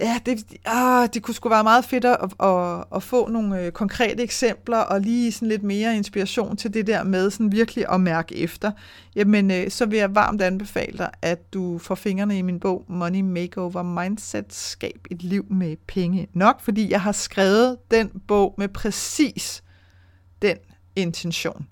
Ja, 0.00 0.18
det, 0.26 0.44
ah, 0.64 1.08
det 1.14 1.22
kunne 1.22 1.34
sgu 1.34 1.48
være 1.48 1.62
meget 1.64 1.84
fedt 1.84 2.04
at, 2.04 2.18
at, 2.40 2.84
at 2.94 3.02
få 3.02 3.28
nogle 3.28 3.60
øh, 3.60 3.72
konkrete 3.72 4.22
eksempler 4.22 4.78
og 4.78 5.00
lige 5.00 5.32
sådan 5.32 5.48
lidt 5.48 5.62
mere 5.62 5.96
inspiration 5.96 6.56
til 6.56 6.74
det 6.74 6.86
der 6.86 7.02
med 7.02 7.30
sådan 7.30 7.52
virkelig 7.52 7.84
at 7.92 8.00
mærke 8.00 8.36
efter. 8.36 8.72
Jamen, 9.16 9.50
øh, 9.50 9.70
så 9.70 9.86
vil 9.86 9.98
jeg 9.98 10.14
varmt 10.14 10.42
anbefale 10.42 10.98
dig, 10.98 11.10
at 11.22 11.52
du 11.52 11.78
får 11.78 11.94
fingrene 11.94 12.38
i 12.38 12.42
min 12.42 12.60
bog 12.60 12.84
Money 12.88 13.20
Makeover 13.20 13.82
Mindset, 13.82 14.54
skab 14.54 15.06
et 15.10 15.22
liv 15.22 15.46
med 15.50 15.76
penge 15.86 16.28
nok, 16.32 16.60
fordi 16.60 16.90
jeg 16.90 17.00
har 17.00 17.12
skrevet 17.12 17.76
den 17.90 18.10
bog 18.28 18.54
med 18.58 18.68
præcis 18.68 19.62
den 20.42 20.56
intention. 20.96 21.66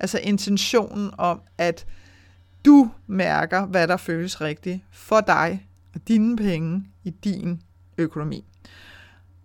Altså 0.00 0.18
intentionen 0.18 1.10
om, 1.18 1.40
at 1.58 1.86
du 2.64 2.90
mærker, 3.06 3.66
hvad 3.66 3.88
der 3.88 3.96
føles 3.96 4.40
rigtigt 4.40 4.80
for 4.92 5.20
dig 5.20 5.66
og 5.94 6.08
dine 6.08 6.36
penge 6.36 6.84
i 7.04 7.10
din 7.10 7.62
økonomi. 7.98 8.44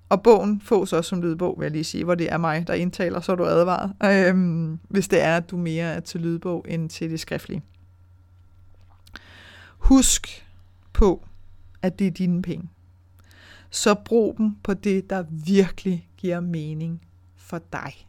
Og 0.10 0.24
bogen 0.24 0.62
fås 0.62 0.93
også 0.93 1.10
som 1.10 1.22
lydbog, 1.22 1.56
vil 1.60 1.66
jeg 1.66 1.72
lige 1.72 1.84
sige, 1.84 2.04
hvor 2.04 2.16
det 2.16 2.32
er 2.32 2.38
mig, 2.38 2.68
der 2.68 2.74
indtaler, 2.74 3.22
så 3.22 3.32
er 3.32 3.36
du 3.36 3.45
advaret, 3.45 3.93
øhm, 4.04 4.80
hvis 4.89 5.08
det 5.08 5.22
er, 5.22 5.38
at 5.38 5.52
du 5.52 5.58
mere 5.58 5.86
er 5.86 6.00
til 6.00 6.22
lydbog 6.22 6.66
end 6.70 6.89
til 6.89 7.10
det 7.12 7.20
skriftlige. 7.20 7.62
Husk 9.78 10.47
på, 10.93 11.26
at 11.82 12.00
det 12.00 12.08
er 12.08 12.12
dine 12.12 12.41
penge. 12.41 12.70
Så 13.70 13.95
brug 14.06 14.36
dem 14.38 14.56
på 14.64 14.74
det, 14.74 15.10
der 15.10 15.24
virkelig 15.45 16.10
giver 16.18 16.39
mening 16.39 17.02
for 17.36 17.62
dig. 17.74 18.09